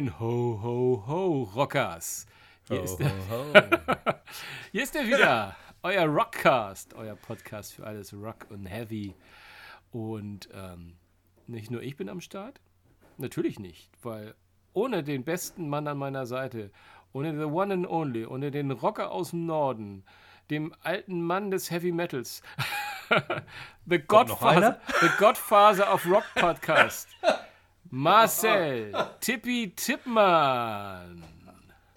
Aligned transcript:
Moin, 0.00 0.18
ho, 0.18 0.58
ho, 0.62 1.04
ho, 1.06 1.42
Rockers. 1.54 2.26
Hier, 2.68 2.78
Ho, 2.78 2.84
ist, 2.84 3.00
ho, 3.00 3.04
er, 3.52 3.62
ho. 3.68 4.14
hier 4.72 4.82
ist 4.82 4.96
er 4.96 5.06
wieder, 5.06 5.54
euer 5.82 6.06
Rockcast, 6.06 6.94
euer 6.94 7.16
Podcast 7.16 7.74
für 7.74 7.86
alles 7.86 8.14
Rock 8.14 8.46
und 8.48 8.64
Heavy. 8.64 9.14
Und 9.92 10.48
ähm, 10.54 10.96
nicht 11.46 11.70
nur 11.70 11.82
ich 11.82 11.98
bin 11.98 12.08
am 12.08 12.22
Start, 12.22 12.62
natürlich 13.18 13.58
nicht, 13.58 13.90
weil 14.00 14.34
ohne 14.72 15.02
den 15.02 15.22
besten 15.22 15.68
Mann 15.68 15.86
an 15.86 15.98
meiner 15.98 16.24
Seite, 16.24 16.70
ohne 17.12 17.38
the 17.38 17.44
one 17.44 17.74
and 17.74 17.86
only, 17.86 18.24
ohne 18.24 18.50
den 18.50 18.70
Rocker 18.70 19.10
aus 19.10 19.32
dem 19.32 19.44
Norden, 19.44 20.02
dem 20.48 20.74
alten 20.82 21.20
Mann 21.20 21.50
des 21.50 21.70
Heavy 21.70 21.92
Metals, 21.92 22.40
the, 23.84 23.98
Godfather, 23.98 24.80
the 25.02 25.10
Godfather 25.18 25.92
of 25.92 26.06
Rock 26.06 26.24
Podcast, 26.36 27.08
Marcel 27.90 28.92
Tippi 29.20 29.72
Tippmann. 29.74 31.24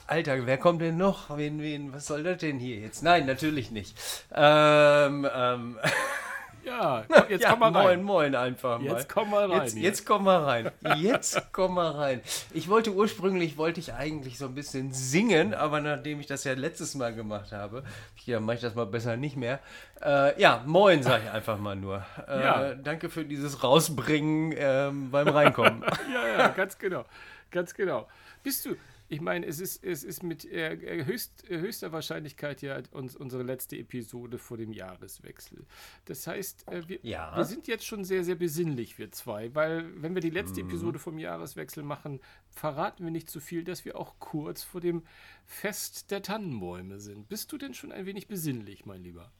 Alter, 0.07 0.45
wer 0.45 0.57
kommt 0.57 0.81
denn 0.81 0.97
noch? 0.97 1.37
Wen, 1.37 1.61
wen, 1.61 1.93
was 1.93 2.07
soll 2.07 2.23
das 2.23 2.39
denn 2.39 2.59
hier 2.59 2.77
jetzt? 2.77 3.03
Nein, 3.03 3.25
natürlich 3.25 3.71
nicht. 3.71 3.95
Ähm, 4.33 5.27
ähm, 5.33 5.79
Ja, 6.65 7.03
jetzt 7.29 7.43
ja, 7.43 7.51
komm 7.51 7.59
mal 7.59 7.71
moin, 7.71 7.85
rein. 7.85 8.03
moin 8.03 8.35
einfach 8.35 8.79
mal. 8.79 8.85
Jetzt 8.85 9.09
komm 9.09 9.29
mal 9.29 9.51
rein. 9.51 9.61
Jetzt, 9.63 9.73
hier. 9.73 9.83
jetzt 9.83 10.05
komm 10.05 10.23
mal 10.23 10.43
rein. 10.43 10.71
Jetzt 10.97 11.41
komm 11.51 11.75
mal 11.75 11.91
rein. 11.91 12.21
Ich 12.53 12.69
wollte 12.69 12.91
ursprünglich, 12.93 13.57
wollte 13.57 13.79
ich 13.79 13.93
eigentlich 13.93 14.37
so 14.37 14.45
ein 14.45 14.55
bisschen 14.55 14.93
singen, 14.93 15.53
aber 15.53 15.81
nachdem 15.81 16.19
ich 16.19 16.27
das 16.27 16.43
ja 16.43 16.53
letztes 16.53 16.95
Mal 16.95 17.13
gemacht 17.13 17.51
habe, 17.51 17.83
ja, 18.25 18.39
mache 18.39 18.55
ich 18.55 18.61
das 18.61 18.75
mal 18.75 18.85
besser 18.85 19.17
nicht 19.17 19.35
mehr. 19.35 19.59
Äh, 20.01 20.39
ja, 20.41 20.63
moin, 20.65 21.03
sage 21.03 21.23
ich 21.25 21.31
einfach 21.31 21.57
mal 21.57 21.75
nur. 21.75 22.05
Äh, 22.27 22.41
Ja. 22.43 22.73
Danke 22.75 23.09
für 23.09 23.25
dieses 23.25 23.63
Rausbringen 23.63 24.53
ähm, 24.57 25.11
beim 25.11 25.27
Reinkommen. 25.27 25.83
Ja, 26.13 26.27
ja, 26.27 26.47
ganz 26.49 26.77
genau. 26.77 27.05
Ganz 27.51 27.73
genau. 27.73 28.07
Bist 28.43 28.65
du, 28.65 28.75
ich 29.13 29.21
meine, 29.21 29.45
es 29.45 29.59
ist, 29.59 29.83
es 29.83 30.03
ist 30.03 30.23
mit 30.23 30.43
äh, 30.45 31.05
höchst, 31.05 31.49
äh, 31.49 31.59
höchster 31.59 31.91
Wahrscheinlichkeit 31.91 32.61
ja 32.63 32.81
uns, 32.91 33.15
unsere 33.15 33.43
letzte 33.43 33.77
Episode 33.77 34.39
vor 34.39 34.57
dem 34.57 34.73
Jahreswechsel. 34.73 35.65
Das 36.05 36.25
heißt, 36.25 36.67
äh, 36.67 36.87
wir, 36.87 36.99
Ja. 37.03 37.35
wir 37.37 37.45
sind 37.45 37.67
jetzt 37.67 37.85
schon 37.85 38.03
sehr, 38.03 38.23
sehr 38.23 38.35
besinnlich, 38.35 38.97
wir 38.97 39.11
zwei, 39.11 39.53
weil 39.53 40.01
wenn 40.01 40.15
wir 40.15 40.21
die 40.21 40.31
letzte 40.31 40.61
Episode 40.61 40.97
vom 40.97 41.19
Jahreswechsel 41.19 41.83
machen, 41.83 42.19
verraten 42.49 43.03
wir 43.03 43.11
nicht 43.11 43.29
zu 43.29 43.39
viel, 43.39 43.63
dass 43.63 43.85
wir 43.85 43.97
auch 43.97 44.15
kurz 44.17 44.63
vor 44.63 44.81
dem 44.81 45.03
Fest 45.45 46.09
der 46.09 46.23
Tannenbäume 46.23 46.99
sind. 46.99 47.29
Bist 47.29 47.51
du 47.51 47.57
denn 47.59 47.73
schon 47.75 47.91
ein 47.91 48.05
wenig 48.07 48.27
besinnlich, 48.27 48.85
mein 48.85 49.03
Lieber? 49.03 49.31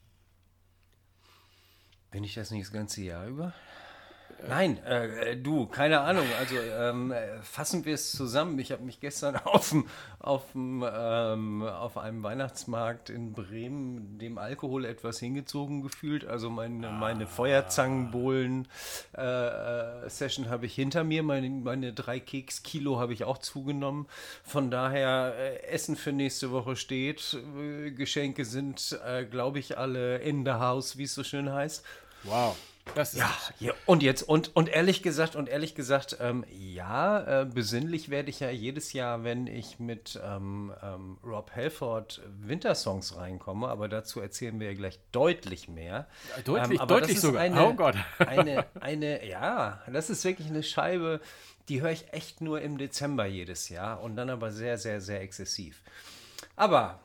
Bin 2.12 2.24
ich 2.24 2.36
das 2.36 2.52
nicht 2.52 2.66
das 2.66 2.72
ganze 2.72 3.02
Jahr 3.02 3.28
über? 3.28 3.56
Nein, 4.50 4.78
äh, 4.86 5.38
du, 5.38 5.68
keine 5.68 6.02
Ahnung. 6.02 6.26
Also 6.38 6.56
ähm, 6.58 7.12
äh, 7.12 7.42
fassen 7.44 7.86
wir 7.86 7.94
es 7.94 8.12
zusammen. 8.12 8.60
Ich 8.60 8.72
habe 8.74 8.84
mich 8.84 9.00
gestern 9.00 9.36
auf, 9.46 9.70
dem- 9.70 9.88
auf, 10.20 10.52
dem, 10.52 10.84
ähm, 10.94 11.64
auf 11.64 11.98
einem 11.98 12.24
Weihnachtsmarkt 12.24 13.10
in 13.10 13.32
Bremen 13.34 14.18
dem 14.20 14.38
Alkohol 14.38 14.84
etwas 14.86 15.20
hingezogen 15.20 15.82
gefühlt. 15.82 16.26
Also 16.26 16.50
meine, 16.50 16.90
meine 16.90 17.26
Feuerzangenbowlen-Session 19.14 20.50
habe 20.50 20.66
ich 20.66 20.76
hinter 20.76 21.04
mir. 21.04 21.24
Meine, 21.24 21.50
meine 21.50 21.94
drei 21.94 22.20
Keks-Kilo 22.20 23.00
habe 23.00 23.14
ich 23.14 23.24
auch 23.24 23.38
zugenommen. 23.38 24.08
Von 24.44 24.72
daher, 24.72 25.34
äh, 25.38 25.64
Essen 25.68 25.96
für 25.96 26.12
nächste 26.12 26.52
Woche 26.52 26.76
steht. 26.76 27.38
Äh, 27.58 27.92
Geschenke 27.92 28.46
sind, 28.46 29.00
äh, 29.06 29.26
glaube 29.26 29.60
ich, 29.60 29.78
alle 29.78 30.18
in 30.18 30.44
the 30.46 30.52
house, 30.54 30.98
wie 30.98 31.04
es 31.04 31.14
so 31.14 31.24
schön 31.24 31.52
heißt. 31.52 31.84
Wow. 32.24 32.56
Das 32.96 33.14
ist 33.14 33.20
Ja, 33.20 33.32
ja, 33.60 33.74
und 33.86 34.04
jetzt, 34.04 34.24
und, 34.24 34.56
und 34.56 34.70
ehrlich 34.70 35.02
gesagt, 35.02 35.36
und 35.36 35.50
ehrlich 35.50 35.74
gesagt, 35.74 36.18
ähm, 36.20 36.46
ja, 36.50 37.42
äh, 37.42 37.46
besinnlich 37.46 38.10
werde 38.10 38.30
ich 38.30 38.40
ja 38.40 38.50
jedes 38.50 38.94
Jahr, 38.94 39.24
wenn 39.24 39.48
ich 39.48 39.80
mit 39.80 40.20
ähm, 40.24 40.74
ähm, 40.84 41.18
Rob 41.24 41.52
Halford 41.56 42.22
Wintersongs 42.42 43.16
reinkomme, 43.16 43.68
aber 43.68 43.88
dazu 43.88 44.20
erzählen 44.20 44.60
wir 44.60 44.68
ja 44.68 44.78
gleich 44.78 45.00
deutlich 45.12 45.68
mehr. 45.70 46.08
Deutlich, 46.46 46.76
Ähm, 46.76 46.82
aber 46.82 47.00
deutlich 47.00 47.16
das 47.16 47.16
ist 47.16 47.22
sogar. 47.22 47.42
Eine, 47.42 47.66
Oh 47.66 47.74
Gott. 47.74 47.96
eine, 48.20 48.66
eine, 48.80 49.26
ja, 49.26 49.82
das 49.92 50.10
ist 50.10 50.24
wirklich 50.26 50.48
eine 50.48 50.64
Scheibe, 50.64 51.22
die 51.70 51.82
höre 51.82 51.92
ich 51.92 52.12
echt 52.12 52.42
nur 52.42 52.62
im 52.62 52.78
Dezember 52.78 53.26
jedes 53.26 53.70
Jahr 53.70 54.02
und 54.02 54.16
dann 54.18 54.30
aber 54.30 54.52
sehr, 54.52 54.78
sehr, 54.78 55.00
sehr 55.02 55.22
exzessiv. 55.22 55.82
Aber 56.56 57.00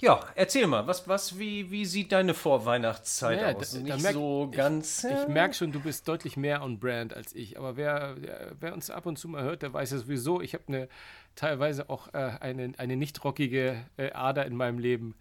ja, 0.00 0.20
erzähl 0.34 0.66
mal, 0.66 0.86
was, 0.86 1.06
was, 1.08 1.38
wie, 1.38 1.70
wie 1.70 1.84
sieht 1.84 2.12
deine 2.12 2.34
Vorweihnachtszeit 2.34 3.40
Ja, 3.40 3.52
aus? 3.54 3.72
da- 3.72 3.78
Nicht 3.78 4.02
merk- 4.02 4.12
so 4.14 4.50
ganz. 4.54 5.04
Ich 5.04 5.28
merke 5.28 5.54
schon, 5.54 5.72
du 5.72 5.80
bist 5.80 6.06
deutlich 6.08 6.36
mehr 6.36 6.62
on 6.62 6.78
brand 6.78 7.14
als 7.14 7.34
ich. 7.34 7.58
Aber 7.58 7.76
wer, 7.76 8.16
wer 8.60 8.74
uns 8.74 8.90
ab 8.90 9.06
und 9.06 9.18
zu 9.18 9.28
mal 9.28 9.42
hört, 9.42 9.62
der 9.62 9.72
weiß 9.72 9.90
ja 9.92 9.98
sowieso, 9.98 10.40
ich 10.40 10.54
habe 10.54 10.64
eine 10.68 10.88
teilweise 11.34 11.90
auch 11.90 12.08
äh, 12.14 12.18
eine, 12.40 12.72
eine 12.78 12.96
nicht 12.96 13.22
rockige 13.22 13.84
äh, 13.98 14.10
Ader 14.12 14.46
in 14.46 14.56
meinem 14.56 14.78
Leben. 14.78 15.14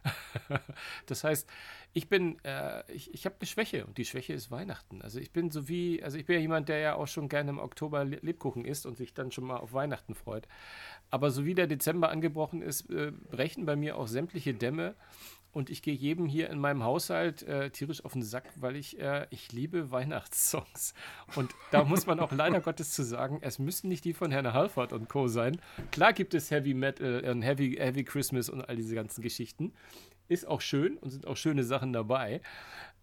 das 1.07 1.23
heißt, 1.23 1.47
ich 1.93 2.09
bin, 2.09 2.37
äh, 2.43 2.83
ich, 2.91 3.13
ich 3.13 3.25
habe 3.25 3.35
eine 3.39 3.47
Schwäche 3.47 3.85
und 3.85 3.97
die 3.97 4.03
Schwäche 4.05 4.33
ist 4.33 4.51
Weihnachten. 4.51 5.01
Also 5.01 5.19
ich 5.19 5.31
bin 5.31 5.49
so 5.49 5.67
wie, 5.69 6.03
also 6.03 6.17
ich 6.17 6.25
bin 6.25 6.35
ja 6.35 6.41
jemand, 6.41 6.67
der 6.69 6.79
ja 6.79 6.95
auch 6.95 7.07
schon 7.07 7.29
gerne 7.29 7.49
im 7.51 7.59
Oktober 7.59 8.03
Le- 8.03 8.19
Lebkuchen 8.21 8.65
isst 8.65 8.85
und 8.85 8.97
sich 8.97 9.13
dann 9.13 9.31
schon 9.31 9.45
mal 9.45 9.57
auf 9.57 9.71
Weihnachten 9.73 10.13
freut. 10.15 10.47
Aber 11.15 11.31
so 11.31 11.45
wie 11.45 11.55
der 11.55 11.65
Dezember 11.65 12.09
angebrochen 12.09 12.61
ist, 12.61 12.89
äh, 12.91 13.13
brechen 13.31 13.65
bei 13.65 13.77
mir 13.77 13.97
auch 13.97 14.09
sämtliche 14.09 14.53
Dämme. 14.53 14.95
Und 15.53 15.69
ich 15.69 15.81
gehe 15.81 15.93
jedem 15.93 16.25
hier 16.25 16.49
in 16.49 16.59
meinem 16.59 16.83
Haushalt 16.83 17.41
äh, 17.43 17.69
tierisch 17.69 18.03
auf 18.03 18.11
den 18.11 18.21
Sack, 18.21 18.43
weil 18.57 18.75
ich, 18.75 18.99
äh, 18.99 19.25
ich 19.29 19.53
liebe 19.53 19.91
Weihnachtssongs. 19.91 20.93
Und 21.37 21.55
da 21.71 21.85
muss 21.85 22.05
man 22.05 22.19
auch 22.19 22.33
leider 22.33 22.59
Gottes 22.59 22.91
zu 22.91 23.01
sagen, 23.01 23.37
es 23.39 23.59
müssen 23.59 23.87
nicht 23.87 24.03
die 24.03 24.11
von 24.11 24.29
Herrn 24.29 24.51
Halford 24.51 24.91
und 24.91 25.07
Co. 25.07 25.29
sein. 25.29 25.61
Klar 25.91 26.11
gibt 26.11 26.33
es 26.33 26.51
Heavy 26.51 26.73
Metal 26.73 27.23
und 27.29 27.43
Heavy, 27.43 27.77
Heavy 27.79 28.03
Christmas 28.03 28.49
und 28.49 28.67
all 28.67 28.75
diese 28.75 28.93
ganzen 28.93 29.21
Geschichten. 29.21 29.71
Ist 30.27 30.45
auch 30.45 30.59
schön 30.59 30.97
und 30.97 31.11
sind 31.11 31.27
auch 31.27 31.37
schöne 31.37 31.63
Sachen 31.63 31.93
dabei. 31.93 32.41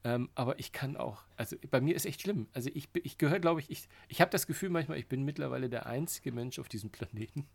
Ähm, 0.05 0.29
aber 0.35 0.59
ich 0.59 0.73
kann 0.73 0.99
auch, 0.99 1.23
also 1.39 1.57
bei 1.71 1.81
mir 1.81 1.97
ist 1.97 2.05
echt 2.05 2.21
schlimm. 2.21 2.49
Also 2.53 2.69
ich, 2.75 2.91
ich 2.93 3.17
gehöre, 3.17 3.41
glaube 3.41 3.61
ich, 3.61 3.71
ich, 3.71 3.89
ich 4.09 4.21
habe 4.21 4.31
das 4.31 4.47
Gefühl 4.47 4.69
manchmal, 4.69 4.99
ich 4.99 5.09
bin 5.09 5.25
mittlerweile 5.25 5.71
der 5.71 5.87
einzige 5.87 6.31
Mensch 6.31 6.59
auf 6.59 6.69
diesem 6.69 6.91
Planeten. 6.91 7.47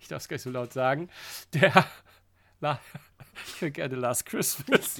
Ich 0.00 0.08
darf 0.08 0.22
es 0.22 0.28
gar 0.28 0.34
nicht 0.34 0.42
so 0.42 0.50
laut 0.50 0.72
sagen. 0.72 1.08
Der, 1.54 1.72
La, 2.60 2.80
ich 3.46 3.60
höre 3.60 3.70
gerne 3.70 3.96
Last 3.96 4.26
Christmas. 4.26 4.96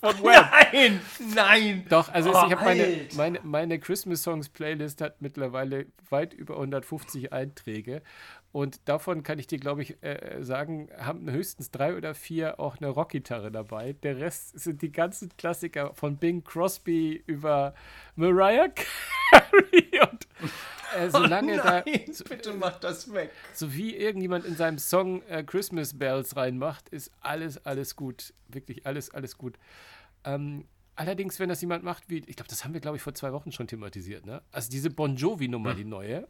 Von 0.00 0.14
Wham. 0.22 0.46
Nein, 0.72 1.00
nein. 1.34 1.86
Doch, 1.88 2.08
also 2.08 2.30
Oh, 2.30 2.46
ich 2.46 2.52
habe 2.52 2.64
meine, 2.64 3.08
meine, 3.14 3.40
meine 3.42 3.78
Christmas 3.78 4.22
Songs 4.22 4.48
Playlist 4.48 5.00
hat 5.00 5.20
mittlerweile 5.20 5.86
weit 6.08 6.32
über 6.32 6.54
150 6.54 7.32
Einträge. 7.32 8.02
Und 8.52 8.88
davon 8.88 9.22
kann 9.22 9.38
ich 9.38 9.46
dir, 9.46 9.58
glaube 9.58 9.82
ich, 9.82 10.02
äh, 10.02 10.42
sagen, 10.42 10.88
haben 10.98 11.30
höchstens 11.30 11.70
drei 11.70 11.94
oder 11.96 12.14
vier 12.14 12.58
auch 12.58 12.78
eine 12.78 12.88
Rockgitarre 12.88 13.52
dabei. 13.52 13.92
Der 13.92 14.18
Rest 14.18 14.58
sind 14.58 14.82
die 14.82 14.90
ganzen 14.90 15.36
Klassiker 15.36 15.94
von 15.94 16.16
Bing 16.16 16.42
Crosby 16.42 17.22
über 17.26 17.74
Mariah 18.16 18.68
Carey 19.30 20.00
und 20.10 20.26
äh, 20.96 21.10
solange 21.10 21.56
da, 21.56 21.82
Nein, 21.86 22.04
bitte 22.28 22.52
mach 22.54 22.78
das 22.80 23.12
weg. 23.12 23.30
so 23.52 23.72
wie 23.74 23.94
irgendjemand 23.96 24.44
in 24.44 24.56
seinem 24.56 24.78
Song 24.78 25.22
äh, 25.28 25.42
Christmas 25.42 25.98
Bells 25.98 26.36
reinmacht, 26.36 26.88
ist 26.90 27.10
alles, 27.20 27.64
alles 27.66 27.96
gut. 27.96 28.32
Wirklich 28.48 28.86
alles, 28.86 29.10
alles 29.10 29.36
gut. 29.38 29.56
Ähm, 30.24 30.66
allerdings, 30.96 31.38
wenn 31.40 31.48
das 31.48 31.60
jemand 31.60 31.84
macht, 31.84 32.04
wie, 32.08 32.18
ich 32.26 32.36
glaube, 32.36 32.48
das 32.48 32.64
haben 32.64 32.74
wir, 32.74 32.80
glaube 32.80 32.96
ich, 32.96 33.02
vor 33.02 33.14
zwei 33.14 33.32
Wochen 33.32 33.52
schon 33.52 33.66
thematisiert, 33.66 34.26
ne? 34.26 34.42
Also 34.52 34.70
diese 34.70 34.90
Bon 34.90 35.16
Jovi-Nummer, 35.16 35.74
die 35.74 35.84
neue. 35.84 36.26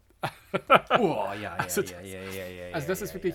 Oh, 0.98 1.24
ja, 1.32 1.34
ja, 1.34 1.54
Also 1.58 1.80
ja, 1.80 1.98
das- 2.00 2.06
ja, 2.10 2.20
ja, 2.20 2.46
ja. 2.68 2.74
Also 2.74 2.88
das 2.88 3.00
ist 3.02 3.14
wirklich, 3.14 3.34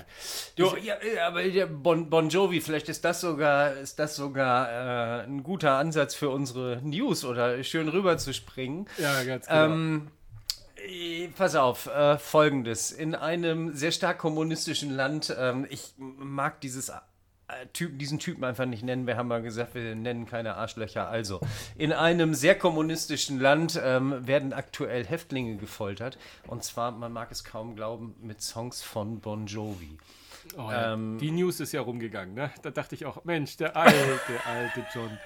Du, 0.55 0.75
ja, 0.77 0.95
ja, 1.03 1.27
aber 1.27 1.43
der 1.43 1.65
bon, 1.65 2.09
bon 2.09 2.29
Jovi, 2.29 2.61
vielleicht 2.61 2.87
ist 2.89 3.03
das 3.03 3.21
sogar, 3.21 3.73
ist 3.73 3.97
das 3.97 4.15
sogar 4.15 4.69
äh, 4.69 5.23
ein 5.25 5.41
guter 5.43 5.77
Ansatz 5.77 6.13
für 6.13 6.29
unsere 6.29 6.79
News 6.83 7.25
oder 7.25 7.63
schön 7.63 7.89
rüber 7.89 8.17
zu 8.19 8.33
springen. 8.33 8.85
ja, 8.99 9.23
ganz 9.23 9.47
genau. 9.47 9.65
Ähm, 9.65 10.07
äh, 10.07 10.11
pass 11.35 11.55
auf, 11.55 11.87
äh, 11.87 12.17
folgendes. 12.17 12.91
In 12.91 13.15
einem 13.15 13.73
sehr 13.73 13.91
stark 13.91 14.17
kommunistischen 14.17 14.91
Land, 14.91 15.35
ähm, 15.37 15.65
ich 15.69 15.93
mag 15.97 16.61
dieses 16.61 16.91
äh, 17.47 17.67
Typ, 17.73 17.99
diesen 17.99 18.17
Typen 18.17 18.43
einfach 18.43 18.65
nicht 18.65 18.83
nennen. 18.83 19.05
Wir 19.05 19.17
haben 19.17 19.27
mal 19.27 19.41
gesagt, 19.41 19.75
wir 19.75 19.95
nennen 19.95 20.25
keine 20.25 20.55
Arschlöcher. 20.55 21.07
Also, 21.07 21.39
in 21.77 21.93
einem 21.93 22.33
sehr 22.33 22.57
kommunistischen 22.57 23.39
Land 23.39 23.79
ähm, 23.83 24.25
werden 24.27 24.51
aktuell 24.51 25.05
Häftlinge 25.05 25.57
gefoltert. 25.57 26.17
Und 26.47 26.63
zwar, 26.63 26.91
man 26.91 27.13
mag 27.13 27.31
es 27.31 27.43
kaum 27.43 27.75
glauben, 27.75 28.15
mit 28.21 28.41
Songs 28.41 28.81
von 28.81 29.19
Bon 29.19 29.45
Jovi. 29.45 29.97
oh, 30.57 30.71
ähm, 30.71 31.19
die 31.19 31.31
News 31.31 31.59
ist 31.59 31.71
ja 31.71 31.81
rumgegangen, 31.81 32.33
ne? 32.33 32.51
Da 32.63 32.71
dachte 32.71 32.95
ich 32.95 33.05
auch, 33.05 33.23
Mensch, 33.25 33.57
der 33.57 33.75
alte, 33.75 33.95
alte 34.45 34.85
John. 34.93 35.17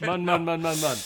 Mann, 0.00 0.24
Mann, 0.24 0.44
Mann, 0.44 0.62
Mann, 0.62 0.80
Mann. 0.80 0.98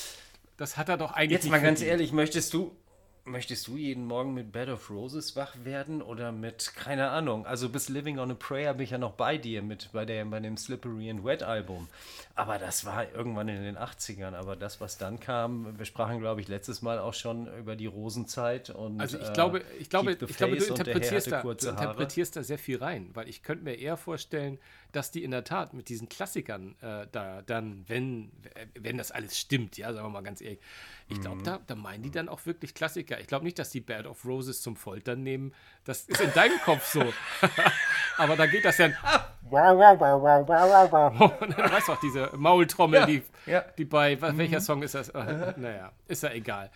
Das 0.58 0.76
hat 0.76 0.90
er 0.90 0.98
doch 0.98 1.12
eigentlich 1.12 1.42
Jetzt 1.42 1.50
mal 1.50 1.60
ganz 1.60 1.80
ehrlich, 1.80 2.12
möchtest 2.12 2.52
du, 2.52 2.76
möchtest 3.24 3.68
du 3.68 3.76
jeden 3.76 4.06
Morgen 4.06 4.34
mit 4.34 4.52
Bed 4.52 4.68
of 4.68 4.90
Roses 4.90 5.36
wach 5.36 5.54
werden 5.64 6.02
oder 6.02 6.32
mit, 6.32 6.72
keine 6.74 7.10
Ahnung, 7.10 7.46
also 7.46 7.68
bis 7.68 7.88
Living 7.88 8.18
on 8.18 8.30
a 8.30 8.34
Prayer 8.34 8.74
bin 8.74 8.84
ich 8.84 8.90
ja 8.90 8.98
noch 8.98 9.12
bei 9.12 9.38
dir 9.38 9.62
mit 9.62 9.90
bei, 9.92 10.04
der, 10.04 10.24
bei 10.24 10.40
dem 10.40 10.56
Slippery 10.56 11.10
and 11.10 11.24
Wet 11.24 11.42
Album. 11.42 11.88
Aber 12.34 12.58
das 12.58 12.84
war 12.84 13.12
irgendwann 13.14 13.48
in 13.48 13.62
den 13.62 13.76
80ern. 13.76 14.34
Aber 14.34 14.56
das, 14.56 14.80
was 14.80 14.96
dann 14.98 15.20
kam, 15.20 15.78
wir 15.78 15.84
sprachen, 15.84 16.18
glaube 16.18 16.40
ich, 16.40 16.48
letztes 16.48 16.82
Mal 16.82 16.98
auch 16.98 17.14
schon 17.14 17.46
über 17.58 17.76
die 17.76 17.86
Rosenzeit. 17.86 18.70
Und, 18.70 19.00
also 19.00 19.18
ich 19.18 19.32
glaube, 19.32 19.62
ich 19.78 19.90
glaube, 19.90 20.12
ich 20.12 20.36
glaube 20.36 20.56
du, 20.56 20.64
interpretierst 20.64 21.30
da, 21.30 21.42
du 21.42 21.50
interpretierst 21.50 22.36
da 22.36 22.42
sehr 22.42 22.58
viel 22.58 22.78
rein, 22.78 23.10
weil 23.14 23.28
ich 23.28 23.42
könnte 23.42 23.64
mir 23.64 23.74
eher 23.74 23.96
vorstellen, 23.96 24.58
dass 24.92 25.10
die 25.10 25.24
in 25.24 25.30
der 25.30 25.44
Tat 25.44 25.74
mit 25.74 25.88
diesen 25.88 26.08
Klassikern 26.08 26.76
äh, 26.80 27.06
da 27.10 27.42
dann, 27.42 27.84
wenn, 27.88 28.30
wenn 28.78 28.98
das 28.98 29.10
alles 29.10 29.38
stimmt, 29.38 29.76
ja, 29.76 29.92
sagen 29.92 30.06
wir 30.06 30.10
mal 30.10 30.22
ganz 30.22 30.40
ehrlich, 30.40 30.60
ich 31.08 31.20
glaube, 31.20 31.38
mhm. 31.38 31.44
da, 31.44 31.60
da 31.66 31.74
meinen 31.74 32.02
die 32.02 32.10
dann 32.10 32.28
auch 32.28 32.46
wirklich 32.46 32.74
Klassiker. 32.74 33.20
Ich 33.20 33.26
glaube 33.26 33.44
nicht, 33.44 33.58
dass 33.58 33.70
die 33.70 33.80
Bad 33.80 34.06
of 34.06 34.24
Roses 34.24 34.62
zum 34.62 34.76
Foltern 34.76 35.22
nehmen. 35.22 35.54
Das 35.84 36.04
ist 36.04 36.20
in 36.20 36.32
deinem 36.32 36.58
Kopf 36.60 36.86
so. 36.92 37.02
Aber 38.18 38.36
da 38.36 38.46
geht 38.46 38.64
das 38.64 38.78
ja. 38.78 38.90
Und 41.18 41.40
dann 41.58 41.72
weißt 41.72 41.88
du 41.88 41.92
auch, 41.92 42.00
diese 42.00 42.30
Maultrommel, 42.36 43.00
ja, 43.00 43.06
die, 43.06 43.22
ja. 43.46 43.64
die 43.76 43.84
bei, 43.84 44.20
welcher 44.20 44.60
mhm. 44.60 44.62
Song 44.62 44.82
ist 44.82 44.94
das? 44.94 45.08
Äh, 45.10 45.54
naja, 45.56 45.92
ist 46.06 46.22
ja 46.22 46.30
egal. 46.30 46.70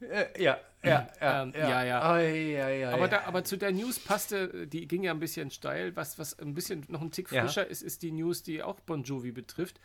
Äh, 0.00 0.42
ja, 0.42 0.58
ja, 0.82 1.08
ja, 1.20 1.42
ähm, 1.42 1.52
ja, 1.54 1.84
ja. 1.84 2.18
Ja, 2.20 2.68
ja 2.68 2.90
aber, 2.90 3.08
da, 3.08 3.22
aber 3.24 3.44
zu 3.44 3.56
der 3.56 3.72
News 3.72 3.98
passte, 3.98 4.66
die 4.66 4.88
ging 4.88 5.02
ja 5.02 5.12
ein 5.12 5.20
bisschen 5.20 5.50
steil. 5.50 5.94
Was, 5.96 6.18
was 6.18 6.38
ein 6.38 6.54
bisschen 6.54 6.84
noch 6.88 7.02
ein 7.02 7.10
Tick 7.10 7.28
frischer 7.28 7.66
ist, 7.66 7.82
ist 7.82 8.02
die 8.02 8.12
News, 8.12 8.42
die 8.42 8.62
auch 8.62 8.80
Bon 8.80 9.02
Jovi 9.02 9.32
betrifft 9.32 9.80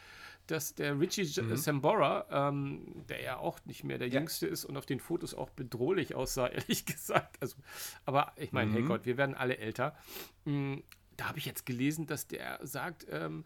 dass 0.47 0.75
der 0.75 0.99
Richie 0.99 1.23
mhm. 1.41 1.55
Sambora, 1.55 2.49
ähm, 2.49 3.03
der 3.09 3.21
ja 3.21 3.37
auch 3.37 3.59
nicht 3.65 3.83
mehr 3.83 3.97
der. 3.97 4.05
Jüngste 4.15 4.45
ist 4.45 4.65
und 4.65 4.77
auf 4.77 4.85
den 4.85 4.99
Fotos 4.99 5.33
auch 5.33 5.49
bedrohlich 5.49 6.13
aussah, 6.15 6.47
ehrlich 6.51 6.85
gesagt. 6.85 7.37
Also, 7.41 7.57
aber 8.05 8.33
ich 8.35 8.51
meine, 8.51 8.69
mhm. 8.71 8.75
hey 8.75 8.83
Gott, 8.83 9.05
wir 9.05 9.17
werden 9.17 9.35
alle 9.35 9.57
älter. 9.57 9.95
Mhm, 10.45 10.83
da 11.17 11.29
habe 11.29 11.39
ich 11.39 11.45
jetzt 11.45 11.65
gelesen, 11.65 12.05
dass 12.05 12.27
der 12.27 12.59
sagt, 12.61 13.07
ähm, 13.09 13.45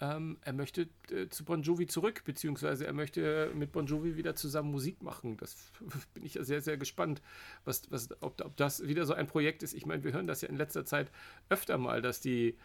ähm, 0.00 0.38
er 0.42 0.52
möchte 0.52 0.88
äh, 1.10 1.28
zu 1.28 1.44
Bon 1.44 1.62
Jovi 1.62 1.86
zurück, 1.86 2.22
beziehungsweise 2.24 2.86
er 2.86 2.92
möchte 2.92 3.50
mit 3.54 3.72
Bon 3.72 3.86
Jovi 3.86 4.16
wieder 4.16 4.34
zusammen 4.36 4.70
Musik 4.70 5.02
machen. 5.02 5.36
Das 5.36 5.56
bin 6.14 6.24
ich 6.24 6.34
ja 6.34 6.44
sehr, 6.44 6.60
sehr 6.60 6.76
gespannt, 6.76 7.20
was, 7.64 7.90
was, 7.90 8.08
ob, 8.22 8.40
ob 8.44 8.56
das 8.56 8.86
wieder 8.86 9.06
so 9.06 9.14
ein 9.14 9.26
Projekt 9.26 9.62
ist. 9.62 9.74
Ich 9.74 9.86
meine, 9.86 10.04
wir 10.04 10.12
hören 10.12 10.26
das 10.26 10.40
ja 10.42 10.48
in 10.48 10.56
letzter 10.56 10.84
Zeit 10.84 11.10
öfter 11.48 11.78
mal, 11.78 12.00
dass 12.00 12.20
die 12.20 12.56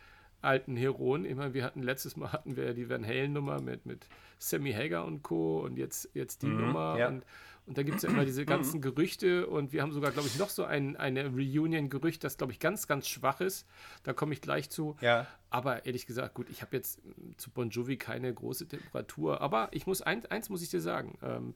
alten 0.43 0.75
Heroen. 0.75 1.25
Ich 1.25 1.35
meine, 1.35 1.53
wir 1.53 1.63
hatten 1.63 1.81
letztes 1.81 2.17
Mal 2.17 2.31
hatten 2.31 2.55
wir 2.55 2.73
die 2.73 2.89
Van 2.89 3.05
Halen-Nummer 3.05 3.61
mit, 3.61 3.85
mit 3.85 4.07
Sammy 4.37 4.73
Hager 4.73 5.05
und 5.05 5.23
Co. 5.23 5.61
und 5.61 5.77
jetzt, 5.77 6.09
jetzt 6.13 6.41
die 6.41 6.47
mhm, 6.47 6.61
Nummer. 6.61 6.97
Ja. 6.99 7.07
Und, 7.07 7.23
und 7.65 7.77
da 7.77 7.83
gibt 7.83 7.97
es 7.97 8.03
ja 8.03 8.09
immer 8.09 8.25
diese 8.25 8.45
ganzen 8.45 8.81
Gerüchte 8.81 9.47
und 9.47 9.71
wir 9.71 9.81
haben 9.81 9.93
sogar, 9.93 10.11
glaube 10.11 10.27
ich, 10.27 10.37
noch 10.37 10.49
so 10.49 10.65
ein 10.65 10.97
eine 10.97 11.27
Reunion-Gerücht, 11.27 12.23
das, 12.23 12.37
glaube 12.37 12.51
ich, 12.51 12.59
ganz, 12.59 12.87
ganz 12.87 13.07
schwach 13.07 13.39
ist. 13.39 13.65
Da 14.03 14.13
komme 14.13 14.33
ich 14.33 14.41
gleich 14.41 14.69
zu. 14.69 14.97
Ja. 14.99 15.27
Aber 15.49 15.85
ehrlich 15.85 16.05
gesagt, 16.05 16.33
gut, 16.33 16.49
ich 16.49 16.61
habe 16.61 16.75
jetzt 16.75 17.01
zu 17.37 17.51
Bon 17.51 17.69
Jovi 17.69 17.97
keine 17.97 18.33
große 18.33 18.67
Temperatur. 18.67 19.39
Aber 19.41 19.69
ich 19.71 19.87
muss 19.87 20.01
eins, 20.01 20.25
eins 20.25 20.49
muss 20.49 20.61
ich 20.61 20.69
dir 20.69 20.81
sagen. 20.81 21.17
Ähm, 21.21 21.55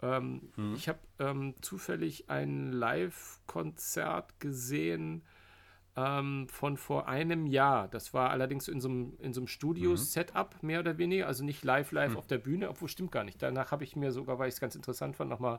ähm, 0.00 0.42
hm. 0.54 0.74
Ich 0.74 0.88
habe 0.88 1.00
ähm, 1.18 1.54
zufällig 1.60 2.30
ein 2.30 2.72
Live-Konzert 2.72 4.38
gesehen 4.38 5.22
ähm, 5.98 6.46
von 6.48 6.76
vor 6.76 7.08
einem 7.08 7.46
Jahr. 7.46 7.88
Das 7.88 8.14
war 8.14 8.30
allerdings 8.30 8.68
in 8.68 8.80
so 8.80 8.88
einem, 8.88 9.16
in 9.20 9.32
so 9.32 9.40
einem 9.40 9.48
Studio-Setup, 9.48 10.62
mhm. 10.62 10.66
mehr 10.66 10.80
oder 10.80 10.96
weniger, 10.96 11.26
also 11.26 11.44
nicht 11.44 11.64
live, 11.64 11.90
live 11.90 12.12
mhm. 12.12 12.18
auf 12.18 12.26
der 12.26 12.38
Bühne, 12.38 12.70
obwohl 12.70 12.88
stimmt 12.88 13.10
gar 13.10 13.24
nicht. 13.24 13.42
Danach 13.42 13.72
habe 13.72 13.82
ich 13.82 13.96
mir 13.96 14.12
sogar, 14.12 14.38
weil 14.38 14.48
ich 14.48 14.54
es 14.54 14.60
ganz 14.60 14.76
interessant 14.76 15.16
fand, 15.16 15.28
nochmal 15.28 15.58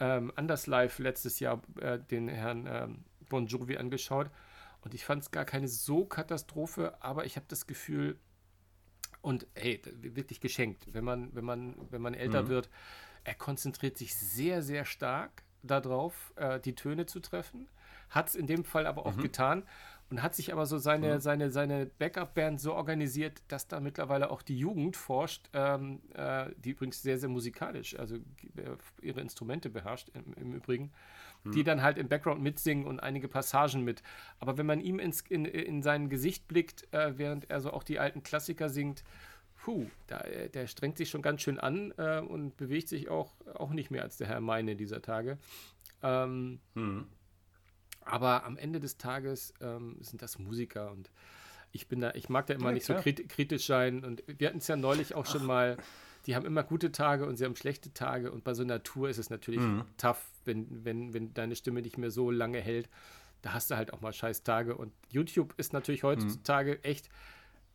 ähm, 0.00 0.32
anders 0.34 0.66
live 0.66 0.98
letztes 0.98 1.38
Jahr 1.38 1.62
äh, 1.80 1.98
den 1.98 2.28
Herrn 2.28 2.66
ähm, 2.68 3.04
Bon 3.28 3.46
Jovi 3.46 3.76
angeschaut. 3.76 4.30
Und 4.80 4.94
ich 4.94 5.04
fand 5.04 5.22
es 5.22 5.30
gar 5.30 5.44
keine 5.44 5.68
so 5.68 6.04
Katastrophe, 6.04 6.96
aber 7.00 7.24
ich 7.24 7.36
habe 7.36 7.46
das 7.48 7.66
Gefühl, 7.66 8.18
und 9.22 9.46
hey, 9.54 9.80
wirklich 10.00 10.40
geschenkt, 10.40 10.92
wenn 10.92 11.04
man, 11.04 11.34
wenn 11.34 11.44
man, 11.44 11.74
wenn 11.90 12.02
man 12.02 12.14
älter 12.14 12.44
mhm. 12.44 12.48
wird, 12.48 12.70
er 13.24 13.34
konzentriert 13.34 13.96
sich 13.96 14.14
sehr, 14.14 14.62
sehr 14.62 14.84
stark 14.84 15.42
darauf, 15.62 16.32
äh, 16.36 16.60
die 16.60 16.74
Töne 16.74 17.06
zu 17.06 17.20
treffen 17.20 17.68
hat 18.10 18.28
es 18.28 18.34
in 18.34 18.46
dem 18.46 18.64
Fall 18.64 18.86
aber 18.86 19.06
auch 19.06 19.16
mhm. 19.16 19.22
getan 19.22 19.62
und 20.08 20.22
hat 20.22 20.34
sich 20.34 20.52
aber 20.52 20.66
so 20.66 20.78
seine, 20.78 21.14
mhm. 21.14 21.20
seine, 21.20 21.50
seine 21.50 21.86
Backup-Band 21.86 22.60
so 22.60 22.74
organisiert, 22.74 23.42
dass 23.48 23.66
da 23.66 23.80
mittlerweile 23.80 24.30
auch 24.30 24.42
die 24.42 24.56
Jugend 24.56 24.96
forscht, 24.96 25.48
ähm, 25.52 26.00
äh, 26.14 26.50
die 26.58 26.70
übrigens 26.70 27.02
sehr, 27.02 27.18
sehr 27.18 27.28
musikalisch, 27.28 27.98
also 27.98 28.16
ihre 29.02 29.20
Instrumente 29.20 29.68
beherrscht 29.68 30.10
im, 30.14 30.32
im 30.34 30.54
Übrigen, 30.54 30.92
mhm. 31.42 31.52
die 31.52 31.64
dann 31.64 31.82
halt 31.82 31.98
im 31.98 32.08
Background 32.08 32.40
mitsingen 32.40 32.86
und 32.86 33.00
einige 33.00 33.26
Passagen 33.26 33.82
mit. 33.82 34.02
Aber 34.38 34.58
wenn 34.58 34.66
man 34.66 34.80
ihm 34.80 35.00
ins, 35.00 35.22
in, 35.22 35.44
in 35.44 35.82
sein 35.82 36.08
Gesicht 36.08 36.46
blickt, 36.46 36.92
äh, 36.94 37.18
während 37.18 37.50
er 37.50 37.60
so 37.60 37.72
auch 37.72 37.82
die 37.82 37.98
alten 37.98 38.22
Klassiker 38.22 38.68
singt, 38.68 39.02
puh, 39.56 39.86
da, 40.06 40.20
äh, 40.20 40.48
der 40.48 40.68
strengt 40.68 40.98
sich 40.98 41.10
schon 41.10 41.22
ganz 41.22 41.42
schön 41.42 41.58
an 41.58 41.92
äh, 41.98 42.20
und 42.20 42.56
bewegt 42.56 42.88
sich 42.88 43.08
auch, 43.08 43.34
auch 43.54 43.70
nicht 43.70 43.90
mehr 43.90 44.02
als 44.02 44.18
der 44.18 44.28
Herr 44.28 44.40
Meine 44.40 44.76
dieser 44.76 45.02
Tage. 45.02 45.38
Ähm, 46.02 46.60
mhm. 46.74 47.08
Aber 48.06 48.44
am 48.44 48.56
Ende 48.56 48.80
des 48.80 48.98
Tages 48.98 49.52
ähm, 49.60 49.96
sind 50.00 50.22
das 50.22 50.38
Musiker 50.38 50.90
und 50.92 51.10
ich 51.72 51.88
bin 51.88 52.00
da, 52.00 52.12
ich 52.14 52.28
mag 52.28 52.46
da 52.46 52.54
immer 52.54 52.66
ja, 52.66 52.72
nicht 52.72 52.86
klar. 52.86 53.02
so 53.02 53.12
kritisch 53.28 53.66
sein. 53.66 54.04
Und 54.04 54.22
wir 54.26 54.48
hatten 54.48 54.58
es 54.58 54.68
ja 54.68 54.76
neulich 54.76 55.14
auch 55.14 55.26
schon 55.26 55.42
Ach. 55.42 55.46
mal, 55.46 55.76
die 56.26 56.34
haben 56.34 56.46
immer 56.46 56.62
gute 56.62 56.90
Tage 56.90 57.26
und 57.26 57.36
sie 57.36 57.44
haben 57.44 57.56
schlechte 57.56 57.92
Tage. 57.92 58.32
Und 58.32 58.44
bei 58.44 58.54
so 58.54 58.62
einer 58.62 58.82
Tour 58.82 59.08
ist 59.08 59.18
es 59.18 59.30
natürlich 59.30 59.60
mhm. 59.60 59.84
tough, 59.98 60.24
wenn, 60.44 60.84
wenn, 60.84 61.12
wenn 61.12 61.34
deine 61.34 61.54
Stimme 61.54 61.82
nicht 61.82 61.98
mehr 61.98 62.10
so 62.10 62.30
lange 62.30 62.60
hält. 62.60 62.88
Da 63.42 63.52
hast 63.52 63.70
du 63.70 63.76
halt 63.76 63.92
auch 63.92 64.00
mal 64.00 64.12
scheiß 64.12 64.42
Tage. 64.42 64.76
Und 64.76 64.92
YouTube 65.10 65.54
ist 65.56 65.72
natürlich 65.72 66.02
mhm. 66.02 66.08
heutzutage 66.08 66.72
mhm. 66.72 66.82
echt 66.82 67.08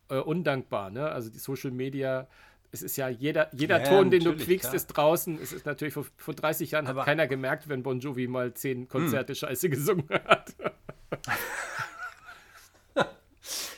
äh, 0.08 0.16
undankbar. 0.16 0.90
Ne? 0.90 1.08
Also 1.08 1.30
die 1.30 1.38
Social 1.38 1.70
Media 1.70 2.28
es 2.72 2.82
ist 2.82 2.96
ja 2.96 3.08
jeder, 3.08 3.54
jeder 3.54 3.80
ja, 3.80 3.88
Ton, 3.88 4.10
den 4.10 4.24
du 4.24 4.34
kriegst, 4.34 4.62
klar. 4.62 4.74
ist 4.74 4.86
draußen. 4.86 5.38
Es 5.40 5.52
ist 5.52 5.66
natürlich 5.66 5.92
vor, 5.92 6.06
vor 6.16 6.34
30 6.34 6.70
Jahren 6.70 6.86
Aber 6.86 7.00
hat 7.00 7.06
keiner 7.06 7.26
gemerkt, 7.26 7.68
wenn 7.68 7.82
Bon 7.82 8.00
Jovi 8.00 8.26
mal 8.26 8.54
zehn 8.54 8.88
Konzerte 8.88 9.32
hm. 9.32 9.36
scheiße 9.36 9.68
gesungen 9.68 10.08
hat. 10.10 10.54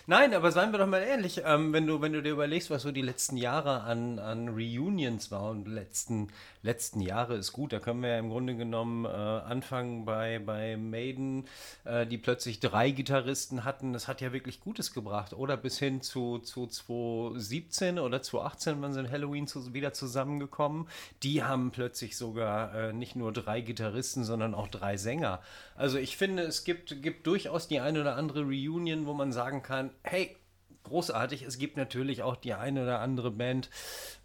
Nein, 0.06 0.34
aber 0.34 0.52
seien 0.52 0.70
wir 0.70 0.78
doch 0.78 0.86
mal 0.86 1.02
ehrlich, 1.02 1.40
ähm, 1.46 1.72
wenn, 1.72 1.86
du, 1.86 2.02
wenn 2.02 2.12
du 2.12 2.22
dir 2.22 2.32
überlegst, 2.32 2.68
was 2.68 2.82
so 2.82 2.92
die 2.92 3.00
letzten 3.00 3.38
Jahre 3.38 3.84
an, 3.84 4.18
an 4.18 4.50
Reunions 4.50 5.30
war 5.30 5.48
und 5.48 5.66
letzten, 5.66 6.28
letzten 6.62 7.00
Jahre 7.00 7.36
ist 7.36 7.54
gut, 7.54 7.72
da 7.72 7.78
können 7.78 8.02
wir 8.02 8.10
ja 8.10 8.18
im 8.18 8.28
Grunde 8.28 8.54
genommen 8.54 9.06
äh, 9.06 9.08
anfangen 9.08 10.04
bei, 10.04 10.40
bei 10.40 10.76
Maiden, 10.76 11.46
äh, 11.86 12.06
die 12.06 12.18
plötzlich 12.18 12.60
drei 12.60 12.90
Gitarristen 12.90 13.64
hatten, 13.64 13.94
das 13.94 14.06
hat 14.06 14.20
ja 14.20 14.34
wirklich 14.34 14.60
Gutes 14.60 14.92
gebracht. 14.92 15.32
Oder 15.32 15.56
bis 15.56 15.78
hin 15.78 16.02
zu, 16.02 16.38
zu 16.38 16.66
2017 16.66 17.98
oder 17.98 18.20
2018 18.20 18.82
waren 18.82 18.92
sie 18.92 19.00
in 19.00 19.10
Halloween 19.10 19.46
zu, 19.46 19.72
wieder 19.72 19.94
zusammengekommen. 19.94 20.86
Die 21.22 21.42
haben 21.44 21.70
plötzlich 21.70 22.18
sogar 22.18 22.74
äh, 22.74 22.92
nicht 22.92 23.16
nur 23.16 23.32
drei 23.32 23.62
Gitarristen, 23.62 24.24
sondern 24.24 24.54
auch 24.54 24.68
drei 24.68 24.98
Sänger. 24.98 25.40
Also 25.76 25.96
ich 25.96 26.18
finde, 26.18 26.42
es 26.42 26.64
gibt, 26.64 27.00
gibt 27.02 27.26
durchaus 27.26 27.68
die 27.68 27.80
eine 27.80 28.02
oder 28.02 28.16
andere 28.16 28.42
Reunion, 28.42 29.06
wo 29.06 29.14
man 29.14 29.32
sagen 29.32 29.62
kann, 29.62 29.93
hey, 30.02 30.36
großartig. 30.84 31.42
Es 31.42 31.58
gibt 31.58 31.76
natürlich 31.76 32.22
auch 32.22 32.36
die 32.36 32.54
eine 32.54 32.82
oder 32.82 33.00
andere 33.00 33.30
Band, 33.30 33.70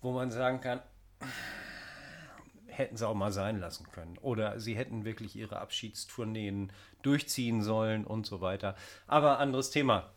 wo 0.01 0.11
man 0.11 0.31
sagen 0.31 0.61
kann, 0.61 0.81
hätten 2.67 2.97
sie 2.97 3.07
auch 3.07 3.15
mal 3.15 3.31
sein 3.31 3.59
lassen 3.59 3.87
können. 3.91 4.17
Oder 4.21 4.59
sie 4.59 4.75
hätten 4.75 5.05
wirklich 5.05 5.35
ihre 5.35 5.59
Abschiedstourneen 5.59 6.71
durchziehen 7.01 7.61
sollen 7.61 8.05
und 8.05 8.25
so 8.25 8.41
weiter. 8.41 8.75
Aber 9.07 9.39
anderes 9.39 9.69
Thema. 9.69 10.11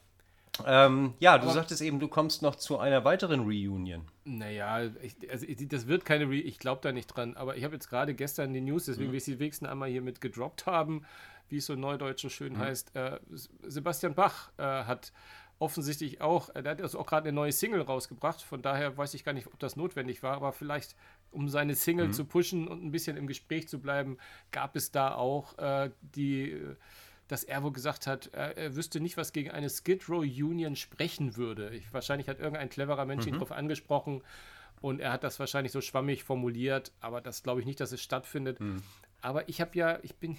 Ähm, 0.67 1.15
ja, 1.19 1.39
du 1.39 1.45
Aber 1.45 1.55
sagtest 1.55 1.81
eben, 1.81 1.99
du 1.99 2.09
kommst 2.09 2.43
noch 2.43 2.57
zu 2.57 2.79
einer 2.79 3.05
weiteren 3.05 3.41
Reunion. 3.41 4.07
Naja, 4.25 4.91
ich, 5.03 5.17
also 5.31 5.47
das 5.49 5.87
wird 5.87 6.05
keine 6.05 6.25
Reunion, 6.25 6.47
ich 6.47 6.59
glaube 6.59 6.81
da 6.83 6.93
nicht 6.93 7.07
dran. 7.07 7.37
Aber 7.37 7.57
ich 7.57 7.65
habe 7.65 7.75
jetzt 7.75 7.89
gerade 7.89 8.15
gestern 8.15 8.53
die 8.53 8.61
News, 8.61 8.85
deswegen 8.85 9.09
mhm. 9.09 9.13
will 9.13 9.19
ich 9.19 9.25
sie 9.25 9.39
wenigstens 9.39 9.69
einmal 9.69 9.89
hier 9.89 10.03
mit 10.03 10.21
gedroppt 10.21 10.67
haben, 10.67 11.07
wie 11.49 11.57
es 11.57 11.67
so 11.67 11.75
neudeutsch 11.75 12.23
so 12.23 12.29
schön 12.29 12.53
mhm. 12.55 12.59
heißt. 12.59 12.95
Äh, 12.95 13.19
Sebastian 13.63 14.15
Bach 14.15 14.51
äh, 14.59 14.63
hat 14.63 15.13
offensichtlich 15.63 16.21
auch, 16.21 16.51
er 16.55 16.65
hat 16.65 16.83
also 16.83 16.99
auch 16.99 17.07
gerade 17.07 17.29
eine 17.29 17.37
neue 17.37 17.53
Single 17.53 17.83
rausgebracht, 17.83 18.43
von 18.43 18.63
daher 18.63 18.99
weiß 18.99 19.15
ich 19.15 19.23
gar 19.23 19.33
nicht, 19.33 19.47
ob 19.47 19.59
das 19.61 19.77
notwendig 19.77 20.23
war, 20.25 20.35
aber 20.35 20.53
vielleicht, 20.53 20.97
um 21.31 21.49
seine 21.49 21.77
Single 21.77 22.09
mhm. 22.09 22.13
zu 22.13 22.25
pushen 22.25 22.67
und 22.67 22.85
ein 22.85 22.91
bisschen 22.91 23.17
im 23.17 23.29
Gespräch 23.29 23.69
zu 23.69 23.81
bleiben, 23.81 24.19
gab 24.51 24.75
es 24.75 24.91
da 24.91 25.15
auch 25.15 25.57
äh, 25.59 25.91
die, 26.01 26.61
dass 27.29 27.45
er 27.45 27.63
wohl 27.63 27.73
gesagt 27.73 28.09
hat, 28.09 28.31
er, 28.33 28.57
er, 28.57 28.75
wüsste 28.75 28.99
nicht, 28.99 29.17
was 29.17 29.33
gegen 29.33 29.53
eine 29.53 29.71
Skid 29.71 30.09
Row 30.09 30.25
Union 30.25 30.75
sprechen 30.75 31.37
würde. 31.37 31.71
Ich, 31.71 31.93
wahrscheinlich 31.93 32.29
hat 32.29 32.41
irgendein 32.41 32.69
cleverer 32.69 33.05
Mensch 33.05 33.25
mhm. 33.25 33.29
ihn 33.29 33.35
darauf 33.35 33.53
angesprochen 33.53 34.23
und 34.81 35.01
er 35.01 35.13
hat 35.13 35.23
das 35.23 35.39
wahrscheinlich 35.39 35.71
so 35.71 35.81
schwammig 35.81 36.25
formuliert, 36.25 36.91
aber 37.01 37.21
das 37.21 37.45
glaube 37.45 37.61
ich 37.61 37.67
nicht, 37.67 37.79
dass 37.79 37.93
es 37.93 38.03
stattfindet. 38.03 38.59
Mhm. 38.59 38.83
Aber 39.21 39.49
ich 39.49 39.61
habe 39.61 39.79
ja, 39.79 40.01
ich 40.03 40.17
bin, 40.17 40.37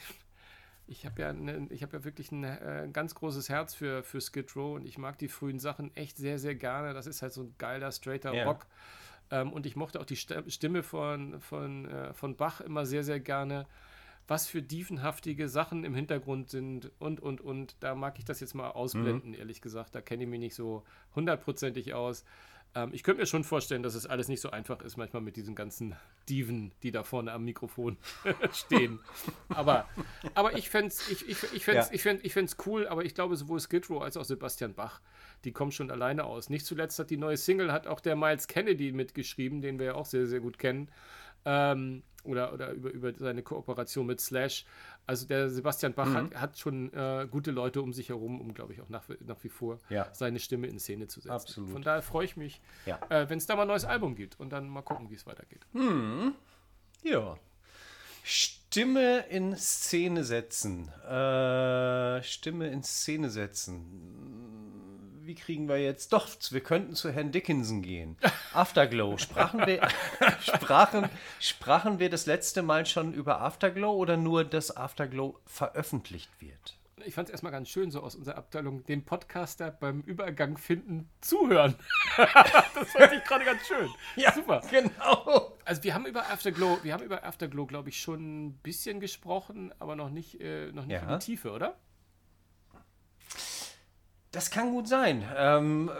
ich 0.87 1.05
habe 1.05 1.21
ja, 1.21 1.33
ne, 1.33 1.67
ich 1.69 1.83
hab 1.83 1.93
ja 1.93 2.03
wirklich 2.03 2.31
ein 2.31 2.43
äh, 2.43 2.89
ganz 2.91 3.15
großes 3.15 3.49
Herz 3.49 3.73
für, 3.73 4.03
für 4.03 4.19
Skid 4.21 4.55
Row 4.55 4.75
und 4.75 4.85
ich 4.85 4.97
mag 4.97 5.17
die 5.17 5.27
frühen 5.27 5.59
Sachen 5.59 5.95
echt 5.95 6.17
sehr, 6.17 6.39
sehr 6.39 6.55
gerne. 6.55 6.93
Das 6.93 7.07
ist 7.07 7.21
halt 7.21 7.33
so 7.33 7.43
ein 7.43 7.55
geiler, 7.57 7.91
straighter 7.91 8.33
yeah. 8.33 8.45
Rock. 8.45 8.65
Ähm, 9.31 9.53
und 9.53 9.65
ich 9.65 9.75
mochte 9.75 9.99
auch 9.99 10.05
die 10.05 10.17
Stimme 10.17 10.83
von, 10.83 11.39
von, 11.39 11.89
äh, 11.89 12.13
von 12.13 12.35
Bach 12.35 12.61
immer 12.61 12.85
sehr, 12.85 13.03
sehr 13.03 13.19
gerne. 13.19 13.65
was 14.27 14.47
für 14.47 14.61
dievenhaftige 14.61 15.49
Sachen 15.49 15.83
im 15.83 15.93
Hintergrund 15.93 16.49
sind 16.49 16.91
und, 16.99 17.19
und, 17.19 17.41
und. 17.41 17.75
Da 17.81 17.95
mag 17.95 18.17
ich 18.19 18.25
das 18.25 18.39
jetzt 18.39 18.53
mal 18.53 18.69
ausblenden, 18.69 19.31
mhm. 19.31 19.37
ehrlich 19.37 19.61
gesagt. 19.61 19.95
Da 19.95 20.01
kenne 20.01 20.23
ich 20.23 20.29
mich 20.29 20.39
nicht 20.39 20.55
so 20.55 20.83
hundertprozentig 21.15 21.93
aus. 21.93 22.23
Ähm, 22.75 22.89
ich 22.93 23.03
könnte 23.03 23.21
mir 23.21 23.27
schon 23.27 23.43
vorstellen, 23.43 23.83
dass 23.83 23.95
es 23.95 24.05
alles 24.05 24.27
nicht 24.27 24.41
so 24.41 24.51
einfach 24.51 24.81
ist, 24.81 24.97
manchmal 24.97 25.21
mit 25.21 25.35
diesen 25.35 25.55
ganzen 25.55 25.95
Dieven, 26.27 26.71
die 26.81 26.91
da 26.91 27.03
vorne 27.03 27.31
am 27.31 27.45
Mikrofon 27.45 27.97
stehen. 28.53 28.99
aber, 29.49 29.87
aber 30.33 30.57
ich 30.57 30.69
fände 30.69 30.87
es 30.87 31.09
ich, 31.09 31.27
ich, 31.27 31.43
ich 31.53 31.65
ja. 31.67 31.87
ich 31.91 32.01
fänd, 32.01 32.25
ich 32.25 32.35
cool, 32.65 32.87
aber 32.87 33.05
ich 33.05 33.13
glaube, 33.15 33.35
sowohl 33.35 33.59
Skid 33.59 33.89
Row 33.89 34.01
als 34.01 34.17
auch 34.17 34.25
Sebastian 34.25 34.73
Bach, 34.73 35.01
die 35.43 35.51
kommen 35.51 35.71
schon 35.71 35.91
alleine 35.91 36.23
aus. 36.23 36.49
Nicht 36.49 36.65
zuletzt 36.65 36.97
hat 36.99 37.09
die 37.09 37.17
neue 37.17 37.37
Single, 37.37 37.71
hat 37.71 37.87
auch 37.87 37.99
der 37.99 38.15
Miles 38.15 38.47
Kennedy 38.47 38.91
mitgeschrieben, 38.91 39.61
den 39.61 39.77
wir 39.77 39.87
ja 39.87 39.93
auch 39.95 40.05
sehr, 40.05 40.25
sehr 40.25 40.39
gut 40.39 40.57
kennen. 40.57 40.89
Ähm, 41.45 42.03
oder, 42.23 42.53
oder 42.53 42.71
über, 42.71 42.91
über 42.91 43.13
seine 43.13 43.43
Kooperation 43.43 44.05
mit 44.05 44.21
Slash. 44.21 44.65
Also 45.05 45.27
der 45.27 45.49
Sebastian 45.49 45.93
Bach 45.93 46.07
mhm. 46.07 46.15
hat, 46.15 46.35
hat, 46.35 46.57
schon 46.57 46.93
äh, 46.93 47.27
gute 47.29 47.51
Leute 47.51 47.81
um 47.81 47.93
sich 47.93 48.09
herum, 48.09 48.39
um, 48.39 48.53
glaube 48.53 48.73
ich, 48.73 48.81
auch 48.81 48.89
nach, 48.89 49.03
nach 49.25 49.43
wie 49.43 49.49
vor 49.49 49.79
ja. 49.89 50.07
seine 50.13 50.39
Stimme 50.39 50.67
in 50.67 50.79
Szene 50.79 51.07
zu 51.07 51.19
setzen. 51.19 51.33
Absolut. 51.33 51.71
Von 51.71 51.81
daher 51.81 52.01
freue 52.01 52.25
ich 52.25 52.37
mich, 52.37 52.61
ja. 52.85 52.99
äh, 53.09 53.29
wenn 53.29 53.37
es 53.37 53.45
da 53.45 53.55
mal 53.55 53.63
ein 53.63 53.67
neues 53.67 53.85
Album 53.85 54.15
gibt 54.15 54.39
und 54.39 54.51
dann 54.51 54.69
mal 54.69 54.81
gucken, 54.81 55.09
wie 55.09 55.15
es 55.15 55.25
weitergeht. 55.25 55.65
Hm. 55.73 56.33
Ja. 57.03 57.37
Stimme 58.23 59.25
in 59.29 59.57
Szene 59.57 60.23
setzen. 60.23 60.87
Äh, 61.03 62.23
Stimme 62.23 62.69
in 62.69 62.83
Szene 62.83 63.29
setzen 63.29 64.52
wie 65.25 65.35
kriegen 65.35 65.67
wir 65.67 65.77
jetzt? 65.77 66.13
Doch, 66.13 66.27
wir 66.49 66.61
könnten 66.61 66.95
zu 66.95 67.11
Herrn 67.11 67.31
Dickinson 67.31 67.81
gehen. 67.81 68.17
Afterglow. 68.53 69.17
Sprachen 69.17 69.65
wir, 69.65 69.87
sprachen, 70.41 71.09
sprachen 71.39 71.99
wir 71.99 72.09
das 72.09 72.25
letzte 72.25 72.61
Mal 72.61 72.85
schon 72.85 73.13
über 73.13 73.41
Afterglow 73.41 73.93
oder 73.93 74.17
nur, 74.17 74.43
dass 74.43 74.75
Afterglow 74.75 75.39
veröffentlicht 75.45 76.29
wird? 76.39 76.77
Ich 77.05 77.15
fand 77.15 77.27
es 77.27 77.31
erstmal 77.31 77.51
ganz 77.51 77.67
schön, 77.67 77.91
so 77.91 78.01
aus 78.01 78.15
unserer 78.15 78.37
Abteilung, 78.37 78.85
den 78.85 79.03
Podcaster 79.03 79.71
beim 79.71 80.01
Übergang 80.01 80.57
finden, 80.57 81.09
zuhören. 81.19 81.75
das 82.17 82.91
fand 82.91 83.13
ich 83.13 83.23
gerade 83.25 83.43
ganz 83.43 83.65
schön. 83.67 83.89
Ja, 84.15 84.31
super. 84.31 84.61
Genau. 84.71 85.57
Also 85.65 85.83
wir 85.83 85.93
haben 85.93 86.05
über 86.05 86.29
Afterglow, 86.29 86.79
wir 86.83 86.93
haben 86.93 87.03
über 87.03 87.25
Afterglow, 87.25 87.65
glaube 87.65 87.89
ich, 87.89 87.99
schon 87.99 88.45
ein 88.45 88.53
bisschen 88.59 89.01
gesprochen, 89.01 89.73
aber 89.79 89.95
noch 89.97 90.09
nicht, 90.09 90.39
äh, 90.39 90.71
noch 90.71 90.85
nicht 90.85 90.93
ja. 90.93 91.01
in 91.01 91.19
die 91.19 91.25
Tiefe, 91.25 91.51
oder? 91.51 91.75
Das 94.33 94.49
kann 94.49 94.71
gut 94.71 94.87
sein. 94.87 95.23
Ähm, 95.37 95.91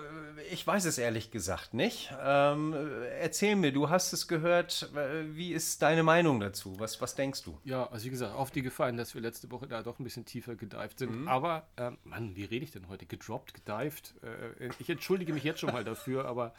ich 0.51 0.65
weiß 0.65 0.85
es 0.85 0.97
ehrlich 0.97 1.29
gesagt 1.29 1.75
nicht. 1.75 2.11
Ähm, 2.19 2.75
erzähl 3.21 3.55
mir, 3.55 3.71
du 3.71 3.91
hast 3.91 4.11
es 4.11 4.27
gehört. 4.27 4.89
Wie 5.33 5.53
ist 5.53 5.83
deine 5.83 6.01
Meinung 6.01 6.39
dazu? 6.39 6.73
Was, 6.79 6.99
was 6.99 7.13
denkst 7.13 7.43
du? 7.43 7.59
Ja, 7.63 7.85
also 7.91 8.05
wie 8.05 8.09
gesagt, 8.09 8.33
auf 8.33 8.49
die 8.49 8.63
gefallen, 8.63 8.97
dass 8.97 9.13
wir 9.13 9.21
letzte 9.21 9.51
Woche 9.51 9.67
da 9.67 9.83
doch 9.83 9.99
ein 9.99 10.03
bisschen 10.03 10.25
tiefer 10.25 10.55
gedived 10.55 10.97
sind. 10.97 11.21
Mhm. 11.21 11.27
Aber, 11.27 11.67
ähm, 11.77 11.99
Mann, 12.05 12.35
wie 12.35 12.45
rede 12.45 12.65
ich 12.65 12.71
denn 12.71 12.89
heute? 12.89 13.05
Gedroppt, 13.05 13.53
gedived? 13.53 14.15
Äh, 14.23 14.69
ich 14.79 14.89
entschuldige 14.89 15.31
mich 15.31 15.43
jetzt 15.43 15.59
schon 15.59 15.71
mal 15.71 15.83
dafür, 15.83 16.25
aber 16.25 16.55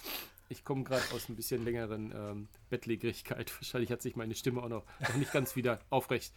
ich 0.49 0.64
komme 0.64 0.85
gerade 0.85 1.02
aus 1.12 1.28
ein 1.28 1.35
bisschen 1.35 1.64
längeren 1.64 2.12
ähm, 2.14 2.49
Bettlägerigkeit. 2.71 3.52
Wahrscheinlich 3.61 3.90
hat 3.90 4.00
sich 4.00 4.14
meine 4.14 4.37
Stimme 4.37 4.62
auch 4.62 4.69
noch, 4.69 4.85
noch 5.00 5.16
nicht 5.16 5.33
ganz 5.33 5.57
wieder 5.57 5.81
aufrecht 5.90 6.33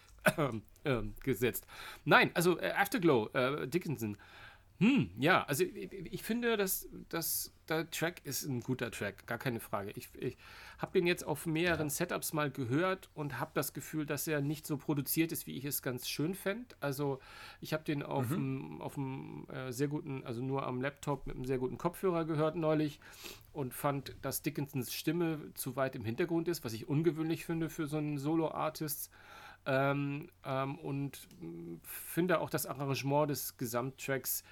äh, 0.84 1.02
gesetzt. 1.22 1.68
Nein, 2.06 2.32
also 2.34 2.60
äh, 2.60 2.72
Afterglow, 2.72 3.30
äh, 3.34 3.68
Dickinson. 3.68 4.18
Hm, 4.80 5.10
ja, 5.18 5.44
also 5.46 5.64
ich, 5.64 5.92
ich, 5.92 6.22
finde, 6.22 6.56
dass, 6.56 6.88
dass 7.10 7.52
der 7.68 7.90
Track 7.90 8.22
ist 8.26 8.46
ein 8.46 8.60
guter 8.60 8.92
Track, 8.92 9.26
gar 9.26 9.40
keine 9.40 9.60
Frage. 9.60 9.92
Ich, 9.96 10.10
ich 10.20 10.38
habe 10.78 10.92
den 10.92 11.08
jetzt 11.08 11.26
auf 11.26 11.48
mehreren 11.48 11.88
ja. 11.88 11.90
Setups 11.90 12.32
mal 12.32 12.52
gehört 12.52 13.10
und 13.16 13.40
habe 13.40 13.52
das 13.56 13.74
Gefühl, 13.74 14.06
dass 14.06 14.28
er 14.28 14.40
nicht 14.42 14.68
so 14.68 14.78
produziert 14.78 15.32
ist, 15.32 15.48
wie 15.48 15.58
ich 15.58 15.66
es 15.66 15.82
ganz 15.82 16.08
schön 16.08 16.36
fände. 16.36 16.76
Also 16.80 17.20
ich 17.60 17.74
habe 17.74 17.84
den 17.84 18.04
auf 18.04 18.30
mhm. 18.30 19.48
einem 19.50 19.68
äh, 19.68 19.72
sehr 19.72 19.88
guten, 19.88 20.24
also 20.26 20.44
nur 20.44 20.68
am 20.68 20.80
Laptop 20.80 21.26
mit 21.26 21.36
einem 21.36 21.46
sehr 21.46 21.58
guten 21.58 21.80
Kopfhörer 21.80 22.26
gehört 22.26 22.56
neulich 22.56 23.00
und 23.54 23.74
fand, 23.74 24.16
dass 24.22 24.44
Dickinsons 24.44 24.94
Stimme 24.94 25.40
zu 25.56 25.76
weit 25.76 25.96
im 25.96 26.06
Hintergrund 26.06 26.48
ist, 26.48 26.64
was 26.64 26.74
ich 26.74 26.88
ungewöhnlich 26.88 27.46
finde 27.46 27.72
für 27.72 27.88
so 27.88 27.98
einen 27.98 28.20
Solo-Artist. 28.20 29.10
Ähm, 29.68 30.30
ähm, 30.46 30.80
und 30.80 31.28
hm, 31.42 31.82
finde 31.84 32.40
auch 32.40 32.50
das 32.50 32.66
Arrangement 32.66 33.30
des 33.30 33.58
Gesamttracks 33.58 34.46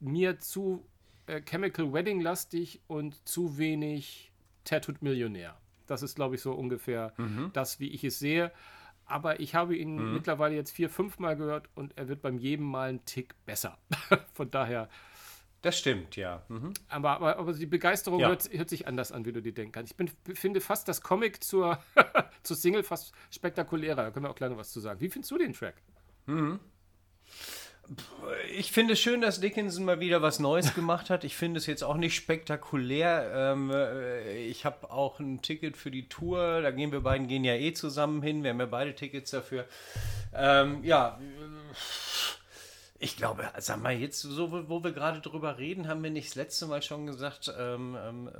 mir 0.00 0.38
zu 0.38 0.86
äh, 1.26 1.42
Chemical 1.42 1.92
Wedding 1.92 2.20
lastig 2.20 2.80
und 2.86 3.26
zu 3.28 3.58
wenig 3.58 4.32
Tattooed 4.64 5.02
Millionär. 5.02 5.56
Das 5.86 6.02
ist, 6.02 6.16
glaube 6.16 6.34
ich, 6.34 6.42
so 6.42 6.52
ungefähr 6.52 7.12
mhm. 7.16 7.50
das, 7.52 7.80
wie 7.80 7.88
ich 7.88 8.04
es 8.04 8.18
sehe. 8.18 8.52
Aber 9.06 9.40
ich 9.40 9.54
habe 9.54 9.74
ihn 9.74 9.96
mhm. 9.96 10.14
mittlerweile 10.14 10.54
jetzt 10.54 10.70
vier, 10.70 10.90
fünf 10.90 11.18
Mal 11.18 11.34
gehört 11.36 11.68
und 11.74 11.96
er 11.96 12.08
wird 12.08 12.20
beim 12.20 12.38
jedem 12.38 12.66
Mal 12.66 12.90
einen 12.90 13.04
Tick 13.06 13.34
besser. 13.46 13.78
Von 14.34 14.50
daher. 14.50 14.88
Das 15.62 15.76
stimmt, 15.76 16.14
ja. 16.14 16.44
Mhm. 16.48 16.72
Aber, 16.88 17.10
aber, 17.12 17.36
aber, 17.38 17.52
die 17.52 17.66
Begeisterung 17.66 18.20
ja. 18.20 18.28
hört, 18.28 18.48
hört, 18.52 18.68
sich 18.68 18.86
anders 18.86 19.10
an, 19.10 19.24
wie 19.24 19.32
du 19.32 19.42
dir 19.42 19.52
denken 19.52 19.72
kannst. 19.72 19.92
Ich 19.92 19.96
bin, 19.96 20.08
finde 20.36 20.60
fast 20.60 20.86
das 20.86 21.00
Comic 21.00 21.42
zur, 21.42 21.82
zur 22.44 22.56
Single 22.56 22.84
fast 22.84 23.12
spektakulärer. 23.30 23.96
Da 23.96 24.10
können 24.10 24.26
wir 24.26 24.30
auch 24.30 24.36
gleich 24.36 24.50
noch 24.50 24.58
was 24.58 24.70
zu 24.70 24.78
sagen. 24.78 25.00
Wie 25.00 25.08
findest 25.08 25.32
du 25.32 25.38
den 25.38 25.54
Track? 25.54 25.82
Mhm. 26.26 26.60
Ich 28.54 28.72
finde 28.72 28.92
es 28.92 29.00
schön, 29.00 29.20
dass 29.20 29.40
Dickinson 29.40 29.84
mal 29.84 30.00
wieder 30.00 30.20
was 30.20 30.38
Neues 30.38 30.74
gemacht 30.74 31.08
hat. 31.10 31.24
Ich 31.24 31.36
finde 31.36 31.58
es 31.58 31.66
jetzt 31.66 31.82
auch 31.82 31.96
nicht 31.96 32.14
spektakulär. 32.14 33.32
Ähm, 33.34 33.70
äh, 33.70 34.44
ich 34.44 34.64
habe 34.64 34.90
auch 34.90 35.20
ein 35.20 35.40
Ticket 35.40 35.76
für 35.76 35.90
die 35.90 36.08
Tour. 36.08 36.60
Da 36.60 36.70
gehen 36.70 36.92
wir 36.92 37.00
beiden 37.00 37.28
gehen 37.28 37.44
ja 37.44 37.54
eh 37.54 37.72
zusammen 37.72 38.22
hin. 38.22 38.42
Wir 38.42 38.50
haben 38.50 38.60
ja 38.60 38.66
beide 38.66 38.94
Tickets 38.94 39.30
dafür. 39.30 39.64
Ähm, 40.34 40.84
ja, 40.84 41.18
ich 43.00 43.16
glaube, 43.16 43.48
sag 43.58 43.80
mal, 43.80 43.92
jetzt, 43.92 44.22
so 44.22 44.50
wo 44.68 44.82
wir 44.82 44.92
gerade 44.92 45.20
drüber 45.20 45.58
reden, 45.58 45.86
haben 45.86 46.02
wir 46.02 46.10
nicht 46.10 46.30
das 46.30 46.34
letzte 46.34 46.66
Mal 46.66 46.82
schon 46.82 47.06
gesagt, 47.06 47.52
ähm, 47.56 47.96
ähm, 47.96 48.30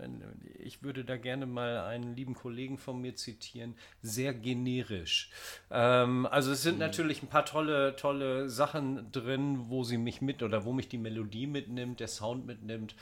ähm, 0.00 0.22
ich 0.58 0.84
würde 0.84 1.04
da 1.04 1.16
gerne 1.16 1.46
mal 1.46 1.78
einen 1.78 2.14
lieben 2.14 2.34
Kollegen 2.34 2.78
von 2.78 3.00
mir 3.00 3.16
zitieren, 3.16 3.74
sehr 4.02 4.32
generisch. 4.32 5.30
Ähm, 5.70 6.26
also 6.26 6.52
es 6.52 6.62
sind 6.62 6.74
mhm. 6.74 6.80
natürlich 6.80 7.22
ein 7.22 7.28
paar 7.28 7.44
tolle, 7.44 7.96
tolle 7.96 8.48
Sachen 8.48 9.10
drin, 9.10 9.68
wo 9.68 9.82
sie 9.82 9.98
mich 9.98 10.20
mit 10.20 10.44
oder 10.44 10.64
wo 10.64 10.72
mich 10.72 10.88
die 10.88 10.98
Melodie 10.98 11.48
mitnimmt, 11.48 11.98
der 11.98 12.08
Sound 12.08 12.46
mitnimmt 12.46 12.94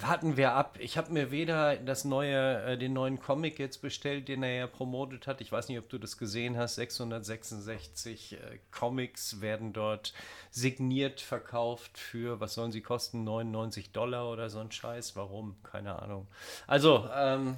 warten 0.00 0.36
wir 0.36 0.52
ab. 0.52 0.76
Ich 0.80 0.98
habe 0.98 1.12
mir 1.12 1.30
weder 1.30 1.76
das 1.76 2.04
neue, 2.04 2.62
äh, 2.62 2.78
den 2.78 2.92
neuen 2.92 3.20
Comic 3.20 3.58
jetzt 3.58 3.78
bestellt, 3.82 4.28
den 4.28 4.42
er 4.42 4.54
ja 4.54 4.66
promotet 4.66 5.26
hat. 5.26 5.40
Ich 5.40 5.50
weiß 5.50 5.68
nicht, 5.68 5.78
ob 5.78 5.88
du 5.88 5.98
das 5.98 6.18
gesehen 6.18 6.56
hast. 6.56 6.76
666 6.76 8.34
äh, 8.34 8.58
Comics 8.70 9.40
werden 9.40 9.72
dort 9.72 10.12
signiert 10.50 11.20
verkauft 11.20 11.98
für, 11.98 12.40
was 12.40 12.54
sollen 12.54 12.72
sie 12.72 12.82
kosten? 12.82 13.24
99 13.24 13.92
Dollar 13.92 14.30
oder 14.30 14.50
so 14.50 14.58
ein 14.58 14.70
Scheiß. 14.70 15.16
Warum? 15.16 15.56
Keine 15.62 16.00
Ahnung. 16.00 16.26
Also, 16.66 17.08
ähm, 17.14 17.56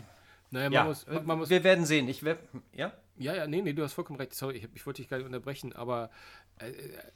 naja, 0.51 0.71
man 0.71 0.73
ja, 0.73 0.85
muss, 0.85 1.07
man 1.25 1.39
muss, 1.39 1.51
wir 1.51 1.65
werden 1.65 1.85
sehen. 1.85 2.09
Ich 2.09 2.23
werd, 2.23 2.39
ja? 2.73 2.93
Ja, 3.19 3.35
ja, 3.35 3.47
nee, 3.49 3.61
nee, 3.63 3.73
du 3.73 3.83
hast 3.83 3.95
vollkommen 3.95 4.19
recht. 4.19 4.33
Sorry, 4.33 4.57
ich, 4.57 4.69
ich 4.75 4.87
wollte 4.87 5.03
dich 5.03 5.11
gar 5.11 5.17
nicht 5.17 5.27
unterbrechen, 5.27 5.73
aber 5.75 6.05
äh, 6.05 6.09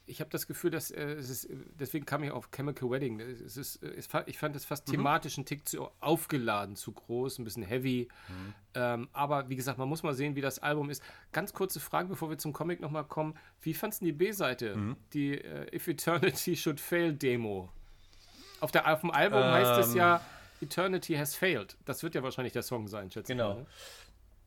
ich 0.07 0.21
habe 0.21 0.31
das 0.31 0.47
Gefühl, 0.47 0.71
dass 0.71 0.91
äh, 0.91 1.03
es 1.03 1.31
ist, 1.31 1.49
deswegen 1.79 2.07
kam 2.07 2.23
ich 2.23 2.31
auf 2.31 2.51
Chemical 2.51 2.91
Wedding. 2.91 3.21
Es 3.21 3.57
ist, 3.57 3.83
es, 3.83 4.09
ich 4.27 4.39
fand 4.39 4.57
es 4.57 4.65
fast 4.65 4.87
mhm. 4.89 4.93
thematisch 4.93 5.39
einen 5.39 5.47
Tick 5.47 5.69
zu 5.69 5.89
aufgeladen, 6.01 6.77
zu 6.77 6.93
groß, 6.93 7.39
ein 7.39 7.45
bisschen 7.45 7.63
heavy. 7.63 8.09
Mhm. 8.29 8.55
Ähm, 8.75 9.09
aber 9.13 9.49
wie 9.49 9.57
gesagt, 9.57 9.79
man 9.79 9.89
muss 9.89 10.03
mal 10.03 10.15
sehen, 10.15 10.37
wie 10.37 10.41
das 10.41 10.59
Album 10.59 10.91
ist. 10.91 11.03
Ganz 11.33 11.53
kurze 11.53 11.81
Frage, 11.81 12.09
bevor 12.09 12.31
wir 12.31 12.39
zum 12.39 12.53
Comic 12.53 12.81
nochmal 12.81 13.05
kommen. 13.05 13.35
Wie 13.61 13.75
fandest 13.75 14.03
du 14.03 14.07
die 14.07 14.13
B-Seite? 14.13 14.77
Mhm. 14.77 14.97
Die 15.13 15.39
äh, 15.39 15.75
If 15.75 15.89
Eternity 15.89 16.57
Should 16.57 16.81
Fail 16.81 17.13
Demo. 17.13 17.69
Auf, 18.61 18.71
der, 18.71 18.93
auf 18.93 19.01
dem 19.01 19.11
Album 19.11 19.41
ähm. 19.41 19.51
heißt 19.51 19.89
es 19.89 19.95
ja 19.95 20.21
Eternity 20.63 21.15
Has 21.15 21.35
Failed. 21.35 21.77
Das 21.85 22.03
wird 22.03 22.15
ja 22.15 22.23
wahrscheinlich 22.23 22.53
der 22.53 22.63
Song 22.63 22.87
sein, 22.87 23.11
schätze 23.11 23.33
genau. 23.33 23.51
ich. 23.51 23.57
Genau. 23.57 23.69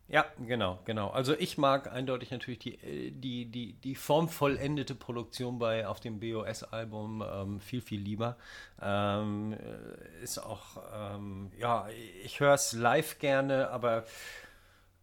Ja, 0.08 0.26
genau, 0.46 0.80
genau. 0.86 1.10
Also 1.10 1.34
ich 1.34 1.58
mag 1.58 1.92
eindeutig 1.92 2.30
natürlich 2.30 2.60
die, 2.60 2.76
äh, 2.76 3.12
die, 3.12 3.46
die, 3.48 3.74
die 3.74 3.96
formvollendete 3.96 4.94
Produktion 4.94 5.58
bei 5.58 5.88
auf 5.88 6.00
dem 6.00 6.20
BOS-Album 6.20 7.24
ähm, 7.28 7.60
viel, 7.60 7.82
viel 7.82 8.02
lieber. 8.02 8.38
Ähm, 8.80 9.54
äh, 9.54 10.24
ist 10.24 10.38
auch, 10.38 10.78
ähm, 10.94 11.52
ja, 11.58 11.88
ich 12.24 12.40
höre 12.40 12.54
es 12.54 12.74
live 12.74 13.18
gerne, 13.18 13.70
aber 13.70 14.06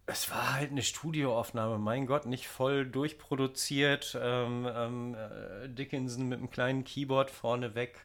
es 0.06 0.30
war 0.30 0.54
halt 0.54 0.70
eine 0.70 0.82
Studioaufnahme, 0.82 1.78
mein 1.78 2.06
Gott, 2.06 2.26
nicht 2.26 2.46
voll 2.46 2.86
durchproduziert. 2.86 4.16
Ähm, 4.20 4.68
ähm, 4.72 5.14
äh, 5.16 5.68
Dickinson 5.68 6.28
mit 6.28 6.38
einem 6.38 6.50
kleinen 6.50 6.84
Keyboard 6.84 7.30
vorne 7.30 7.74
weg 7.74 8.04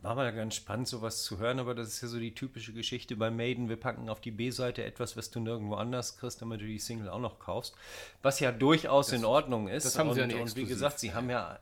war 0.00 0.14
mal 0.14 0.32
ganz 0.32 0.54
spannend, 0.54 0.86
sowas 0.86 1.24
zu 1.24 1.38
hören, 1.38 1.58
aber 1.58 1.74
das 1.74 1.88
ist 1.88 2.02
ja 2.02 2.08
so 2.08 2.20
die 2.20 2.34
typische 2.34 2.72
Geschichte 2.72 3.16
bei 3.16 3.30
Maiden. 3.30 3.68
Wir 3.68 3.76
packen 3.76 4.08
auf 4.08 4.20
die 4.20 4.30
B-Seite 4.30 4.84
etwas, 4.84 5.16
was 5.16 5.30
du 5.30 5.40
nirgendwo 5.40 5.74
anders 5.74 6.18
kriegst, 6.18 6.40
damit 6.40 6.60
du 6.60 6.66
die 6.66 6.78
Single 6.78 7.08
auch 7.08 7.18
noch 7.18 7.40
kaufst. 7.40 7.74
Was 8.22 8.38
ja 8.38 8.52
durchaus 8.52 9.08
das, 9.08 9.18
in 9.18 9.24
Ordnung 9.24 9.68
ist. 9.68 9.84
Das 9.84 9.98
haben 9.98 10.10
und, 10.10 10.14
sie 10.14 10.20
ja 10.20 10.26
nicht 10.26 10.40
Und 10.40 10.56
wie 10.56 10.66
gesagt, 10.66 11.00
sie 11.00 11.14
haben 11.14 11.30
ja 11.30 11.58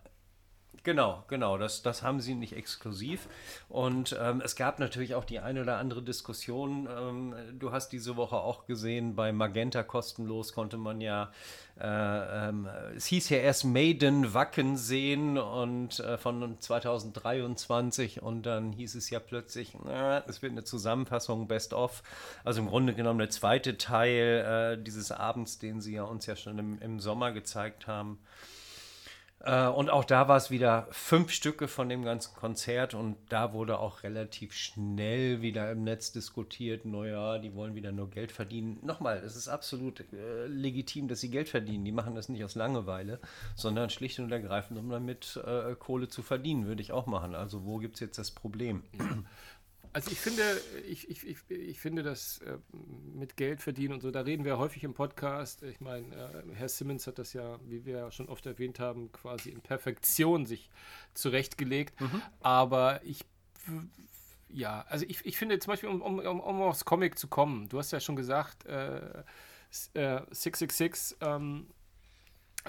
Genau, 0.87 1.25
genau. 1.26 1.59
Das, 1.59 1.83
das 1.83 2.05
haben 2.05 2.21
sie 2.21 2.37
nicht 2.37 2.52
exklusiv. 2.52 3.26
Und 3.69 4.16
ähm, 4.23 4.40
es 4.45 4.55
gab 4.55 4.78
natürlich 4.78 5.16
auch 5.16 5.25
die 5.25 5.40
eine 5.40 5.62
oder 5.62 5.78
andere 5.78 6.00
Diskussion. 6.00 6.88
Ähm, 6.88 7.35
du 7.59 7.73
hast 7.73 7.88
diese 7.88 8.14
Woche 8.16 8.37
auch 8.37 8.66
gesehen, 8.66 9.16
bei 9.16 9.33
Magenta 9.33 9.83
kostenlos 9.83 10.52
konnte 10.52 10.76
man 10.76 11.00
ja, 11.00 11.33
äh, 11.81 12.49
ähm, 12.49 12.69
es 12.95 13.07
hieß 13.07 13.31
ja 13.31 13.38
erst 13.38 13.64
Maiden 13.64 14.33
Wacken 14.33 14.76
sehen 14.76 15.38
und 15.38 15.99
äh, 15.99 16.19
von 16.19 16.57
2023 16.61 18.23
und 18.23 18.47
dann 18.47 18.73
hieß 18.73 18.95
es 18.95 19.11
ja 19.11 19.19
plötzlich, 19.19 19.76
na, 19.85 20.23
es 20.28 20.40
wird 20.40 20.52
eine 20.52 20.62
Zusammenfassung 20.62 21.49
Best 21.49 21.75
of. 21.75 22.05
Also 22.45 22.61
im 22.61 22.69
Grunde 22.69 22.95
genommen 22.95 23.19
der 23.19 23.31
zweite 23.31 23.76
Teil 23.76 24.76
äh, 24.78 24.81
dieses 24.81 25.11
Abends, 25.11 25.59
den 25.59 25.81
sie 25.81 25.95
ja 25.95 26.05
uns 26.05 26.26
ja 26.26 26.37
schon 26.37 26.61
im, 26.61 26.78
im 26.81 27.00
Sommer 27.00 27.33
gezeigt 27.33 27.88
haben. 27.88 28.21
Äh, 29.40 29.66
und 29.69 29.90
auch 29.90 30.05
da 30.05 30.28
war 30.28 30.37
es 30.37 30.50
wieder 30.50 30.87
fünf 30.90 31.31
Stücke 31.31 31.69
von 31.69 31.88
dem 31.88 32.02
ganzen 32.02 32.35
Konzert 32.35 32.95
und 32.95 33.16
da 33.28 33.52
wurde 33.52 33.78
auch 33.78 34.02
relativ 34.02 34.52
schnell 34.52 35.43
wieder 35.43 35.71
im 35.71 35.85
Netz 35.85 36.12
diskutiert, 36.12 36.85
naja, 36.85 37.38
die 37.38 37.55
wollen 37.55 37.75
wieder 37.75 37.93
nur 37.93 38.11
Geld 38.11 38.33
verdienen. 38.33 38.78
Nochmal, 38.83 39.19
es 39.19 39.37
ist 39.37 39.49
absolut 39.49 40.00
äh, 40.12 40.47
legitim, 40.47 41.09
dass 41.09 41.21
sie 41.21 41.31
Geld 41.31 41.49
verdienen. 41.49 41.85
Die 41.85 41.93
machen 41.93 42.14
das 42.14 42.28
nicht 42.28 42.45
aus 42.45 42.55
Langeweile, 42.55 43.21
sondern 43.55 43.90
schlicht 43.90 44.19
und 44.19 44.33
ergreifend, 44.33 44.78
um 44.78 44.88
damit 44.88 45.40
äh, 45.47 45.75
Kohle 45.75 46.09
zu 46.09 46.23
verdienen, 46.23 46.66
würde 46.66 46.83
ich 46.83 46.93
auch 46.93 47.07
machen. 47.07 47.35
Also 47.35 47.64
wo 47.64 47.78
gibt 47.78 47.95
es 47.95 48.00
jetzt 48.00 48.19
das 48.19 48.31
Problem? 48.31 48.83
Also 49.93 50.11
ich 50.11 50.21
finde, 50.21 50.43
ich, 50.88 51.09
ich, 51.09 51.26
ich, 51.26 51.38
ich 51.49 51.81
finde 51.81 52.02
das 52.02 52.38
äh, 52.38 52.59
mit 53.14 53.37
Geld 53.37 53.61
verdienen 53.61 53.95
und 53.95 54.00
so, 54.00 54.11
da 54.11 54.21
reden 54.21 54.45
wir 54.45 54.59
häufig 54.59 54.85
im 54.85 54.95
Podcast. 54.95 55.62
Ich 55.62 55.81
meine, 55.81 56.14
äh, 56.14 56.55
Herr 56.55 56.69
Simmons 56.69 57.07
hat 57.07 57.19
das 57.19 57.33
ja, 57.33 57.59
wie 57.64 57.85
wir 57.85 57.99
ja 57.99 58.11
schon 58.11 58.28
oft 58.28 58.47
erwähnt 58.47 58.78
haben, 58.78 59.11
quasi 59.12 59.50
in 59.50 59.61
Perfektion 59.61 60.47
sich 60.47 60.71
zurechtgelegt. 61.14 62.00
Mhm. 62.00 62.23
Aber 62.40 63.00
ich, 63.05 63.25
ja, 64.49 64.85
also 64.88 65.05
ich, 65.09 65.25
ich 65.25 65.37
finde 65.37 65.59
zum 65.59 65.73
Beispiel, 65.73 65.88
um, 65.88 66.02
um, 66.02 66.19
um 66.19 66.62
aufs 66.62 66.85
Comic 66.85 67.19
zu 67.19 67.28
kommen, 67.28 67.69
du 67.69 67.78
hast 67.78 67.93
ja 67.93 68.00
schon 68.00 68.16
gesagt, 68.16 68.66
äh, 68.66 69.23
äh 69.95 70.21
666 70.31 71.16
ähm, 71.21 71.66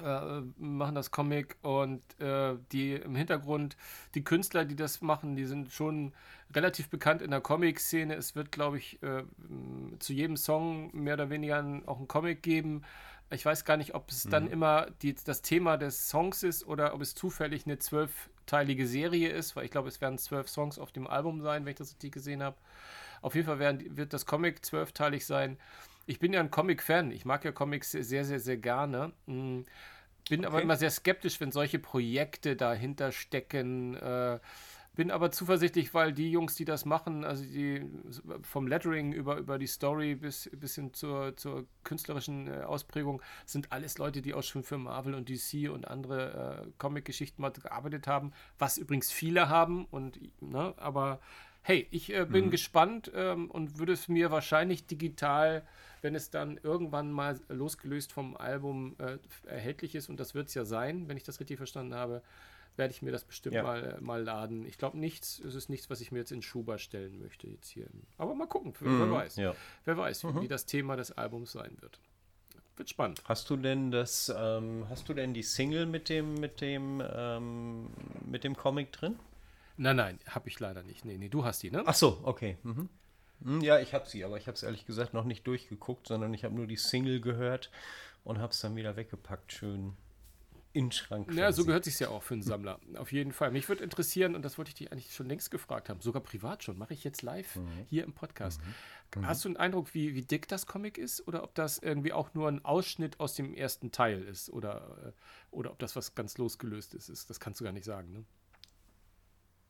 äh, 0.02 0.42
machen 0.58 0.94
das 0.94 1.10
Comic 1.10 1.56
und 1.62 2.02
äh, 2.20 2.56
die 2.72 2.94
im 2.94 3.14
Hintergrund, 3.14 3.76
die 4.14 4.24
Künstler, 4.24 4.64
die 4.64 4.76
das 4.76 5.00
machen, 5.00 5.36
die 5.36 5.44
sind 5.44 5.72
schon 5.72 6.12
relativ 6.54 6.88
bekannt 6.88 7.22
in 7.22 7.30
der 7.30 7.40
Comic-Szene. 7.40 8.14
Es 8.14 8.34
wird, 8.34 8.52
glaube 8.52 8.78
ich, 8.78 9.02
äh, 9.02 9.24
zu 9.98 10.12
jedem 10.12 10.36
Song 10.36 10.90
mehr 10.92 11.14
oder 11.14 11.30
weniger 11.30 11.82
auch 11.86 12.00
ein 12.00 12.08
Comic 12.08 12.42
geben. 12.42 12.82
Ich 13.30 13.44
weiß 13.44 13.64
gar 13.64 13.76
nicht, 13.76 13.94
ob 13.94 14.10
es 14.10 14.24
mhm. 14.24 14.30
dann 14.30 14.48
immer 14.48 14.86
die, 15.02 15.14
das 15.14 15.42
Thema 15.42 15.76
des 15.76 16.08
Songs 16.08 16.42
ist 16.42 16.66
oder 16.66 16.94
ob 16.94 17.02
es 17.02 17.14
zufällig 17.14 17.66
eine 17.66 17.78
zwölfteilige 17.78 18.86
Serie 18.86 19.28
ist, 19.30 19.54
weil 19.54 19.64
ich 19.64 19.70
glaube, 19.70 19.88
es 19.88 20.00
werden 20.00 20.18
zwölf 20.18 20.48
Songs 20.48 20.78
auf 20.78 20.92
dem 20.92 21.06
Album 21.06 21.42
sein, 21.42 21.64
wenn 21.64 21.72
ich 21.72 21.78
das 21.78 21.92
richtig 21.92 22.12
gesehen 22.12 22.42
habe. 22.42 22.56
Auf 23.20 23.34
jeden 23.34 23.46
Fall 23.46 23.58
werden, 23.58 23.96
wird 23.96 24.12
das 24.12 24.24
Comic 24.26 24.64
zwölfteilig 24.64 25.26
sein. 25.26 25.58
Ich 26.08 26.18
bin 26.18 26.32
ja 26.32 26.40
ein 26.40 26.50
Comic-Fan. 26.50 27.12
Ich 27.12 27.26
mag 27.26 27.44
ja 27.44 27.52
Comics 27.52 27.92
sehr, 27.92 28.24
sehr, 28.24 28.40
sehr 28.40 28.56
gerne. 28.56 29.12
Hm, 29.26 29.66
bin 30.30 30.40
okay. 30.40 30.46
aber 30.46 30.62
immer 30.62 30.76
sehr 30.76 30.90
skeptisch, 30.90 31.38
wenn 31.38 31.52
solche 31.52 31.78
Projekte 31.78 32.56
dahinter 32.56 33.12
stecken. 33.12 33.94
Äh, 33.94 34.38
bin 34.94 35.10
aber 35.10 35.30
zuversichtlich, 35.30 35.92
weil 35.92 36.14
die 36.14 36.30
Jungs, 36.30 36.54
die 36.54 36.64
das 36.64 36.86
machen, 36.86 37.24
also 37.24 37.44
die 37.44 37.86
vom 38.40 38.66
Lettering 38.66 39.12
über, 39.12 39.36
über 39.36 39.58
die 39.58 39.66
Story 39.66 40.14
bis, 40.14 40.50
bis 40.56 40.76
hin 40.76 40.94
zur, 40.94 41.36
zur 41.36 41.66
künstlerischen 41.84 42.48
äh, 42.48 42.62
Ausprägung, 42.62 43.20
sind 43.44 43.70
alles 43.70 43.98
Leute, 43.98 44.22
die 44.22 44.32
auch 44.32 44.42
schon 44.42 44.62
für 44.62 44.78
Marvel 44.78 45.12
und 45.14 45.28
DC 45.28 45.70
und 45.70 45.86
andere 45.88 46.64
äh, 46.64 46.70
Comic-Geschichten 46.78 47.42
mal 47.42 47.52
gearbeitet 47.52 48.06
haben, 48.06 48.32
was 48.58 48.78
übrigens 48.78 49.12
viele 49.12 49.50
haben. 49.50 49.84
Und, 49.84 50.18
ne, 50.40 50.72
aber 50.78 51.20
hey, 51.60 51.86
ich 51.90 52.14
äh, 52.14 52.24
bin 52.24 52.46
mhm. 52.46 52.50
gespannt 52.50 53.12
ähm, 53.14 53.50
und 53.50 53.78
würde 53.78 53.92
es 53.92 54.08
mir 54.08 54.30
wahrscheinlich 54.30 54.86
digital, 54.86 55.66
wenn 56.02 56.14
es 56.14 56.30
dann 56.30 56.58
irgendwann 56.62 57.10
mal 57.10 57.40
losgelöst 57.48 58.12
vom 58.12 58.36
Album 58.36 58.96
äh, 58.98 59.18
erhältlich 59.46 59.94
ist, 59.94 60.08
und 60.08 60.18
das 60.18 60.34
wird 60.34 60.48
es 60.48 60.54
ja 60.54 60.64
sein, 60.64 61.08
wenn 61.08 61.16
ich 61.16 61.24
das 61.24 61.40
richtig 61.40 61.56
verstanden 61.56 61.94
habe, 61.94 62.22
werde 62.76 62.92
ich 62.92 63.02
mir 63.02 63.10
das 63.10 63.24
bestimmt 63.24 63.56
ja. 63.56 63.62
mal, 63.62 63.84
äh, 63.84 64.00
mal 64.00 64.22
laden. 64.22 64.64
Ich 64.64 64.78
glaube 64.78 64.96
nichts, 64.98 65.40
es 65.40 65.54
ist 65.54 65.68
nichts, 65.68 65.90
was 65.90 66.00
ich 66.00 66.12
mir 66.12 66.20
jetzt 66.20 66.32
in 66.32 66.42
Schuber 66.42 66.78
stellen 66.78 67.18
möchte 67.18 67.48
jetzt 67.48 67.68
hier. 67.68 67.86
Aber 68.16 68.34
mal 68.34 68.46
gucken, 68.46 68.72
mhm. 68.80 69.00
wer 69.00 69.10
weiß. 69.10 69.36
Ja. 69.36 69.54
Wer 69.84 69.96
weiß, 69.96 70.22
mhm. 70.24 70.42
wie 70.42 70.48
das 70.48 70.64
Thema 70.64 70.96
des 70.96 71.12
Albums 71.12 71.52
sein 71.52 71.76
wird. 71.80 72.00
Wird 72.76 72.88
spannend. 72.88 73.20
Hast 73.24 73.50
du 73.50 73.56
denn 73.56 73.90
das, 73.90 74.32
ähm, 74.34 74.86
hast 74.88 75.08
du 75.08 75.14
denn 75.14 75.34
die 75.34 75.42
Single 75.42 75.86
mit 75.86 76.08
dem, 76.08 76.34
mit 76.34 76.60
dem, 76.60 77.02
ähm, 77.12 77.88
mit 78.24 78.44
dem 78.44 78.56
Comic 78.56 78.92
drin? 78.92 79.18
Nein, 79.76 79.96
nein, 79.96 80.18
habe 80.28 80.48
ich 80.48 80.58
leider 80.60 80.84
nicht. 80.84 81.04
Nee, 81.04 81.18
nee, 81.18 81.28
du 81.28 81.44
hast 81.44 81.62
die, 81.62 81.72
ne? 81.72 81.82
Ach 81.84 81.94
so, 81.94 82.20
okay. 82.22 82.56
Mhm. 82.62 82.88
Hm, 83.42 83.60
ja, 83.60 83.78
ich 83.78 83.94
habe 83.94 84.08
sie, 84.08 84.24
aber 84.24 84.36
ich 84.36 84.46
habe 84.46 84.54
es 84.54 84.62
ehrlich 84.62 84.86
gesagt 84.86 85.14
noch 85.14 85.24
nicht 85.24 85.46
durchgeguckt, 85.46 86.06
sondern 86.06 86.34
ich 86.34 86.44
habe 86.44 86.54
nur 86.54 86.66
die 86.66 86.76
Single 86.76 87.20
gehört 87.20 87.70
und 88.24 88.38
habe 88.38 88.52
es 88.52 88.60
dann 88.60 88.76
wieder 88.76 88.96
weggepackt, 88.96 89.52
schön 89.52 89.94
in 90.72 90.86
den 90.86 90.92
Schrank. 90.92 91.32
Ja, 91.32 91.50
so 91.50 91.64
gehört 91.64 91.84
sich 91.84 91.98
ja 91.98 92.08
auch 92.08 92.22
für 92.22 92.34
einen 92.34 92.42
Sammler. 92.42 92.78
Auf 92.96 93.10
jeden 93.10 93.32
Fall. 93.32 93.50
Mich 93.50 93.68
würde 93.68 93.82
interessieren, 93.82 94.34
und 94.34 94.44
das 94.44 94.58
wollte 94.58 94.68
ich 94.68 94.74
dich 94.74 94.92
eigentlich 94.92 95.14
schon 95.14 95.28
längst 95.28 95.50
gefragt 95.50 95.88
haben, 95.88 96.00
sogar 96.00 96.22
privat 96.22 96.62
schon, 96.62 96.76
mache 96.76 96.92
ich 96.92 97.04
jetzt 97.04 97.22
live 97.22 97.56
mhm. 97.56 97.68
hier 97.88 98.04
im 98.04 98.12
Podcast. 98.12 98.60
Mhm. 99.16 99.26
Hast 99.26 99.44
du 99.44 99.48
einen 99.48 99.56
Eindruck, 99.56 99.94
wie, 99.94 100.14
wie 100.14 100.22
dick 100.22 100.46
das 100.46 100.66
Comic 100.66 100.98
ist? 100.98 101.26
Oder 101.26 101.42
ob 101.42 101.54
das 101.54 101.78
irgendwie 101.78 102.12
auch 102.12 102.34
nur 102.34 102.48
ein 102.48 102.64
Ausschnitt 102.64 103.18
aus 103.18 103.34
dem 103.34 103.54
ersten 103.54 103.90
Teil 103.92 104.22
ist? 104.22 104.50
Oder, 104.50 104.98
äh, 105.06 105.12
oder 105.50 105.70
ob 105.70 105.78
das 105.78 105.96
was 105.96 106.14
ganz 106.14 106.36
losgelöstes 106.38 107.08
ist? 107.08 107.30
Das 107.30 107.40
kannst 107.40 107.60
du 107.60 107.64
gar 107.64 107.72
nicht 107.72 107.86
sagen, 107.86 108.12
ne? 108.12 108.24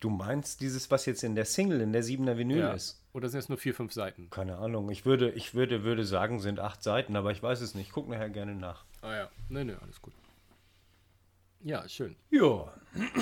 Du 0.01 0.11
meinst 0.11 0.61
dieses, 0.61 0.91
was 0.91 1.07
jetzt 1.07 1.25
in 1.25 1.35
der 1.35 1.45
Single, 1.45 1.81
in 1.81 1.93
der 1.93 2.03
siebener 2.03 2.39
Vinyl 2.39 2.59
ja. 2.59 2.73
ist? 2.73 3.03
Oder 3.13 3.29
sind 3.29 3.41
es 3.41 3.49
nur 3.49 3.59
vier, 3.59 3.75
fünf 3.75 3.93
Seiten? 3.93 4.31
Keine 4.31 4.59
Ahnung. 4.59 4.91
Ich 4.91 5.05
würde, 5.05 5.31
ich 5.31 5.55
würde, 5.55 5.83
würde 5.83 6.05
sagen, 6.05 6.39
sind 6.41 6.61
acht 6.61 6.83
Seiten, 6.83 7.17
aber 7.17 7.33
ich 7.33 7.43
weiß 7.43 7.61
es 7.61 7.75
nicht. 7.75 7.91
Guck 7.93 8.09
nachher 8.09 8.29
gerne 8.29 8.55
nach. 8.55 8.85
Ah 9.03 9.15
ja. 9.15 9.31
Nee, 9.49 9.65
nee, 9.65 9.75
alles 9.83 10.01
gut. 10.01 10.13
Ja, 11.61 11.89
schön. 11.89 12.17
Ja. 12.31 12.73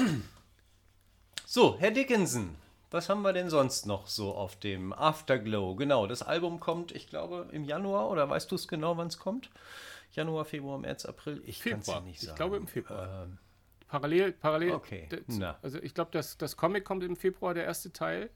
So, 1.48 1.78
Herr 1.78 1.92
Dickinson, 1.92 2.56
was 2.90 3.08
haben 3.08 3.22
wir 3.22 3.32
denn 3.32 3.50
sonst 3.50 3.86
noch 3.86 4.08
so 4.08 4.34
auf 4.34 4.56
dem 4.56 4.92
Afterglow? 4.92 5.76
Genau, 5.76 6.08
das 6.08 6.22
Album 6.22 6.58
kommt, 6.58 6.90
ich 6.90 7.08
glaube, 7.08 7.46
im 7.52 7.64
Januar 7.64 8.10
oder 8.10 8.28
weißt 8.28 8.50
du 8.50 8.56
es 8.56 8.66
genau, 8.66 8.96
wann 8.96 9.06
es 9.06 9.18
kommt? 9.18 9.50
Januar, 10.10 10.44
Februar, 10.44 10.76
März, 10.78 11.06
April? 11.06 11.40
Ich 11.46 11.60
kann 11.60 11.78
es 11.78 11.86
ja 11.86 12.00
nicht 12.00 12.20
sagen. 12.20 12.32
Ich 12.32 12.36
glaube 12.36 12.56
im 12.56 12.66
Februar. 12.66 13.22
Ähm, 13.22 13.38
Parallel, 13.88 14.32
parallel. 14.32 14.72
Okay. 14.72 15.08
Also 15.62 15.80
ich 15.82 15.94
glaube, 15.94 16.10
das, 16.12 16.38
das 16.38 16.56
Comic 16.56 16.84
kommt 16.84 17.04
im 17.04 17.16
Februar, 17.16 17.54
der 17.54 17.64
erste 17.64 17.92
Teil. 17.92 18.30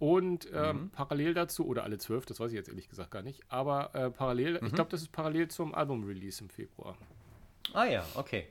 Und 0.00 0.48
ähm, 0.52 0.76
mhm. 0.76 0.90
parallel 0.90 1.34
dazu, 1.34 1.66
oder 1.66 1.84
alle 1.84 1.98
zwölf, 1.98 2.26
das 2.26 2.40
weiß 2.40 2.50
ich 2.50 2.56
jetzt 2.56 2.68
ehrlich 2.68 2.88
gesagt 2.88 3.12
gar 3.12 3.22
nicht, 3.22 3.42
aber 3.48 3.94
äh, 3.94 4.10
parallel, 4.10 4.60
mhm. 4.60 4.66
ich 4.66 4.72
glaube, 4.72 4.90
das 4.90 5.02
ist 5.02 5.12
parallel 5.12 5.48
zum 5.48 5.72
Album-Release 5.74 6.42
im 6.42 6.50
Februar. 6.50 6.98
Ah 7.72 7.84
ja, 7.84 8.04
okay. 8.14 8.46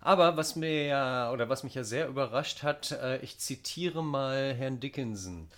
Aber 0.00 0.36
was 0.36 0.56
mir 0.56 0.86
ja, 0.86 1.30
oder 1.32 1.48
was 1.48 1.62
mich 1.64 1.74
ja 1.74 1.84
sehr 1.84 2.08
überrascht 2.08 2.62
hat, 2.62 2.92
äh, 2.92 3.18
ich 3.18 3.38
zitiere 3.38 4.02
mal 4.02 4.54
Herrn 4.54 4.80
Dickinson. 4.80 5.48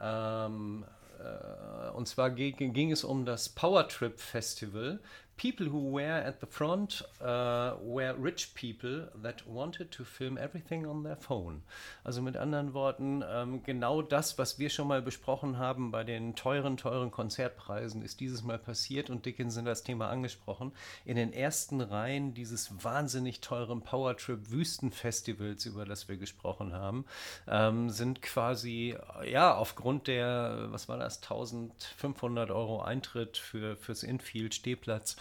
Ähm, 0.00 0.84
äh, 1.18 1.90
und 1.90 2.08
zwar 2.08 2.30
ging, 2.30 2.72
ging, 2.72 2.92
es 2.92 3.04
um 3.04 3.24
das 3.24 3.48
Power 3.48 3.88
Trip 3.88 4.18
Festival, 4.18 5.00
People 5.36 5.66
who 5.66 5.92
were 5.92 6.22
at 6.24 6.40
the 6.40 6.46
front 6.46 7.02
uh, 7.20 7.74
were 7.82 8.14
rich 8.18 8.54
people 8.54 9.08
that 9.22 9.46
wanted 9.46 9.90
to 9.90 10.02
film 10.02 10.38
everything 10.38 10.86
on 10.86 11.02
their 11.02 11.16
phone. 11.16 11.62
Also 12.04 12.22
mit 12.22 12.38
anderen 12.38 12.72
Worten, 12.72 13.22
ähm, 13.28 13.62
genau 13.62 14.00
das, 14.00 14.38
was 14.38 14.58
wir 14.58 14.70
schon 14.70 14.88
mal 14.88 15.02
besprochen 15.02 15.58
haben 15.58 15.90
bei 15.90 16.04
den 16.04 16.36
teuren, 16.36 16.78
teuren 16.78 17.10
Konzertpreisen, 17.10 18.00
ist 18.00 18.20
dieses 18.20 18.44
Mal 18.44 18.58
passiert 18.58 19.10
und 19.10 19.26
Dickinson 19.26 19.66
das 19.66 19.82
Thema 19.82 20.08
angesprochen. 20.08 20.72
In 21.04 21.16
den 21.16 21.34
ersten 21.34 21.82
Reihen 21.82 22.32
dieses 22.32 22.82
wahnsinnig 22.82 23.42
teuren 23.42 23.82
Powertrip 23.82 24.50
Wüstenfestivals, 24.50 25.66
über 25.66 25.84
das 25.84 26.08
wir 26.08 26.16
gesprochen 26.16 26.72
haben, 26.72 27.04
ähm, 27.46 27.90
sind 27.90 28.22
quasi, 28.22 28.96
ja, 29.24 29.54
aufgrund 29.54 30.06
der, 30.06 30.68
was 30.70 30.88
war 30.88 30.96
das, 30.96 31.22
1500 31.22 32.50
Euro 32.50 32.80
Eintritt 32.80 33.36
für, 33.36 33.76
fürs 33.76 34.02
Infield 34.02 34.54
Stehplatz, 34.54 35.16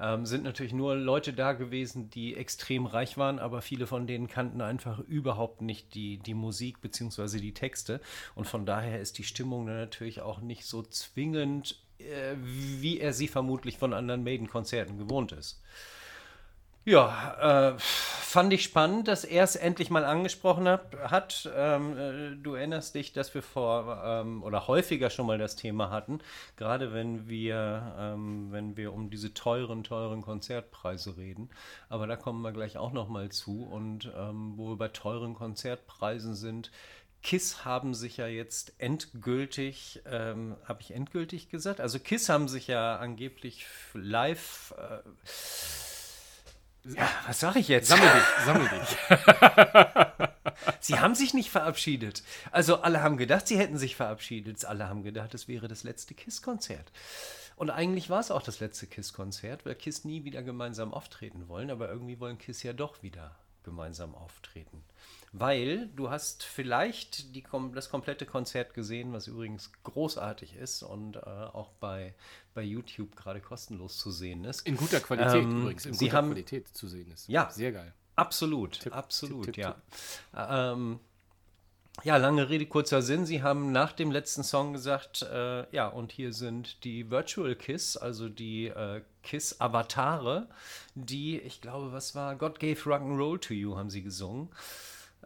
ähm, 0.00 0.24
sind 0.26 0.44
natürlich 0.44 0.72
nur 0.72 0.94
Leute 0.96 1.32
da 1.32 1.52
gewesen, 1.52 2.10
die 2.10 2.36
extrem 2.36 2.86
reich 2.86 3.18
waren, 3.18 3.38
aber 3.38 3.60
viele 3.62 3.86
von 3.86 4.06
denen 4.06 4.26
kannten 4.26 4.60
einfach 4.60 4.98
überhaupt 5.00 5.60
nicht 5.60 5.94
die, 5.94 6.18
die 6.18 6.34
Musik 6.34 6.80
bzw. 6.80 7.38
die 7.38 7.54
Texte. 7.54 8.00
Und 8.34 8.46
von 8.46 8.64
daher 8.64 9.00
ist 9.00 9.18
die 9.18 9.24
Stimmung 9.24 9.66
natürlich 9.66 10.20
auch 10.20 10.40
nicht 10.40 10.64
so 10.64 10.82
zwingend, 10.82 11.78
äh, 11.98 12.34
wie 12.40 13.00
er 13.00 13.12
sie 13.12 13.28
vermutlich 13.28 13.78
von 13.78 13.92
anderen 13.92 14.24
Maiden-Konzerten 14.24 14.98
gewohnt 14.98 15.32
ist. 15.32 15.62
Ja, 16.84 17.70
äh, 17.70 17.78
fand 17.78 18.52
ich 18.52 18.64
spannend, 18.64 19.06
dass 19.06 19.24
er 19.24 19.44
es 19.44 19.54
endlich 19.54 19.88
mal 19.88 20.04
angesprochen 20.04 20.66
hat. 20.66 20.96
hat. 21.04 21.48
Ähm, 21.54 21.96
äh, 21.96 22.36
du 22.42 22.54
erinnerst 22.54 22.96
dich, 22.96 23.12
dass 23.12 23.32
wir 23.34 23.42
vor 23.42 24.02
ähm, 24.04 24.42
oder 24.42 24.66
häufiger 24.66 25.08
schon 25.08 25.26
mal 25.26 25.38
das 25.38 25.54
Thema 25.54 25.90
hatten, 25.90 26.18
gerade 26.56 26.92
wenn 26.92 27.28
wir, 27.28 27.94
ähm, 27.96 28.48
wenn 28.50 28.76
wir 28.76 28.92
um 28.92 29.10
diese 29.10 29.32
teuren, 29.32 29.84
teuren 29.84 30.22
Konzertpreise 30.22 31.16
reden. 31.16 31.50
Aber 31.88 32.08
da 32.08 32.16
kommen 32.16 32.42
wir 32.42 32.50
gleich 32.50 32.76
auch 32.76 32.92
noch 32.92 33.08
mal 33.08 33.28
zu. 33.28 33.62
Und 33.62 34.10
ähm, 34.16 34.54
wo 34.56 34.70
wir 34.70 34.76
bei 34.76 34.88
teuren 34.88 35.34
Konzertpreisen 35.34 36.34
sind, 36.34 36.72
KISS 37.22 37.64
haben 37.64 37.94
sich 37.94 38.16
ja 38.16 38.26
jetzt 38.26 38.72
endgültig, 38.78 40.02
ähm, 40.10 40.56
habe 40.64 40.80
ich 40.82 40.90
endgültig 40.90 41.48
gesagt? 41.48 41.80
Also 41.80 42.00
KISS 42.00 42.28
haben 42.28 42.48
sich 42.48 42.66
ja 42.66 42.96
angeblich 42.96 43.66
live. 43.94 44.74
Äh, 44.76 45.08
ja, 46.84 47.08
was 47.26 47.40
sage 47.40 47.58
ich 47.60 47.68
jetzt? 47.68 47.88
Sammel 47.88 48.08
dich, 48.08 48.24
sammel 48.44 48.68
dich. 48.68 48.96
sie 50.80 50.98
haben 50.98 51.14
sich 51.14 51.34
nicht 51.34 51.50
verabschiedet. 51.50 52.22
Also 52.50 52.80
alle 52.80 53.02
haben 53.02 53.16
gedacht, 53.16 53.46
sie 53.46 53.58
hätten 53.58 53.78
sich 53.78 53.96
verabschiedet. 53.96 54.64
Alle 54.64 54.88
haben 54.88 55.02
gedacht, 55.02 55.34
es 55.34 55.48
wäre 55.48 55.68
das 55.68 55.84
letzte 55.84 56.14
KISS-Konzert. 56.14 56.90
Und 57.56 57.70
eigentlich 57.70 58.10
war 58.10 58.20
es 58.20 58.30
auch 58.30 58.42
das 58.42 58.60
letzte 58.60 58.86
KISS-Konzert, 58.86 59.64
weil 59.64 59.74
KISS 59.74 60.04
nie 60.04 60.24
wieder 60.24 60.42
gemeinsam 60.42 60.92
auftreten 60.92 61.48
wollen, 61.48 61.70
aber 61.70 61.88
irgendwie 61.88 62.18
wollen 62.18 62.38
KISS 62.38 62.62
ja 62.62 62.72
doch 62.72 63.02
wieder 63.02 63.36
gemeinsam 63.62 64.14
auftreten 64.14 64.82
weil 65.32 65.88
du 65.96 66.10
hast 66.10 66.42
vielleicht 66.42 67.34
die, 67.34 67.42
das 67.74 67.88
komplette 67.88 68.26
Konzert 68.26 68.74
gesehen, 68.74 69.12
was 69.12 69.26
übrigens 69.26 69.72
großartig 69.82 70.56
ist 70.56 70.82
und 70.82 71.16
äh, 71.16 71.20
auch 71.20 71.70
bei, 71.80 72.14
bei 72.54 72.62
YouTube 72.62 73.16
gerade 73.16 73.40
kostenlos 73.40 73.98
zu 73.98 74.10
sehen 74.10 74.44
ist. 74.44 74.66
In 74.66 74.76
guter 74.76 75.00
Qualität 75.00 75.42
ähm, 75.42 75.62
übrigens, 75.62 75.86
in 75.86 75.94
sie 75.94 76.06
guter 76.06 76.16
haben, 76.18 76.28
Qualität 76.28 76.68
zu 76.68 76.86
sehen 76.86 77.10
ist. 77.10 77.28
Ja. 77.28 77.50
Sehr 77.50 77.72
geil. 77.72 77.92
Absolut, 78.14 78.80
Tipp, 78.80 78.94
absolut, 78.94 79.46
tipp, 79.46 79.54
tipp, 79.54 79.64
ja. 80.34 80.72
Ähm, 80.72 81.00
ja, 82.04 82.16
lange 82.16 82.48
Rede, 82.48 82.66
kurzer 82.66 83.00
Sinn. 83.00 83.24
Sie 83.26 83.42
haben 83.42 83.72
nach 83.72 83.92
dem 83.92 84.10
letzten 84.10 84.42
Song 84.42 84.72
gesagt, 84.72 85.22
äh, 85.22 85.66
ja, 85.74 85.88
und 85.88 86.12
hier 86.12 86.32
sind 86.32 86.84
die 86.84 87.10
Virtual 87.10 87.54
Kiss, 87.54 87.96
also 87.96 88.28
die 88.28 88.66
äh, 88.66 89.02
Kiss-Avatare, 89.22 90.48
die, 90.94 91.38
ich 91.38 91.60
glaube, 91.60 91.92
was 91.92 92.14
war, 92.14 92.36
God 92.36 92.58
gave 92.58 92.80
Rock'n'Roll 92.80 93.40
to 93.40 93.54
you, 93.54 93.76
haben 93.76 93.90
sie 93.90 94.02
gesungen. 94.02 94.50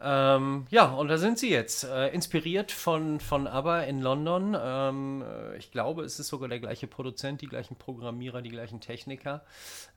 Ähm, 0.00 0.66
ja, 0.70 0.86
und 0.86 1.08
da 1.08 1.16
sind 1.16 1.38
sie 1.38 1.50
jetzt. 1.50 1.84
Äh, 1.84 2.08
inspiriert 2.08 2.70
von, 2.70 3.20
von 3.20 3.46
ABBA 3.46 3.82
in 3.82 4.02
London. 4.02 4.56
Ähm, 4.58 5.22
äh, 5.22 5.56
ich 5.56 5.70
glaube, 5.70 6.04
es 6.04 6.18
ist 6.18 6.28
sogar 6.28 6.48
der 6.48 6.60
gleiche 6.60 6.86
Produzent, 6.86 7.40
die 7.40 7.46
gleichen 7.46 7.76
Programmierer, 7.76 8.42
die 8.42 8.50
gleichen 8.50 8.80
Techniker. 8.80 9.42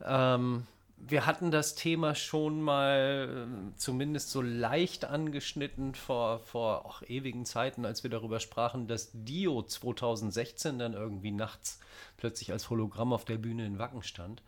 Ähm, 0.04 0.66
wir 0.98 1.26
hatten 1.26 1.52
das 1.52 1.76
Thema 1.76 2.16
schon 2.16 2.62
mal 2.62 3.48
äh, 3.48 3.78
zumindest 3.78 4.32
so 4.32 4.42
leicht 4.42 5.06
angeschnitten 5.06 5.96
vor, 5.96 6.40
vor 6.40 6.86
auch 6.86 7.02
ewigen 7.04 7.46
Zeiten, 7.46 7.86
als 7.86 8.04
wir 8.04 8.10
darüber 8.10 8.40
sprachen, 8.40 8.88
dass 8.88 9.10
Dio 9.14 9.62
2016 9.62 10.80
dann 10.80 10.94
irgendwie 10.94 11.32
nachts 11.32 11.80
plötzlich 12.18 12.52
als 12.52 12.70
Hologramm 12.70 13.14
auf 13.14 13.26
der 13.26 13.38
Bühne 13.38 13.66
in 13.66 13.80
Wacken 13.80 14.04
stand. 14.04 14.44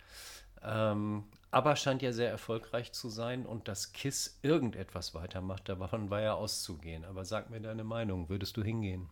Ähm, 0.63 1.23
aber 1.51 1.75
scheint 1.75 2.01
ja 2.01 2.13
sehr 2.13 2.29
erfolgreich 2.29 2.93
zu 2.93 3.09
sein 3.09 3.45
und 3.45 3.67
dass 3.67 3.93
KISS 3.93 4.39
irgendetwas 4.41 5.13
weitermacht, 5.13 5.69
davon 5.69 6.09
war 6.09 6.21
ja 6.21 6.33
auszugehen. 6.33 7.05
Aber 7.05 7.25
sag 7.25 7.49
mir 7.49 7.59
deine 7.59 7.83
Meinung, 7.83 8.29
würdest 8.29 8.57
du 8.57 8.63
hingehen? 8.63 9.09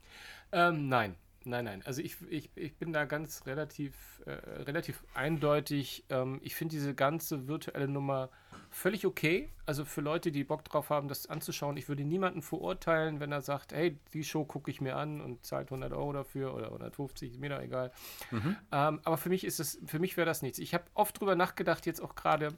Ähm, 0.51 0.87
nein, 0.87 1.15
Nein, 1.45 1.65
nein. 1.65 1.81
Also 1.85 2.01
ich, 2.01 2.17
ich, 2.29 2.49
ich 2.55 2.75
bin 2.75 2.91
da 2.91 3.05
ganz 3.05 3.45
relativ, 3.45 4.21
äh, 4.25 4.31
relativ 4.63 5.03
eindeutig. 5.13 6.03
Ähm, 6.09 6.39
ich 6.43 6.55
finde 6.55 6.73
diese 6.73 6.93
ganze 6.93 7.47
virtuelle 7.47 7.87
Nummer 7.87 8.29
völlig 8.69 9.05
okay. 9.05 9.49
Also 9.65 9.85
für 9.85 10.01
Leute, 10.01 10.31
die 10.31 10.43
Bock 10.43 10.63
drauf 10.63 10.89
haben, 10.89 11.07
das 11.07 11.27
anzuschauen. 11.27 11.77
Ich 11.77 11.89
würde 11.89 12.03
niemanden 12.03 12.41
verurteilen, 12.41 13.19
wenn 13.19 13.31
er 13.31 13.41
sagt, 13.41 13.73
hey, 13.73 13.97
die 14.13 14.23
Show 14.23 14.45
gucke 14.45 14.71
ich 14.71 14.81
mir 14.81 14.95
an 14.95 15.21
und 15.21 15.45
zahlt 15.45 15.67
100 15.67 15.93
Euro 15.93 16.13
dafür 16.13 16.53
oder 16.53 16.67
150, 16.67 17.31
ist 17.31 17.39
mir 17.39 17.49
da 17.49 17.61
egal. 17.61 17.91
Mhm. 18.31 18.55
Ähm, 18.71 18.99
aber 19.03 19.17
für 19.17 19.29
mich 19.29 19.43
ist 19.43 19.59
es, 19.59 19.79
für 19.85 19.99
mich 19.99 20.17
wäre 20.17 20.25
das 20.25 20.41
nichts. 20.41 20.59
Ich 20.59 20.73
habe 20.73 20.85
oft 20.93 21.19
drüber 21.19 21.35
nachgedacht, 21.35 21.85
jetzt 21.85 22.01
auch 22.01 22.15
gerade, 22.15 22.49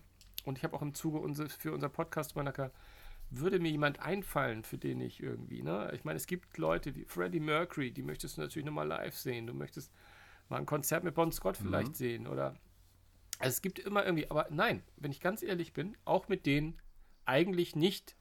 und 0.46 0.58
ich 0.58 0.64
habe 0.64 0.76
auch 0.76 0.82
im 0.82 0.94
Zuge 0.94 1.20
unser, 1.20 1.50
für 1.50 1.72
unser 1.74 1.90
Podcast 1.90 2.32
drüber 2.32 2.44
nachgedacht, 2.44 2.74
würde 3.32 3.60
mir 3.60 3.72
jemand 3.72 4.00
einfallen, 4.00 4.64
für 4.64 4.78
den 4.78 5.00
ich 5.00 5.24
irgendwie, 5.24 5.64
ne? 5.64 5.90
Ich 5.94 6.04
meine, 6.04 6.18
es 6.18 6.28
gibt 6.28 6.58
Leute 6.58 6.96
wie 6.96 7.06
Freddie 7.06 7.40
Mercury, 7.40 7.92
die 7.92 8.04
möchtest 8.04 8.38
du 8.38 8.42
natürlich 8.42 8.66
nochmal 8.66 8.88
live 8.88 9.16
sehen. 9.16 9.48
Du 9.48 9.54
möchtest 9.54 9.92
mal 10.50 10.58
ein 10.58 10.66
Konzert 10.66 11.04
mit 11.06 11.16
Bon 11.16 11.32
Scott 11.32 11.58
vielleicht 11.58 11.90
mhm. 11.90 11.96
sehen 11.96 12.28
oder. 12.28 12.56
Also 13.42 13.56
es 13.56 13.62
gibt 13.62 13.80
immer 13.80 14.06
irgendwie, 14.06 14.30
aber 14.30 14.48
nein, 14.50 14.84
wenn 14.98 15.12
ich 15.12 15.20
ganz 15.20 15.42
ehrlich 15.42 15.74
bin, 15.74 15.98
auch 16.06 16.28
mit 16.28 16.46
denen 16.46 16.80
eigentlich 17.26 17.76
nicht. 17.76 18.16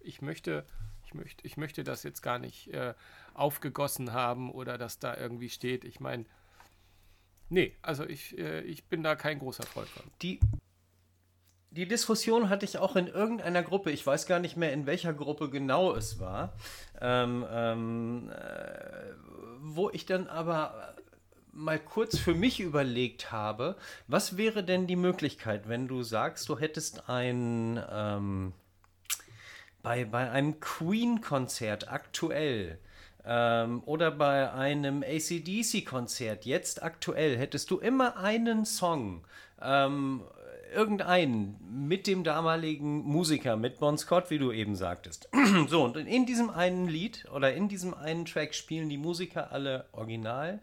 Ich 0.00 0.22
möchte, 0.22 0.66
ich 1.04 1.14
möchte, 1.14 1.46
ich 1.46 1.56
möchte 1.56 1.84
das 1.84 2.02
jetzt 2.02 2.22
gar 2.22 2.38
nicht 2.38 2.68
äh, 2.68 2.94
aufgegossen 3.34 4.12
haben 4.12 4.50
oder 4.50 4.78
dass 4.78 4.98
da 4.98 5.16
irgendwie 5.16 5.50
steht. 5.50 5.84
Ich 5.84 6.00
meine, 6.00 6.24
nee, 7.48 7.76
also 7.82 8.04
ich, 8.04 8.36
äh, 8.38 8.62
ich 8.62 8.86
bin 8.86 9.02
da 9.02 9.14
kein 9.14 9.38
großer 9.38 9.64
Freund 9.64 9.88
von. 9.88 10.04
Die 10.22 10.40
die 11.76 11.86
Diskussion 11.86 12.48
hatte 12.48 12.64
ich 12.64 12.78
auch 12.78 12.96
in 12.96 13.06
irgendeiner 13.06 13.62
Gruppe, 13.62 13.90
ich 13.90 14.06
weiß 14.06 14.26
gar 14.26 14.38
nicht 14.38 14.56
mehr, 14.56 14.72
in 14.72 14.86
welcher 14.86 15.12
Gruppe 15.12 15.50
genau 15.50 15.94
es 15.94 16.18
war, 16.18 16.54
ähm, 17.02 17.44
ähm, 17.50 18.30
äh, 18.30 19.12
wo 19.60 19.90
ich 19.90 20.06
dann 20.06 20.26
aber 20.26 20.94
mal 21.56 21.78
kurz 21.78 22.18
für 22.18 22.34
mich 22.34 22.60
überlegt 22.60 23.32
habe, 23.32 23.76
was 24.06 24.36
wäre 24.36 24.62
denn 24.62 24.86
die 24.86 24.96
Möglichkeit, 24.96 25.68
wenn 25.68 25.88
du 25.88 26.02
sagst, 26.02 26.48
du 26.48 26.58
hättest 26.58 27.08
ein 27.08 27.82
ähm, 27.90 28.52
bei, 29.82 30.04
bei 30.04 30.30
einem 30.30 30.60
Queen-Konzert 30.60 31.90
aktuell 31.90 32.78
ähm, 33.24 33.82
oder 33.86 34.10
bei 34.10 34.52
einem 34.52 35.02
ACDC-Konzert 35.02 36.44
jetzt 36.44 36.82
aktuell 36.82 37.36
hättest 37.36 37.70
du 37.70 37.78
immer 37.78 38.16
einen 38.16 38.64
Song 38.64 39.24
ähm, 39.62 40.22
irgendeinen 40.74 41.56
mit 41.88 42.06
dem 42.06 42.24
damaligen 42.24 43.02
Musiker, 43.04 43.56
mit 43.56 43.78
Bon 43.78 43.96
Scott, 43.96 44.30
wie 44.30 44.38
du 44.38 44.52
eben 44.52 44.76
sagtest. 44.76 45.28
so, 45.68 45.84
und 45.84 45.96
in 45.96 46.26
diesem 46.26 46.50
einen 46.50 46.88
Lied 46.88 47.26
oder 47.32 47.54
in 47.54 47.68
diesem 47.68 47.94
einen 47.94 48.24
Track 48.26 48.54
spielen 48.54 48.88
die 48.88 48.98
Musiker 48.98 49.52
alle 49.52 49.86
original. 49.92 50.60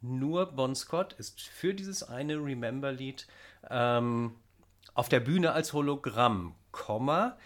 Nur 0.00 0.46
Bon 0.46 0.74
Scott 0.74 1.14
ist 1.14 1.40
für 1.40 1.74
dieses 1.74 2.02
eine 2.02 2.36
Remember-Lied 2.36 3.26
ähm, 3.70 4.34
auf 4.94 5.08
der 5.08 5.20
Bühne 5.20 5.52
als 5.52 5.72
Hologramm, 5.72 6.54
Komma. 6.70 7.36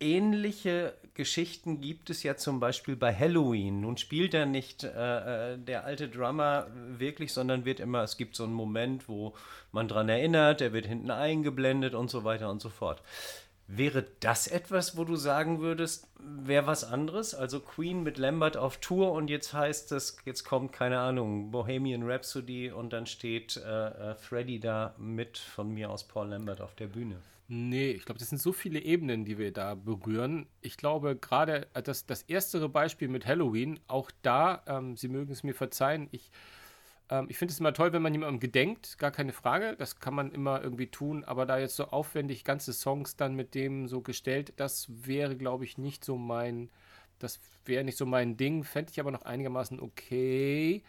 Ähnliche 0.00 0.94
Geschichten 1.14 1.80
gibt 1.80 2.08
es 2.08 2.22
ja 2.22 2.36
zum 2.36 2.58
Beispiel 2.58 2.96
bei 2.96 3.14
Halloween. 3.14 3.82
Nun 3.82 3.98
spielt 3.98 4.32
er 4.32 4.46
nicht 4.46 4.82
äh, 4.82 5.52
äh, 5.52 5.58
der 5.58 5.84
alte 5.84 6.08
Drummer 6.08 6.68
wirklich, 6.74 7.32
sondern 7.32 7.64
wird 7.64 7.80
immer, 7.80 8.02
es 8.02 8.16
gibt 8.16 8.34
so 8.34 8.44
einen 8.44 8.54
Moment, 8.54 9.08
wo 9.08 9.34
man 9.72 9.88
dran 9.88 10.08
erinnert, 10.08 10.60
er 10.60 10.72
wird 10.72 10.86
hinten 10.86 11.10
eingeblendet 11.10 11.94
und 11.94 12.10
so 12.10 12.24
weiter 12.24 12.50
und 12.50 12.62
so 12.62 12.70
fort. 12.70 13.02
Wäre 13.68 14.06
das 14.20 14.48
etwas, 14.48 14.96
wo 14.96 15.04
du 15.04 15.16
sagen 15.16 15.60
würdest, 15.60 16.08
wäre 16.18 16.66
was 16.66 16.84
anderes? 16.84 17.34
Also 17.34 17.60
Queen 17.60 18.02
mit 18.02 18.18
Lambert 18.18 18.56
auf 18.56 18.78
Tour 18.78 19.12
und 19.12 19.30
jetzt 19.30 19.54
heißt 19.54 19.92
es, 19.92 20.18
jetzt 20.24 20.44
kommt, 20.44 20.72
keine 20.72 20.98
Ahnung, 20.98 21.50
Bohemian 21.50 22.02
Rhapsody 22.02 22.70
und 22.70 22.92
dann 22.92 23.06
steht 23.06 23.56
äh, 23.56 24.10
äh 24.10 24.14
Freddy 24.16 24.60
da 24.60 24.94
mit 24.98 25.38
von 25.38 25.72
mir 25.72 25.90
aus 25.90 26.06
Paul 26.06 26.28
Lambert 26.28 26.60
auf 26.60 26.74
der 26.74 26.88
Bühne. 26.88 27.16
Nee, 27.48 27.90
ich 27.90 28.04
glaube, 28.04 28.18
das 28.18 28.30
sind 28.30 28.40
so 28.40 28.52
viele 28.52 28.80
Ebenen, 28.80 29.24
die 29.24 29.36
wir 29.36 29.52
da 29.52 29.74
berühren. 29.74 30.46
Ich 30.62 30.76
glaube, 30.76 31.16
gerade 31.16 31.66
äh, 31.74 31.82
das, 31.82 32.06
das 32.06 32.22
erstere 32.22 32.68
Beispiel 32.68 33.08
mit 33.08 33.26
Halloween, 33.26 33.78
auch 33.88 34.10
da, 34.22 34.62
ähm, 34.66 34.96
Sie 34.96 35.08
mögen 35.08 35.32
es 35.32 35.42
mir 35.42 35.54
verzeihen, 35.54 36.08
ich, 36.12 36.30
ähm, 37.12 37.26
ich 37.28 37.36
finde 37.36 37.52
es 37.52 37.60
immer 37.60 37.74
toll, 37.74 37.92
wenn 37.92 38.02
man 38.02 38.14
jemandem 38.14 38.40
gedenkt, 38.40 38.98
gar 38.98 39.10
keine 39.10 39.32
Frage, 39.32 39.76
das 39.76 40.00
kann 40.00 40.14
man 40.14 40.32
immer 40.32 40.62
irgendwie 40.62 40.86
tun, 40.86 41.24
aber 41.24 41.44
da 41.44 41.58
jetzt 41.58 41.76
so 41.76 41.88
aufwendig 41.88 42.42
ganze 42.42 42.72
Songs 42.72 43.16
dann 43.16 43.34
mit 43.36 43.54
dem 43.54 43.86
so 43.86 44.00
gestellt, 44.00 44.54
das 44.56 44.86
wäre, 44.88 45.36
glaube 45.36 45.64
ich, 45.64 45.76
nicht 45.76 46.04
so 46.04 46.16
mein, 46.16 46.70
das 47.18 47.38
wäre 47.66 47.84
nicht 47.84 47.98
so 47.98 48.06
mein 48.06 48.36
Ding, 48.38 48.64
fände 48.64 48.90
ich 48.92 49.00
aber 49.00 49.10
noch 49.10 49.22
einigermaßen 49.22 49.78
okay. 49.80 50.82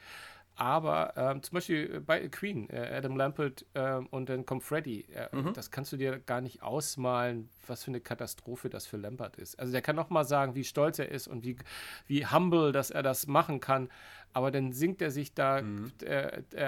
Aber 0.56 1.14
ähm, 1.18 1.42
zum 1.42 1.56
Beispiel 1.56 2.00
bei 2.02 2.28
Queen, 2.28 2.70
äh, 2.70 2.92
Adam 2.96 3.18
Lampert 3.18 3.66
äh, 3.74 3.96
und 4.12 4.30
dann 4.30 4.46
kommt 4.46 4.64
Freddy. 4.64 5.06
Äh, 5.14 5.36
mhm. 5.36 5.54
Das 5.54 5.72
kannst 5.72 5.92
du 5.92 5.98
dir 5.98 6.20
gar 6.20 6.42
nicht 6.42 6.62
ausmalen, 6.62 7.50
was 7.66 7.84
für 7.84 7.92
eine 7.92 8.02
Katastrophe 8.02 8.70
das 8.70 8.86
für 8.86 8.98
Lampert 8.98 9.36
ist. 9.38 9.60
Also 9.60 9.72
der 9.72 9.82
kann 9.82 9.96
noch 9.96 10.12
mal 10.12 10.26
sagen, 10.26 10.54
wie 10.54 10.64
stolz 10.64 11.00
er 11.00 11.10
ist 11.10 11.28
und 11.28 11.44
wie, 11.44 11.58
wie 12.06 12.28
humble, 12.28 12.72
dass 12.72 12.92
er 12.92 13.02
das 13.02 13.26
machen 13.26 13.62
kann. 13.62 13.90
Aber 14.32 14.52
dann 14.52 14.74
singt 14.74 15.02
er 15.02 15.10
sich 15.10 15.34
da 15.34 15.62
mhm. 15.62 15.92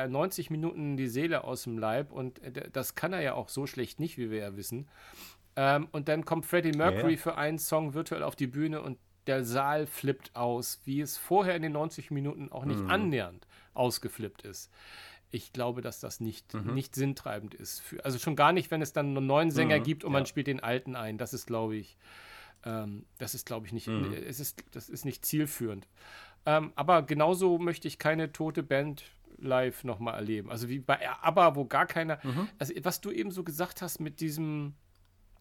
90 0.09 0.49
Minuten 0.49 0.97
die 0.97 1.07
Seele 1.07 1.43
aus 1.43 1.63
dem 1.63 1.77
Leib 1.77 2.11
und 2.11 2.41
äh, 2.41 2.69
das 2.71 2.95
kann 2.95 3.13
er 3.13 3.21
ja 3.21 3.33
auch 3.35 3.49
so 3.49 3.67
schlecht 3.67 3.99
nicht, 3.99 4.17
wie 4.17 4.31
wir 4.31 4.39
ja 4.39 4.57
wissen. 4.57 4.87
Ähm, 5.55 5.87
und 5.91 6.07
dann 6.07 6.25
kommt 6.25 6.47
Freddie 6.47 6.75
Mercury 6.75 7.13
ja. 7.13 7.19
für 7.19 7.37
einen 7.37 7.59
Song 7.59 7.93
virtuell 7.93 8.23
auf 8.23 8.35
die 8.35 8.47
Bühne 8.47 8.81
und 8.81 8.97
der 9.27 9.43
Saal 9.43 9.85
flippt 9.85 10.35
aus, 10.35 10.81
wie 10.85 11.01
es 11.01 11.17
vorher 11.17 11.55
in 11.55 11.61
den 11.61 11.71
90 11.73 12.09
Minuten 12.09 12.51
auch 12.51 12.65
nicht 12.65 12.79
mhm. 12.79 12.89
annähernd 12.89 13.47
ausgeflippt 13.75 14.43
ist. 14.43 14.71
ich 15.31 15.51
glaube, 15.51 15.81
dass 15.81 15.99
das 15.99 16.19
nicht, 16.19 16.53
mhm. 16.53 16.73
nicht 16.73 16.95
sinntreibend 16.95 17.53
ist. 17.53 17.81
Für, 17.81 18.03
also 18.05 18.17
schon 18.19 18.35
gar 18.35 18.53
nicht, 18.53 18.71
wenn 18.71 18.81
es 18.81 18.93
dann 18.93 19.17
einen 19.17 19.25
neuen 19.25 19.51
Sänger 19.51 19.79
mhm, 19.79 19.83
gibt 19.83 20.03
und 20.03 20.11
ja. 20.11 20.19
man 20.19 20.25
spielt 20.25 20.47
den 20.47 20.61
alten 20.61 20.95
ein. 20.95 21.17
Das 21.17 21.33
ist, 21.33 21.45
glaube 21.45 21.75
ich, 21.75 21.97
ähm, 22.63 23.05
das 23.17 23.35
ist, 23.35 23.45
glaube 23.45 23.65
ich, 23.65 23.73
nicht, 23.73 23.87
mhm. 23.87 24.13
es 24.13 24.39
ist, 24.39 24.63
das 24.71 24.89
ist 24.89 25.05
nicht 25.05 25.25
zielführend. 25.25 25.87
Ähm, 26.45 26.71
aber 26.75 27.03
genauso 27.03 27.57
möchte 27.57 27.87
ich 27.87 27.99
keine 27.99 28.31
tote 28.31 28.63
Band 28.63 29.03
live 29.37 29.83
nochmal 29.83 30.15
erleben. 30.15 30.49
Also 30.49 30.69
wie 30.69 30.79
bei 30.79 31.09
ABBA, 31.21 31.55
wo 31.55 31.65
gar 31.65 31.85
keiner. 31.85 32.19
Mhm. 32.23 32.47
Also 32.57 32.73
was 32.83 33.01
du 33.01 33.11
eben 33.11 33.31
so 33.31 33.43
gesagt 33.43 33.81
hast 33.81 33.99
mit 33.99 34.19
diesem. 34.19 34.73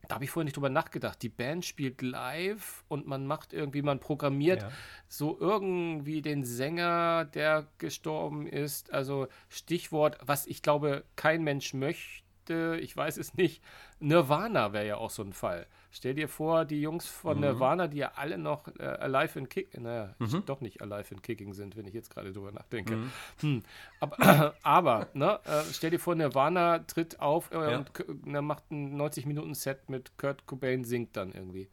Da 0.09 0.17
habe 0.17 0.25
ich 0.25 0.31
vorher 0.31 0.45
nicht 0.45 0.57
drüber 0.57 0.71
nachgedacht. 0.71 1.23
Die 1.23 1.29
Band 1.29 1.65
spielt 1.65 2.03
live 2.03 2.85
und 2.89 3.07
man 3.07 3.27
macht 3.27 3.53
irgendwie, 3.53 3.83
man 3.83 4.01
programmiert 4.01 4.63
ja. 4.63 4.71
so 5.09 5.39
irgendwie 5.39 6.23
den 6.23 6.45
Sänger, 6.45 7.25
der 7.25 7.67
gestorben 7.79 8.47
ist. 8.47 8.93
Also 8.93 9.29
Stichwort, 9.49 10.19
was 10.23 10.47
ich 10.47 10.63
glaube, 10.63 11.05
kein 11.17 11.43
Mensch 11.43 11.75
möchte, 11.75 12.79
ich 12.81 12.97
weiß 12.97 13.17
es 13.17 13.35
nicht. 13.35 13.63
Nirvana 14.01 14.73
wäre 14.73 14.87
ja 14.87 14.97
auch 14.97 15.11
so 15.11 15.23
ein 15.23 15.33
Fall. 15.33 15.67
Stell 15.97 16.15
dir 16.15 16.29
vor, 16.29 16.65
die 16.65 16.81
Jungs 16.81 17.07
von 17.07 17.37
mhm. 17.37 17.45
Nirvana, 17.45 17.87
die 17.87 17.99
ja 17.99 18.15
alle 18.17 18.37
noch 18.37 18.67
äh, 18.81 18.83
Alive 18.83 19.39
and 19.39 19.49
Kick, 19.49 19.81
naja, 19.81 20.13
mhm. 20.19 20.43
doch 20.45 20.61
nicht 20.61 20.83
Alive 20.83 21.15
and 21.15 21.23
Kicking 21.23 21.55
sind, 21.55 21.77
wenn 21.77 21.87
ich 21.87 21.95
jetzt 21.95 22.11
gerade 22.11 22.33
drüber 22.33 22.51
nachdenke. 22.51 22.97
Mhm. 22.97 23.11
Hm. 23.39 23.63
Aber, 24.01 24.55
aber 24.65 25.09
ne, 25.15 25.39
äh, 25.45 25.63
stell 25.73 25.91
dir 25.91 26.01
vor, 26.01 26.17
Nirvana 26.17 26.81
tritt 26.81 27.21
auf 27.21 27.53
äh, 27.53 27.71
ja. 27.71 27.79
und 27.79 27.93
äh, 28.27 28.43
macht 28.43 28.73
ein 28.73 29.01
90-Minuten-Set 29.01 29.89
mit 29.89 30.19
Kurt 30.19 30.47
Cobain 30.47 30.83
singt 30.83 31.17
dann 31.17 31.31
irgendwie. 31.31 31.69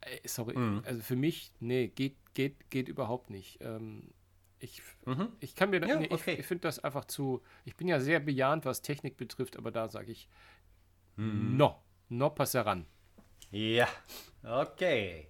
Ey, 0.00 0.20
sorry, 0.26 0.56
mhm. 0.56 0.82
also 0.86 1.02
für 1.02 1.16
mich, 1.16 1.50
nee, 1.58 1.88
geht, 1.88 2.14
geht, 2.34 2.70
geht 2.70 2.88
überhaupt 2.88 3.30
nicht. 3.30 3.58
Ähm, 3.62 4.12
ich, 4.60 4.80
mhm. 5.06 5.26
ich 5.40 5.56
kann 5.56 5.70
mir, 5.70 5.84
ja, 5.84 5.96
nee, 5.96 6.06
okay. 6.08 6.34
ich, 6.34 6.38
ich 6.38 6.46
finde 6.46 6.62
das 6.62 6.78
einfach 6.78 7.04
zu, 7.06 7.42
ich 7.64 7.74
bin 7.74 7.88
ja 7.88 7.98
sehr 7.98 8.20
bejahend, 8.20 8.64
was 8.64 8.80
Technik 8.80 9.16
betrifft, 9.16 9.56
aber 9.56 9.72
da 9.72 9.88
sage 9.88 10.12
ich, 10.12 10.28
mhm. 11.16 11.56
no, 11.56 11.82
no 12.08 12.30
passeran. 12.30 12.86
Ja, 13.50 13.88
okay. 14.44 15.26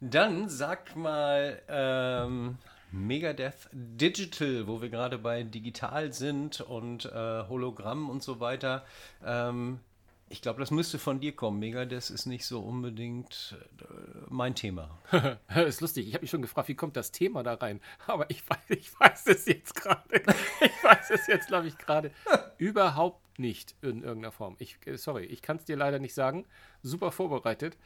Dann 0.00 0.48
sag 0.48 0.94
mal 0.94 1.60
ähm, 1.68 2.58
Megadeth 2.92 3.68
Digital, 3.72 4.68
wo 4.68 4.80
wir 4.80 4.90
gerade 4.90 5.18
bei 5.18 5.42
digital 5.42 6.12
sind 6.12 6.60
und 6.60 7.06
äh, 7.06 7.48
Hologramm 7.48 8.08
und 8.08 8.22
so 8.22 8.38
weiter. 8.38 8.84
Ähm, 9.24 9.80
ich 10.28 10.40
glaube, 10.40 10.60
das 10.60 10.70
müsste 10.70 11.00
von 11.00 11.18
dir 11.18 11.34
kommen. 11.34 11.58
Megadeth 11.58 12.10
ist 12.10 12.26
nicht 12.26 12.46
so 12.46 12.60
unbedingt 12.60 13.56
äh, 13.80 13.84
mein 14.28 14.54
Thema. 14.54 14.96
ist 15.56 15.80
lustig. 15.80 16.06
Ich 16.06 16.14
habe 16.14 16.22
mich 16.22 16.30
schon 16.30 16.42
gefragt, 16.42 16.68
wie 16.68 16.76
kommt 16.76 16.96
das 16.96 17.10
Thema 17.10 17.42
da 17.42 17.54
rein? 17.54 17.80
Aber 18.06 18.30
ich 18.30 18.48
weiß, 18.48 18.58
ich 18.68 19.00
weiß 19.00 19.26
es 19.26 19.46
jetzt 19.46 19.74
gerade. 19.74 20.22
Ich 20.60 20.84
weiß 20.84 21.10
es 21.10 21.26
jetzt, 21.26 21.48
glaube 21.48 21.66
ich, 21.66 21.76
gerade 21.76 22.12
überhaupt 22.58 23.20
nicht 23.38 23.74
in 23.82 24.02
irgendeiner 24.02 24.32
Form. 24.32 24.56
Ich, 24.58 24.78
äh, 24.86 24.96
sorry, 24.96 25.24
ich 25.24 25.42
kann 25.42 25.56
es 25.56 25.64
dir 25.64 25.76
leider 25.76 25.98
nicht 25.98 26.14
sagen. 26.14 26.46
Super 26.82 27.12
vorbereitet. 27.12 27.76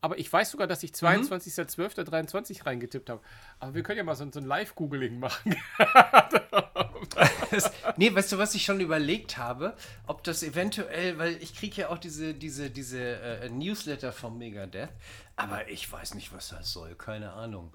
Aber 0.00 0.18
ich 0.18 0.32
weiß 0.32 0.50
sogar, 0.50 0.66
dass 0.66 0.82
ich 0.82 0.90
22.12.23 0.90 2.58
mhm. 2.58 2.62
reingetippt 2.62 3.08
habe. 3.08 3.22
Aber 3.60 3.74
wir 3.74 3.84
können 3.84 3.98
ja 3.98 4.04
mal 4.04 4.16
so, 4.16 4.28
so 4.30 4.40
ein 4.40 4.46
Live-Googling 4.46 5.20
machen. 5.20 5.54
nee, 7.96 8.12
weißt 8.12 8.32
du, 8.32 8.38
was 8.38 8.54
ich 8.56 8.64
schon 8.64 8.80
überlegt 8.80 9.38
habe? 9.38 9.76
Ob 10.08 10.24
das 10.24 10.42
eventuell, 10.42 11.18
weil 11.18 11.40
ich 11.40 11.54
kriege 11.54 11.82
ja 11.82 11.88
auch 11.90 11.98
diese, 11.98 12.34
diese, 12.34 12.68
diese 12.68 13.00
äh, 13.00 13.48
Newsletter 13.48 14.12
vom 14.12 14.38
Megadeth, 14.38 14.90
aber 15.36 15.68
ich 15.68 15.90
weiß 15.90 16.14
nicht, 16.14 16.32
was 16.32 16.48
das 16.48 16.72
soll. 16.72 16.96
Keine 16.96 17.32
Ahnung. 17.32 17.72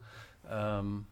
Ähm, 0.49 1.07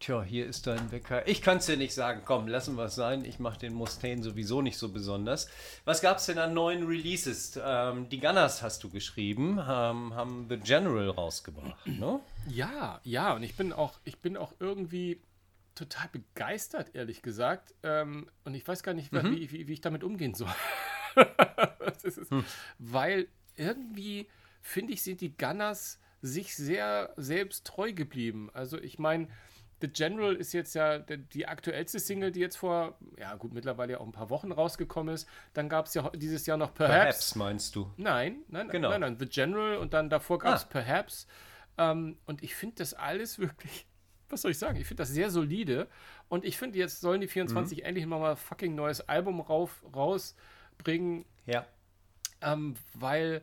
Tja, 0.00 0.22
hier 0.22 0.46
ist 0.46 0.66
dein 0.66 0.90
Wecker. 0.92 1.28
Ich 1.28 1.42
kann 1.42 1.58
es 1.58 1.66
dir 1.66 1.76
nicht 1.76 1.92
sagen. 1.92 2.22
Komm, 2.24 2.48
lassen 2.48 2.74
wir 2.76 2.84
es 2.84 2.94
sein. 2.94 3.22
Ich 3.26 3.38
mache 3.38 3.58
den 3.58 3.74
Mustaine 3.74 4.22
sowieso 4.22 4.62
nicht 4.62 4.78
so 4.78 4.88
besonders. 4.88 5.46
Was 5.84 6.00
gab 6.00 6.16
es 6.16 6.24
denn 6.24 6.38
an 6.38 6.54
neuen 6.54 6.86
Releases? 6.86 7.60
Ähm, 7.62 8.08
die 8.08 8.18
Gunners 8.18 8.62
hast 8.62 8.82
du 8.82 8.88
geschrieben, 8.88 9.58
ähm, 9.58 10.14
haben 10.14 10.46
The 10.48 10.56
General 10.56 11.10
rausgebracht, 11.10 11.86
ne? 11.86 12.18
Ja, 12.48 12.98
ja. 13.04 13.34
Und 13.34 13.42
ich 13.42 13.56
bin 13.56 13.74
auch, 13.74 14.00
ich 14.04 14.20
bin 14.20 14.38
auch 14.38 14.54
irgendwie 14.58 15.20
total 15.74 16.08
begeistert, 16.08 16.94
ehrlich 16.94 17.20
gesagt. 17.20 17.74
Ähm, 17.82 18.30
und 18.44 18.54
ich 18.54 18.66
weiß 18.66 18.82
gar 18.82 18.94
nicht, 18.94 19.12
mhm. 19.12 19.36
wie, 19.36 19.52
wie, 19.52 19.68
wie, 19.68 19.72
ich 19.74 19.82
damit 19.82 20.02
umgehen 20.02 20.32
soll. 20.32 20.48
ist, 22.02 22.30
hm. 22.30 22.46
Weil 22.78 23.28
irgendwie, 23.54 24.28
finde 24.62 24.94
ich, 24.94 25.02
sind 25.02 25.20
die 25.20 25.36
Gunners 25.36 26.00
sich 26.22 26.56
sehr 26.56 27.12
selbst 27.18 27.66
treu 27.66 27.92
geblieben. 27.92 28.48
Also 28.54 28.78
ich 28.78 28.98
meine, 28.98 29.28
The 29.80 29.88
General 29.88 30.34
ist 30.34 30.52
jetzt 30.52 30.74
ja 30.74 30.98
die 30.98 31.46
aktuellste 31.46 31.98
Single, 31.98 32.32
die 32.32 32.40
jetzt 32.40 32.56
vor, 32.56 32.98
ja 33.18 33.34
gut, 33.36 33.54
mittlerweile 33.54 33.92
ja 33.92 34.00
auch 34.00 34.06
ein 34.06 34.12
paar 34.12 34.30
Wochen 34.30 34.52
rausgekommen 34.52 35.14
ist. 35.14 35.28
Dann 35.54 35.68
gab 35.68 35.86
es 35.86 35.94
ja 35.94 36.10
dieses 36.10 36.46
Jahr 36.46 36.58
noch 36.58 36.74
Perhaps. 36.74 36.94
Perhaps 36.94 37.34
meinst 37.36 37.76
du? 37.76 37.90
Nein, 37.96 38.42
nein, 38.48 38.68
genau. 38.68 38.90
nein, 38.90 39.00
nein. 39.00 39.16
The 39.18 39.26
General 39.26 39.78
und 39.78 39.94
dann 39.94 40.10
davor 40.10 40.38
gab 40.38 40.56
es 40.56 40.64
ah. 40.64 40.68
Perhaps. 40.70 41.26
Ähm, 41.78 42.18
und 42.26 42.42
ich 42.42 42.54
finde 42.54 42.76
das 42.76 42.92
alles 42.92 43.38
wirklich, 43.38 43.86
was 44.28 44.42
soll 44.42 44.50
ich 44.50 44.58
sagen? 44.58 44.76
Ich 44.76 44.86
finde 44.86 45.02
das 45.02 45.08
sehr 45.08 45.30
solide. 45.30 45.88
Und 46.28 46.44
ich 46.44 46.58
finde, 46.58 46.78
jetzt 46.78 47.00
sollen 47.00 47.20
die 47.20 47.28
24 47.28 47.78
mhm. 47.78 47.84
endlich 47.84 48.06
mal 48.06 48.30
ein 48.30 48.36
fucking 48.36 48.74
neues 48.74 49.00
Album 49.08 49.40
rauf, 49.40 49.82
rausbringen. 49.94 51.24
Ja. 51.46 51.66
Ähm, 52.42 52.74
weil 52.94 53.42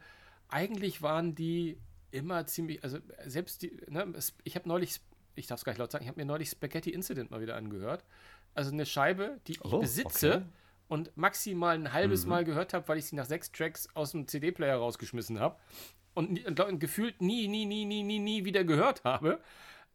eigentlich 0.50 1.02
waren 1.02 1.34
die 1.34 1.80
immer 2.12 2.46
ziemlich, 2.46 2.84
also 2.84 3.00
selbst 3.26 3.64
die, 3.64 3.78
ne, 3.90 4.14
ich 4.44 4.56
habe 4.56 4.68
neulich 4.68 5.02
ich 5.38 5.48
darf 5.48 5.60
es 5.60 5.64
gleich 5.64 5.78
laut 5.78 5.92
sagen, 5.92 6.04
ich 6.04 6.10
habe 6.10 6.20
mir 6.20 6.26
neulich 6.26 6.50
Spaghetti 6.50 6.92
Incident 6.92 7.32
mal 7.32 7.42
wieder 7.42 7.56
angehört. 7.56 8.04
Also 8.54 8.72
eine 8.72 8.86
Scheibe, 8.86 9.40
die 9.48 9.54
ich 9.54 9.66
oh, 9.66 9.80
besitze 9.80 10.36
okay. 10.36 10.46
und 10.88 11.16
maximal 11.16 11.76
ein 11.76 11.94
halbes 11.94 12.24
mhm. 12.24 12.30
Mal 12.30 12.44
gehört 12.44 12.74
habe, 12.74 12.88
weil 12.88 12.98
ich 12.98 13.06
sie 13.06 13.16
nach 13.16 13.26
sechs 13.26 13.52
Tracks 13.52 13.88
aus 13.94 14.12
dem 14.12 14.28
CD-Player 14.28 14.78
rausgeschmissen 14.78 15.40
habe 15.40 15.58
und, 16.14 16.44
und, 16.46 16.60
und, 16.60 16.80
gefühlt 16.80 17.22
nie, 17.22 17.48
nie, 17.48 17.66
nie, 17.66 17.86
nie, 17.86 18.04
nie, 18.04 18.20
nie 18.20 18.46
wieder 18.46 18.64
gehört 18.64 19.04
habe. 19.04 19.40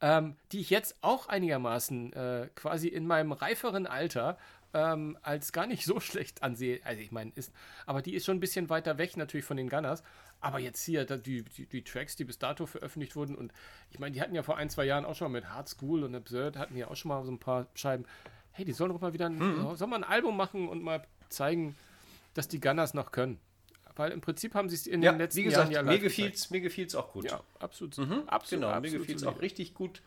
Ähm, 0.01 0.37
die 0.51 0.59
ich 0.59 0.71
jetzt 0.71 0.97
auch 1.01 1.29
einigermaßen 1.29 2.13
äh, 2.13 2.49
quasi 2.57 2.89
in 2.89 3.07
meinem 3.07 3.31
reiferen 3.31 3.87
Alter 3.87 4.37
ähm, 4.75 5.19
als 5.23 5.53
gar 5.53 5.67
nicht 5.67 5.85
so 5.85 6.01
schlecht 6.01 6.43
ansehe. 6.43 6.81
Also 6.85 7.01
ich 7.01 7.13
meine, 7.13 7.33
ist, 7.35 7.53
aber 7.87 8.03
die 8.03 8.15
ist 8.15 8.27
schon 8.27 8.37
ein 8.37 8.41
bisschen 8.41 8.69
weiter 8.69 8.99
weg 8.99 9.17
natürlich 9.17 9.47
von 9.47 9.57
den 9.57 9.69
Gunners. 9.69 10.03
Aber 10.41 10.59
jetzt 10.59 10.83
hier, 10.83 11.05
die, 11.05 11.45
die, 11.45 11.67
die, 11.67 11.85
Tracks, 11.85 12.17
die 12.17 12.25
bis 12.25 12.37
dato 12.37 12.67
veröffentlicht 12.67 13.15
wurden, 13.15 13.37
und 13.37 13.53
ich 13.91 14.01
meine, 14.01 14.13
die 14.13 14.21
hatten 14.21 14.35
ja 14.35 14.43
vor 14.43 14.57
ein, 14.57 14.71
zwei 14.71 14.85
Jahren 14.85 15.05
auch 15.05 15.15
schon 15.15 15.31
mal 15.31 15.39
mit 15.39 15.49
Hard 15.49 15.69
School 15.69 16.03
und 16.03 16.17
Absurd, 16.17 16.57
hatten 16.57 16.77
ja 16.77 16.89
auch 16.89 16.97
schon 16.97 17.11
mal 17.11 17.25
so 17.25 17.31
ein 17.31 17.39
paar 17.39 17.69
Scheiben. 17.75 18.05
Hey, 18.51 18.65
die 18.65 18.73
sollen 18.73 18.93
doch 18.93 19.01
mal 19.01 19.13
wieder 19.13 19.27
ein, 19.27 19.39
mhm. 19.39 19.77
soll 19.77 19.87
mal 19.87 19.97
ein 19.97 20.05
Album 20.05 20.37
machen 20.37 20.69
und 20.69 20.83
mal 20.83 21.07
zeigen, 21.29 21.77
dass 22.35 22.49
die 22.49 22.61
Gunners 22.61 22.93
noch 22.93 23.13
können. 23.13 23.39
Weil 23.95 24.11
im 24.11 24.21
Prinzip 24.21 24.55
haben 24.55 24.69
sie 24.69 24.77
es 24.77 24.87
in 24.87 25.03
ja, 25.03 25.13
den 25.13 25.19
letzten 25.19 25.41
wie 25.41 25.45
gesagt, 25.45 25.71
Jahren 25.71 25.87
ja 25.87 25.93
mir 25.93 25.99
gefiel's, 25.99 26.51
Mir 26.51 26.61
gefiel 26.61 26.87
es 26.87 26.95
auch 26.95 27.13
gut. 27.13 27.31
Ja, 27.31 27.41
absolut. 27.59 27.97
Mhm, 27.99 28.23
absolut 28.27 28.63
genau, 28.63 28.69
absolut 28.69 28.83
mir 28.83 28.99
gefiel 28.99 29.17
es 29.17 29.25
auch 29.25 29.41
richtig 29.41 29.75
gut. 29.75 30.03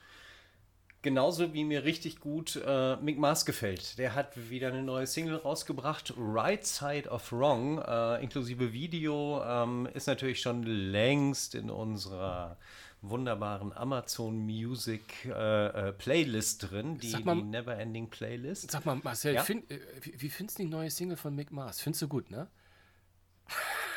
Genauso 1.06 1.54
wie 1.54 1.64
mir 1.64 1.84
richtig 1.84 2.20
gut 2.20 2.60
äh, 2.66 2.96
Mick 2.96 3.20
Mars 3.20 3.46
gefällt. 3.46 4.00
Der 4.00 4.16
hat 4.16 4.50
wieder 4.50 4.70
eine 4.70 4.82
neue 4.82 5.06
Single 5.06 5.36
rausgebracht, 5.36 6.16
Right 6.18 6.66
Side 6.66 7.08
of 7.10 7.32
Wrong, 7.32 7.78
äh, 7.78 8.24
inklusive 8.24 8.74
Video. 8.74 9.40
Ähm, 9.46 9.88
ist 9.94 10.08
natürlich 10.08 10.42
schon 10.42 10.64
längst 10.64 11.54
in 11.54 11.70
unserer 11.70 12.58
wunderbaren 13.04 13.72
Amazon 13.72 14.48
Music 14.48 15.26
äh, 15.26 15.90
äh 15.90 15.94
Playlist 15.94 16.72
drin, 16.72 16.98
die, 16.98 17.16
mal, 17.24 17.36
die 17.36 17.44
Neverending 17.44 18.10
Playlist. 18.10 18.72
Sag 18.72 18.84
mal, 18.88 18.96
Marcel, 18.96 19.36
ja? 19.36 19.44
find, 19.44 19.70
äh, 19.70 19.80
wie, 20.02 20.20
wie 20.20 20.30
findest 20.32 20.58
du 20.58 20.64
die 20.64 20.70
neue 20.70 20.90
Single 20.90 21.18
von 21.18 21.36
Mick 21.36 21.52
Mars? 21.52 21.82
Findest 21.82 22.02
du 22.02 22.08
gut, 22.08 22.32
ne? 22.32 22.48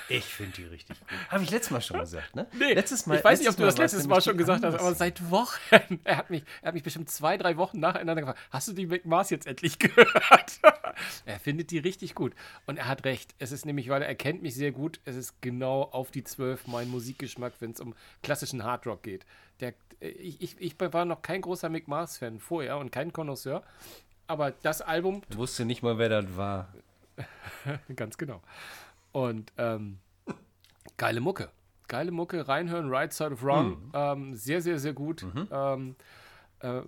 Ich 0.08 0.24
finde 0.24 0.52
die 0.52 0.64
richtig 0.64 0.98
gut. 0.98 1.08
Habe 1.28 1.44
ich 1.44 1.50
letztes 1.50 1.70
Mal 1.70 1.80
schon 1.80 2.00
gesagt, 2.00 2.34
ne? 2.34 2.46
Nee, 2.58 2.72
letztes 2.72 3.06
Mal, 3.06 3.18
ich 3.18 3.24
weiß 3.24 3.40
nicht, 3.40 3.48
ob 3.48 3.56
du 3.56 3.64
das 3.64 3.76
letztes 3.76 4.06
Mal, 4.06 4.22
schon 4.22 4.38
gesagt 4.38 4.64
hast, 4.64 4.74
aber 4.74 4.94
seit 4.94 5.30
Wochen. 5.30 5.58
Er 6.04 6.16
hat, 6.16 6.30
mich, 6.30 6.42
er 6.62 6.68
hat 6.68 6.74
mich 6.74 6.82
bestimmt 6.82 7.10
zwei, 7.10 7.36
drei 7.36 7.56
Wochen 7.56 7.80
nacheinander 7.80 8.22
gefragt: 8.22 8.38
Hast 8.50 8.68
du 8.68 8.72
die 8.72 8.86
McMars 8.86 9.30
jetzt 9.30 9.46
endlich 9.46 9.78
gehört? 9.78 10.60
er 11.26 11.38
findet 11.38 11.70
die 11.70 11.78
richtig 11.78 12.14
gut. 12.14 12.34
Und 12.66 12.78
er 12.78 12.88
hat 12.88 13.04
recht. 13.04 13.34
Es 13.38 13.52
ist 13.52 13.66
nämlich, 13.66 13.88
weil 13.88 14.02
er 14.02 14.14
kennt 14.14 14.42
mich 14.42 14.54
sehr 14.54 14.72
gut, 14.72 15.00
es 15.04 15.16
ist 15.16 15.40
genau 15.42 15.82
auf 15.82 16.10
die 16.10 16.24
zwölf 16.24 16.66
mein 16.66 16.88
Musikgeschmack, 16.88 17.54
wenn 17.60 17.72
es 17.72 17.80
um 17.80 17.94
klassischen 18.22 18.64
Hardrock 18.64 19.02
geht. 19.02 19.26
Der, 19.60 19.74
ich, 20.00 20.40
ich, 20.40 20.60
ich 20.60 20.74
war 20.78 21.04
noch 21.04 21.22
kein 21.22 21.42
großer 21.42 21.68
McMars-Fan 21.68 22.38
vorher 22.38 22.78
und 22.78 22.90
kein 22.90 23.12
Connoisseur. 23.12 23.62
Aber 24.26 24.50
das 24.50 24.80
Album. 24.82 25.22
Ich 25.30 25.36
wusste 25.36 25.64
nicht 25.64 25.82
mal, 25.82 25.98
wer 25.98 26.08
das 26.08 26.36
war. 26.36 26.72
Ganz 27.96 28.16
genau. 28.18 28.42
Und 29.12 29.52
ähm, 29.56 29.98
geile 30.96 31.20
Mucke. 31.20 31.50
Geile 31.88 32.10
Mucke, 32.10 32.46
reinhören, 32.46 32.90
Right 32.90 33.12
Side 33.12 33.32
of 33.32 33.42
Wrong. 33.42 33.70
Mhm. 33.70 33.90
Ähm, 33.94 34.34
sehr, 34.36 34.60
sehr, 34.60 34.78
sehr 34.78 34.92
gut. 34.92 35.22
Mhm. 35.22 35.48
Ähm, 35.50 35.96
äh, 36.60 36.82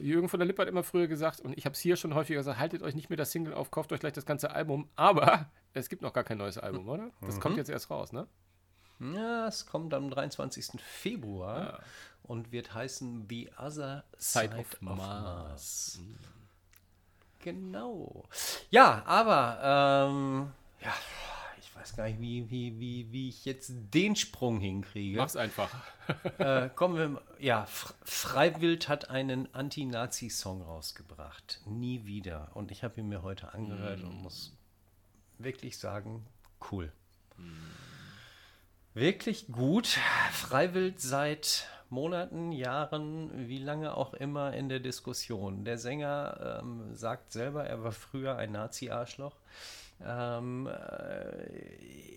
Jürgen 0.00 0.28
von 0.28 0.38
der 0.38 0.46
Lippe 0.46 0.62
hat 0.62 0.68
immer 0.68 0.82
früher 0.82 1.08
gesagt, 1.08 1.40
und 1.40 1.56
ich 1.58 1.64
habe 1.64 1.74
es 1.74 1.80
hier 1.80 1.96
schon 1.96 2.14
häufiger 2.14 2.38
gesagt, 2.38 2.58
haltet 2.58 2.82
euch 2.82 2.94
nicht 2.94 3.10
mehr 3.10 3.16
das 3.16 3.32
Single 3.32 3.54
auf, 3.54 3.70
kauft 3.70 3.92
euch 3.92 4.00
gleich 4.00 4.12
das 4.12 4.26
ganze 4.26 4.50
Album. 4.50 4.88
Aber 4.96 5.50
es 5.74 5.88
gibt 5.88 6.02
noch 6.02 6.12
gar 6.12 6.24
kein 6.24 6.38
neues 6.38 6.56
Album, 6.58 6.88
oder? 6.88 7.10
Das 7.20 7.36
mhm. 7.36 7.40
kommt 7.40 7.56
jetzt 7.56 7.70
erst 7.70 7.90
raus, 7.90 8.12
ne? 8.12 8.26
Ja, 9.00 9.46
es 9.46 9.66
kommt 9.66 9.94
am 9.94 10.10
23. 10.10 10.80
Februar 10.80 11.60
ja. 11.60 11.78
und 12.24 12.50
wird 12.50 12.74
heißen 12.74 13.26
The 13.28 13.50
Other 13.56 14.04
Side, 14.16 14.48
Side 14.48 14.58
of, 14.58 14.72
of, 14.72 14.80
Mars. 14.80 14.98
Mars. 14.98 16.00
Genau. 17.40 18.24
Ja, 18.70 19.02
aber 19.06 20.08
ähm, 20.10 20.52
ja, 20.80 20.92
weiß 21.78 21.96
gar 21.96 22.08
nicht, 22.08 22.20
wie, 22.20 22.50
wie, 22.50 22.80
wie, 22.80 23.12
wie 23.12 23.28
ich 23.28 23.44
jetzt 23.44 23.72
den 23.94 24.16
Sprung 24.16 24.60
hinkriege. 24.60 25.18
Mach's 25.18 25.36
einfach. 25.36 25.70
äh, 26.38 26.68
kommen 26.70 26.96
wir, 26.96 27.22
ja, 27.38 27.66
Freiwild 28.04 28.88
hat 28.88 29.10
einen 29.10 29.52
Anti-Nazi-Song 29.54 30.62
rausgebracht. 30.62 31.60
Nie 31.66 32.04
wieder. 32.04 32.50
Und 32.54 32.70
ich 32.70 32.82
habe 32.82 33.00
ihn 33.00 33.08
mir 33.08 33.22
heute 33.22 33.54
angehört 33.54 34.02
mm. 34.02 34.06
und 34.06 34.22
muss 34.22 34.56
wirklich 35.38 35.78
sagen, 35.78 36.26
cool. 36.70 36.92
Mm. 37.36 37.42
Wirklich 38.94 39.46
gut. 39.46 39.98
Freiwild 40.32 41.00
seit 41.00 41.68
Monaten, 41.90 42.52
Jahren, 42.52 43.48
wie 43.48 43.58
lange 43.58 43.96
auch 43.96 44.14
immer 44.14 44.52
in 44.52 44.68
der 44.68 44.80
Diskussion. 44.80 45.64
Der 45.64 45.78
Sänger 45.78 46.60
ähm, 46.60 46.94
sagt 46.94 47.32
selber, 47.32 47.64
er 47.64 47.84
war 47.84 47.92
früher 47.92 48.36
ein 48.36 48.52
Nazi-Arschloch. 48.52 49.36
Ähm, 50.04 50.66
äh, 50.66 51.46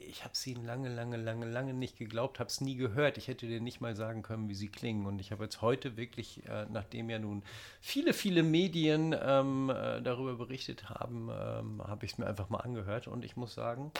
ich 0.07 0.23
habe 0.23 0.35
sie 0.35 0.53
lange, 0.53 0.89
lange, 0.93 1.17
lange, 1.17 1.45
lange 1.45 1.73
nicht 1.73 1.97
geglaubt, 1.97 2.39
habe 2.39 2.49
es 2.49 2.61
nie 2.61 2.75
gehört. 2.75 3.17
Ich 3.17 3.27
hätte 3.27 3.47
dir 3.47 3.61
nicht 3.61 3.81
mal 3.81 3.95
sagen 3.95 4.21
können, 4.21 4.49
wie 4.49 4.55
sie 4.55 4.69
klingen. 4.69 5.05
Und 5.05 5.19
ich 5.19 5.31
habe 5.31 5.43
jetzt 5.43 5.61
heute 5.61 5.97
wirklich, 5.97 6.45
äh, 6.47 6.65
nachdem 6.69 7.09
ja 7.09 7.19
nun 7.19 7.43
viele, 7.79 8.13
viele 8.13 8.43
Medien 8.43 9.15
ähm, 9.19 9.69
äh, 9.69 10.01
darüber 10.01 10.35
berichtet 10.35 10.89
haben, 10.89 11.29
ähm, 11.31 11.81
habe 11.85 12.05
ich 12.05 12.13
es 12.13 12.17
mir 12.17 12.27
einfach 12.27 12.49
mal 12.49 12.59
angehört. 12.59 13.07
Und 13.07 13.25
ich 13.25 13.35
muss 13.35 13.53
sagen, 13.53 13.91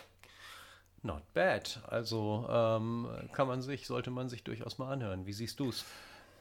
Not 1.04 1.24
bad. 1.34 1.82
Also 1.88 2.48
ähm, 2.50 3.08
kann 3.32 3.48
man 3.48 3.62
sich, 3.62 3.88
sollte 3.88 4.12
man 4.12 4.30
sich 4.30 4.44
durchaus 4.44 4.78
mal 4.78 4.91
anhören. 4.91 5.26
Wie 5.26 5.34
siehst 5.34 5.60
du 5.60 5.70
es? 5.70 5.84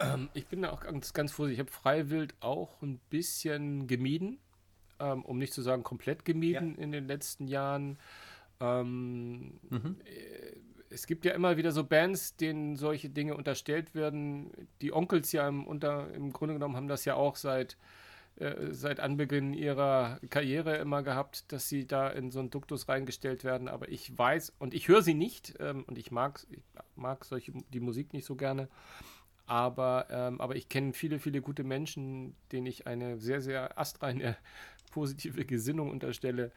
Ähm, 0.00 0.28
ich 0.34 0.46
bin 0.46 0.62
da 0.62 0.70
auch 0.70 0.80
ganz, 0.80 1.12
ganz 1.12 1.32
vorsichtig. 1.32 1.60
Ich 1.60 1.66
habe 1.66 1.82
Freiwild 1.82 2.34
auch 2.40 2.82
ein 2.82 2.98
bisschen 3.08 3.86
gemieden, 3.86 4.38
ähm, 5.00 5.24
um 5.24 5.38
nicht 5.38 5.52
zu 5.52 5.62
sagen 5.62 5.82
komplett 5.82 6.24
gemieden 6.24 6.74
ja. 6.76 6.82
in 6.82 6.92
den 6.92 7.06
letzten 7.06 7.48
Jahren. 7.48 7.98
Ähm, 8.60 9.58
mhm. 9.68 9.96
Äh, 10.04 10.60
es 10.92 11.06
gibt 11.06 11.24
ja 11.24 11.32
immer 11.32 11.56
wieder 11.56 11.70
so 11.72 11.84
Bands, 11.84 12.36
denen 12.36 12.76
solche 12.76 13.10
Dinge 13.10 13.36
unterstellt 13.36 13.94
werden. 13.94 14.50
Die 14.80 14.92
Onkels 14.92 15.30
ja 15.32 15.48
im, 15.48 15.66
unter, 15.66 16.12
im 16.14 16.32
Grunde 16.32 16.54
genommen 16.54 16.76
haben 16.76 16.88
das 16.88 17.04
ja 17.04 17.14
auch 17.14 17.36
seit 17.36 17.76
äh, 18.40 18.72
seit 18.72 19.00
Anbeginn 19.00 19.52
ihrer 19.52 20.18
Karriere 20.30 20.76
immer 20.76 21.02
gehabt, 21.02 21.52
dass 21.52 21.68
sie 21.68 21.86
da 21.86 22.08
in 22.08 22.30
so 22.30 22.38
einen 22.38 22.48
Duktus 22.48 22.88
reingestellt 22.88 23.44
werden. 23.44 23.68
Aber 23.68 23.88
ich 23.90 24.16
weiß 24.16 24.54
und 24.58 24.72
ich 24.72 24.88
höre 24.88 25.02
sie 25.02 25.14
nicht 25.14 25.54
ähm, 25.60 25.84
und 25.86 25.98
ich 25.98 26.10
mag, 26.10 26.46
ich 26.50 26.62
mag 26.96 27.24
solche, 27.24 27.52
die 27.72 27.80
Musik 27.80 28.14
nicht 28.14 28.24
so 28.24 28.36
gerne. 28.36 28.68
Aber, 29.44 30.06
ähm, 30.10 30.40
aber 30.40 30.56
ich 30.56 30.68
kenne 30.68 30.94
viele, 30.94 31.18
viele 31.18 31.42
gute 31.42 31.64
Menschen, 31.64 32.34
denen 32.50 32.66
ich 32.66 32.86
eine 32.86 33.18
sehr, 33.18 33.42
sehr 33.42 33.78
astreine 33.78 34.36
positive 34.90 35.44
Gesinnung 35.44 35.90
unterstelle, 35.90 36.52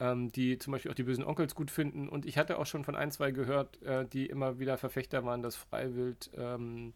ähm, 0.00 0.30
die 0.32 0.58
zum 0.58 0.72
Beispiel 0.72 0.90
auch 0.90 0.96
die 0.96 1.04
bösen 1.04 1.24
Onkels 1.24 1.54
gut 1.54 1.70
finden. 1.70 2.08
Und 2.08 2.26
ich 2.26 2.38
hatte 2.38 2.58
auch 2.58 2.66
schon 2.66 2.84
von 2.84 2.96
ein, 2.96 3.10
zwei 3.10 3.30
gehört, 3.30 3.82
äh, 3.82 4.06
die 4.06 4.26
immer 4.26 4.58
wieder 4.58 4.78
Verfechter 4.78 5.24
waren, 5.24 5.42
dass 5.42 5.56
Freiwild 5.56 6.30
ähm, 6.36 6.92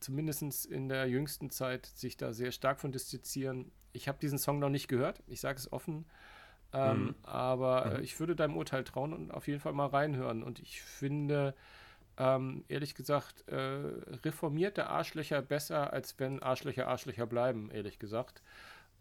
zumindest 0.00 0.66
in 0.66 0.88
der 0.88 1.06
jüngsten 1.06 1.50
Zeit 1.50 1.86
sich 1.86 2.16
da 2.16 2.32
sehr 2.32 2.52
stark 2.52 2.80
von 2.80 2.92
distanzieren. 2.92 3.70
Ich 3.92 4.08
habe 4.08 4.18
diesen 4.20 4.38
Song 4.38 4.58
noch 4.58 4.68
nicht 4.68 4.88
gehört, 4.88 5.22
ich 5.26 5.40
sage 5.40 5.58
es 5.58 5.72
offen, 5.72 6.04
ähm, 6.72 7.04
mhm. 7.04 7.14
aber 7.22 7.86
äh, 7.86 7.98
mhm. 7.98 8.04
ich 8.04 8.20
würde 8.20 8.36
deinem 8.36 8.56
Urteil 8.56 8.84
trauen 8.84 9.12
und 9.12 9.30
auf 9.32 9.48
jeden 9.48 9.60
Fall 9.60 9.72
mal 9.72 9.86
reinhören. 9.86 10.42
Und 10.42 10.58
ich 10.58 10.82
finde, 10.82 11.54
ähm, 12.18 12.64
ehrlich 12.68 12.94
gesagt, 12.94 13.48
äh, 13.48 13.56
reformierte 13.56 14.88
Arschlöcher 14.88 15.42
besser, 15.42 15.92
als 15.92 16.18
wenn 16.18 16.42
Arschlöcher 16.42 16.88
Arschlöcher 16.88 17.26
bleiben, 17.26 17.70
ehrlich 17.70 17.98
gesagt. 17.98 18.42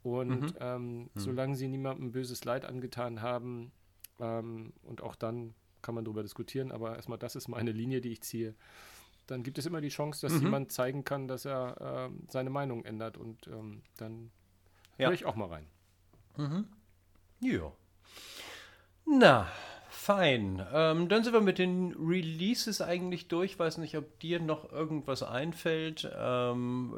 Und 0.05 0.41
mhm. 0.41 0.53
Ähm, 0.59 0.99
mhm. 1.01 1.09
solange 1.15 1.55
sie 1.55 1.67
niemandem 1.67 2.11
böses 2.11 2.45
Leid 2.45 2.65
angetan 2.65 3.21
haben, 3.21 3.71
ähm, 4.19 4.73
und 4.83 5.01
auch 5.01 5.15
dann 5.15 5.55
kann 5.81 5.95
man 5.95 6.05
darüber 6.05 6.23
diskutieren, 6.23 6.71
aber 6.71 6.95
erstmal, 6.95 7.17
das 7.17 7.35
ist 7.35 7.47
meine 7.47 7.71
Linie, 7.71 8.01
die 8.01 8.11
ich 8.11 8.21
ziehe 8.21 8.55
dann 9.27 9.43
gibt 9.43 9.57
es 9.57 9.65
immer 9.65 9.81
die 9.81 9.89
Chance, 9.89 10.21
dass 10.21 10.33
mhm. 10.33 10.43
jemand 10.43 10.71
zeigen 10.71 11.03
kann, 11.03 11.27
dass 11.27 11.45
er 11.45 12.09
äh, 12.09 12.31
seine 12.31 12.49
Meinung 12.49 12.85
ändert 12.85 13.17
und 13.17 13.47
ähm, 13.47 13.81
dann 13.97 14.31
ja. 14.97 15.07
höre 15.07 15.13
ich 15.13 15.25
auch 15.25 15.35
mal 15.35 15.47
rein. 15.49 15.67
Mhm. 16.37 16.67
Ja. 17.39 17.71
Na, 19.05 19.47
fein. 20.05 20.63
Ähm, 20.71 21.09
dann 21.09 21.23
sind 21.23 21.33
wir 21.33 21.41
mit 21.41 21.57
den 21.57 21.95
Releases 21.99 22.79
eigentlich 22.79 23.27
durch. 23.27 23.57
Weiß 23.57 23.79
nicht, 23.79 23.97
ob 23.97 24.19
dir 24.19 24.39
noch 24.39 24.71
irgendwas 24.71 25.23
einfällt. 25.23 26.07
Ähm, 26.15 26.93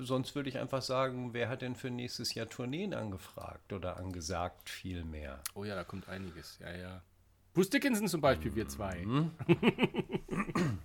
äh, 0.00 0.04
sonst 0.04 0.34
würde 0.34 0.48
ich 0.48 0.58
einfach 0.58 0.80
sagen, 0.80 1.34
wer 1.34 1.50
hat 1.50 1.60
denn 1.60 1.76
für 1.76 1.90
nächstes 1.90 2.32
Jahr 2.32 2.48
Tourneen 2.48 2.94
angefragt 2.94 3.74
oder 3.74 3.98
angesagt 3.98 4.70
vielmehr? 4.70 5.40
Oh 5.54 5.64
ja, 5.64 5.74
da 5.74 5.84
kommt 5.84 6.08
einiges. 6.08 6.58
Ja, 6.60 6.74
ja. 6.74 7.02
Bruce 7.52 7.70
Dickinson 7.70 8.08
zum 8.08 8.22
Beispiel, 8.22 8.54
wir 8.54 8.68
zwei. 8.68 9.06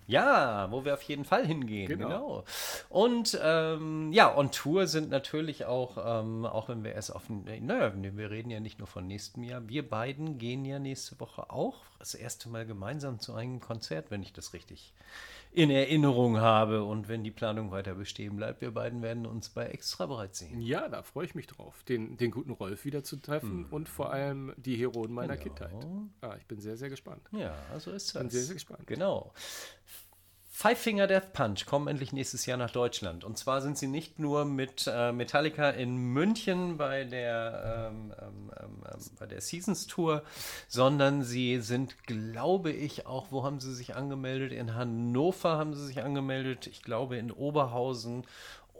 Ja, 0.08 0.72
wo 0.72 0.86
wir 0.86 0.94
auf 0.94 1.02
jeden 1.04 1.26
Fall 1.26 1.46
hingehen. 1.46 1.88
Genau. 1.88 2.08
genau. 2.08 2.44
Und 2.90 3.40
ähm, 3.42 4.12
ja, 4.14 4.36
on 4.36 4.52
Tour 4.52 4.88
sind 4.88 5.10
natürlich 5.10 5.66
auch, 5.66 5.98
ähm, 6.22 6.46
auch 6.46 6.70
wenn 6.70 6.84
wir 6.84 6.94
erst 6.94 7.16
auf, 7.16 7.24
naja, 7.30 7.94
wir 7.96 8.32
reden 8.32 8.50
ja 8.50 8.60
nicht 8.60 8.80
nur 8.80 8.88
von 8.88 9.08
nächstem 9.08 9.44
Jahr, 9.44 9.68
wir 9.68 9.88
beiden 9.88 10.38
gehen 10.38 10.66
ja 10.66 10.80
nächste 10.80 11.20
Woche 11.20 11.50
auch 11.50 11.82
das 12.00 12.16
erste 12.16 12.50
Mal 12.50 12.66
gemeinsam 12.66 13.20
zu 13.20 13.34
einem 13.34 13.60
Konzert, 13.60 14.12
wenn 14.12 14.22
ich 14.22 14.34
das 14.34 14.54
richtig 14.54 14.94
in 15.54 15.70
Erinnerung 15.70 16.40
habe. 16.40 16.84
Und 16.84 17.08
wenn 17.08 17.24
die 17.24 17.32
Planung 17.32 17.72
weiter 17.72 17.96
bestehen 17.96 18.36
bleibt, 18.36 18.62
wir 18.62 18.72
beiden 18.72 19.02
werden 19.02 19.26
uns 19.26 19.50
bei 19.50 19.68
Extra 19.68 20.08
bereit 20.08 20.36
sehen. 20.36 20.62
Ja, 20.62 20.90
da 20.90 21.04
freue 21.04 21.26
ich 21.26 21.36
mich 21.36 21.48
drauf, 21.48 21.84
den, 21.84 22.18
den 22.18 22.32
guten 22.32 22.52
Rolf 22.52 22.86
wieder 22.86 23.04
zu 23.04 23.18
treffen 23.18 23.62
mhm. 23.62 23.68
und 23.72 23.90
vor 23.90 24.12
allem 24.12 24.54
die 24.58 24.76
Heroen 24.76 25.14
meiner 25.14 25.38
genau. 25.38 25.56
Kindheit. 25.56 25.88
Ah, 26.22 26.36
ich 26.38 26.46
bin 26.48 26.60
sehr, 26.60 26.78
sehr 26.78 26.90
gespannt. 26.90 27.22
Ja, 27.32 27.56
so 27.80 27.92
ist 27.92 28.08
das. 28.08 28.16
Ich 28.16 28.22
bin 28.22 28.30
sehr, 28.30 28.42
sehr 28.42 28.56
gespannt. 28.56 28.88
Genau. 28.88 29.34
Five 30.56 30.78
Finger 30.78 31.08
Death 31.08 31.34
Punch 31.34 31.66
kommen 31.66 31.88
endlich 31.88 32.14
nächstes 32.14 32.46
Jahr 32.46 32.58
nach 32.58 32.70
Deutschland. 32.70 33.24
Und 33.24 33.40
zwar 33.40 33.60
sind 33.60 33.76
sie 33.76 33.88
nicht 33.88 34.20
nur 34.20 34.46
mit 34.46 34.86
äh, 34.88 35.12
Metallica 35.12 35.72
in 35.72 35.98
München 35.98 36.78
bei 36.78 37.06
der, 37.06 37.90
ähm, 37.92 38.14
ähm, 38.22 38.52
ähm, 38.62 38.84
ähm, 38.86 39.00
bei 39.20 39.26
der 39.26 39.42
Seasons 39.42 39.88
Tour, 39.88 40.22
sondern 40.68 41.24
sie 41.24 41.60
sind, 41.60 42.04
glaube 42.04 42.72
ich, 42.72 43.08
auch, 43.08 43.32
wo 43.32 43.44
haben 43.44 43.60
sie 43.60 43.74
sich 43.74 43.96
angemeldet? 43.96 44.52
In 44.52 44.76
Hannover 44.76 45.58
haben 45.58 45.74
sie 45.74 45.88
sich 45.88 46.04
angemeldet, 46.04 46.68
ich 46.68 46.84
glaube 46.84 47.18
in 47.18 47.32
Oberhausen 47.32 48.24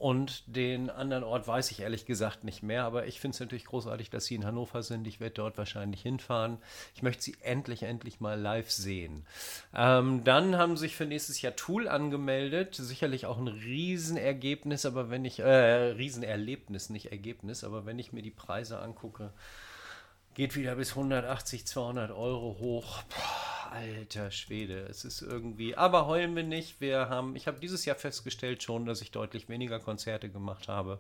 und 0.04 0.44
den 0.54 0.90
anderen 0.90 1.24
Ort 1.24 1.48
weiß 1.48 1.72
ich 1.72 1.80
ehrlich 1.80 2.06
gesagt 2.06 2.44
nicht 2.44 2.62
mehr, 2.62 2.84
aber 2.84 3.08
ich 3.08 3.22
finde 3.22 3.36
es 3.36 3.40
natürlich 3.40 3.64
großartig, 3.64 4.10
dass 4.10 4.26
sie 4.26 4.36
in 4.36 4.44
Hannover 4.44 4.84
sind. 4.84 5.08
Ich 5.08 5.22
werde 5.22 5.36
dort 5.36 5.58
wahrscheinlich 5.58 6.02
hinfahren. 6.02 6.58
Ich 6.94 7.04
möchte 7.04 7.24
sie 7.24 7.38
endlich, 7.42 7.84
endlich 7.84 8.20
mal 8.20 8.38
live 8.38 8.70
sehen. 8.70 9.26
Ähm, 9.74 10.26
dann 10.26 10.58
haben 10.58 10.76
sich 10.76 10.98
für 10.98 11.06
nächstes 11.06 11.42
Jahr 11.42 11.56
Tool 11.56 11.88
angemeldet. 11.88 12.76
Sicherlich 12.76 13.28
auch 13.28 13.38
ein 13.38 13.48
Riesenergebnis, 13.48 14.86
aber 14.86 15.10
wenn 15.10 15.24
ich, 15.24 15.40
äh, 15.40 15.46
Riesenerlebnis, 15.46 16.90
nicht 16.90 17.14
Ergebnis, 17.14 17.64
aber 17.64 17.86
wenn 17.86 17.98
ich 17.98 18.12
mir 18.12 18.24
die 18.24 18.30
Preise 18.30 18.80
angucke, 18.80 19.32
geht 20.34 20.56
wieder 20.56 20.76
bis 20.76 20.92
180, 20.92 21.66
200 21.66 22.12
Euro 22.12 22.58
hoch. 22.60 23.04
Puh 23.10 23.44
Alter 23.74 24.30
Schwede, 24.30 24.86
es 24.88 25.04
ist 25.04 25.24
irgendwie. 25.24 25.76
Aber 25.76 26.06
heulen 26.06 26.36
wir 26.36 26.44
nicht. 26.44 26.80
Wir 26.80 27.10
haben, 27.10 27.36
ich 27.36 27.48
habe 27.48 27.60
dieses 27.60 27.86
Jahr 27.86 27.96
festgestellt 27.96 28.62
schon, 28.62 28.86
dass 28.86 29.02
ich 29.02 29.10
deutlich 29.10 29.50
weniger 29.50 29.80
Konzerte 29.80 30.30
gemacht 30.30 30.68
habe. 30.68 31.00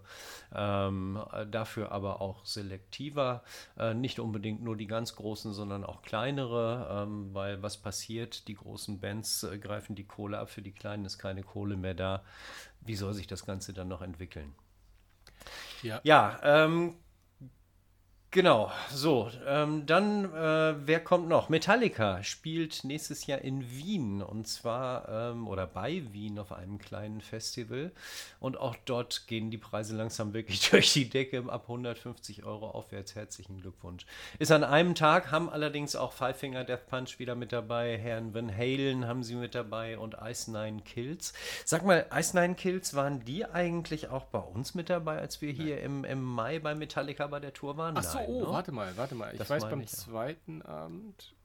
Ähm, 0.55 1.23
dafür 1.51 1.91
aber 1.91 2.19
auch 2.19 2.43
selektiver. 2.45 3.43
Äh, 3.77 3.93
nicht 3.93 4.19
unbedingt 4.19 4.63
nur 4.63 4.75
die 4.75 4.87
ganz 4.87 5.15
großen, 5.15 5.53
sondern 5.53 5.83
auch 5.83 6.01
kleinere. 6.01 7.03
Ähm, 7.03 7.29
weil 7.31 7.61
was 7.61 7.77
passiert? 7.77 8.47
Die 8.47 8.55
großen 8.55 8.99
Bands 8.99 9.43
äh, 9.43 9.59
greifen 9.59 9.95
die 9.95 10.07
Kohle 10.07 10.39
ab. 10.39 10.49
Für 10.49 10.63
die 10.63 10.71
kleinen 10.73 11.05
ist 11.05 11.19
keine 11.19 11.43
Kohle 11.43 11.77
mehr 11.77 11.93
da. 11.93 12.23
Wie 12.81 12.95
soll 12.95 13.13
sich 13.13 13.27
das 13.27 13.45
Ganze 13.45 13.73
dann 13.73 13.87
noch 13.87 14.01
entwickeln? 14.01 14.51
Ja, 15.83 16.01
ja 16.03 16.39
ähm, 16.41 16.95
Genau, 18.33 18.71
so, 18.89 19.29
ähm, 19.45 19.85
dann, 19.85 20.25
äh, 20.33 20.73
wer 20.87 20.99
kommt 21.01 21.29
noch? 21.29 21.49
Metallica 21.49 22.23
spielt 22.23 22.83
nächstes 22.83 23.27
Jahr 23.27 23.37
in 23.41 23.69
Wien 23.69 24.23
und 24.23 24.47
zwar, 24.47 25.07
ähm, 25.07 25.47
oder 25.47 25.67
bei 25.67 26.01
Wien 26.13 26.39
auf 26.39 26.51
einem 26.51 26.79
kleinen 26.79 27.21
Festival 27.21 27.91
und 28.39 28.57
auch 28.57 28.75
dort 28.85 29.27
gehen 29.27 29.51
die 29.51 29.59
Preise 29.59 29.95
langsam 29.95 30.33
wirklich 30.33 30.67
durch 30.71 30.91
die 30.93 31.07
Decke 31.11 31.43
ab 31.47 31.65
150 31.65 32.43
Euro 32.43 32.71
aufwärts. 32.71 33.13
Herzlichen 33.13 33.61
Glückwunsch. 33.61 34.07
Ist 34.39 34.51
an 34.51 34.63
einem 34.63 34.95
Tag, 34.95 35.29
haben 35.29 35.47
allerdings 35.47 35.95
auch 35.95 36.11
Five 36.11 36.37
Finger 36.37 36.63
Death 36.63 36.87
Punch 36.87 37.19
wieder 37.19 37.35
mit 37.35 37.51
dabei, 37.51 37.99
Herrn 37.99 38.33
Van 38.33 38.51
Halen 38.51 39.05
haben 39.05 39.21
sie 39.21 39.35
mit 39.35 39.53
dabei 39.53 39.99
und 39.99 40.17
Ice 40.23 40.49
Nine 40.49 40.81
Kills. 40.81 41.33
Sag 41.65 41.85
mal, 41.85 42.07
Ice 42.11 42.35
Nine 42.35 42.55
Kills, 42.55 42.95
waren 42.95 43.23
die 43.23 43.45
eigentlich 43.45 44.09
auch 44.09 44.25
bei 44.25 44.39
uns 44.39 44.73
mit 44.73 44.89
dabei, 44.89 45.19
als 45.19 45.39
wir 45.39 45.51
hier 45.51 45.83
im, 45.83 46.03
im 46.03 46.23
Mai 46.23 46.57
bei 46.57 46.73
Metallica 46.73 47.27
bei 47.27 47.39
der 47.39 47.53
Tour 47.53 47.77
waren? 47.77 47.95
Ach 47.95 48.01
so, 48.01 48.22
oh, 48.27 48.41
ne? 48.41 48.47
warte 48.47 48.71
mal, 48.71 48.95
warte 48.97 49.15
mal. 49.15 49.31
Ich 49.31 49.37
das 49.37 49.49
weiß, 49.49 49.63
beim 49.63 49.81
ich 49.81 49.89
zweiten 49.89 50.61
Abend 50.61 51.35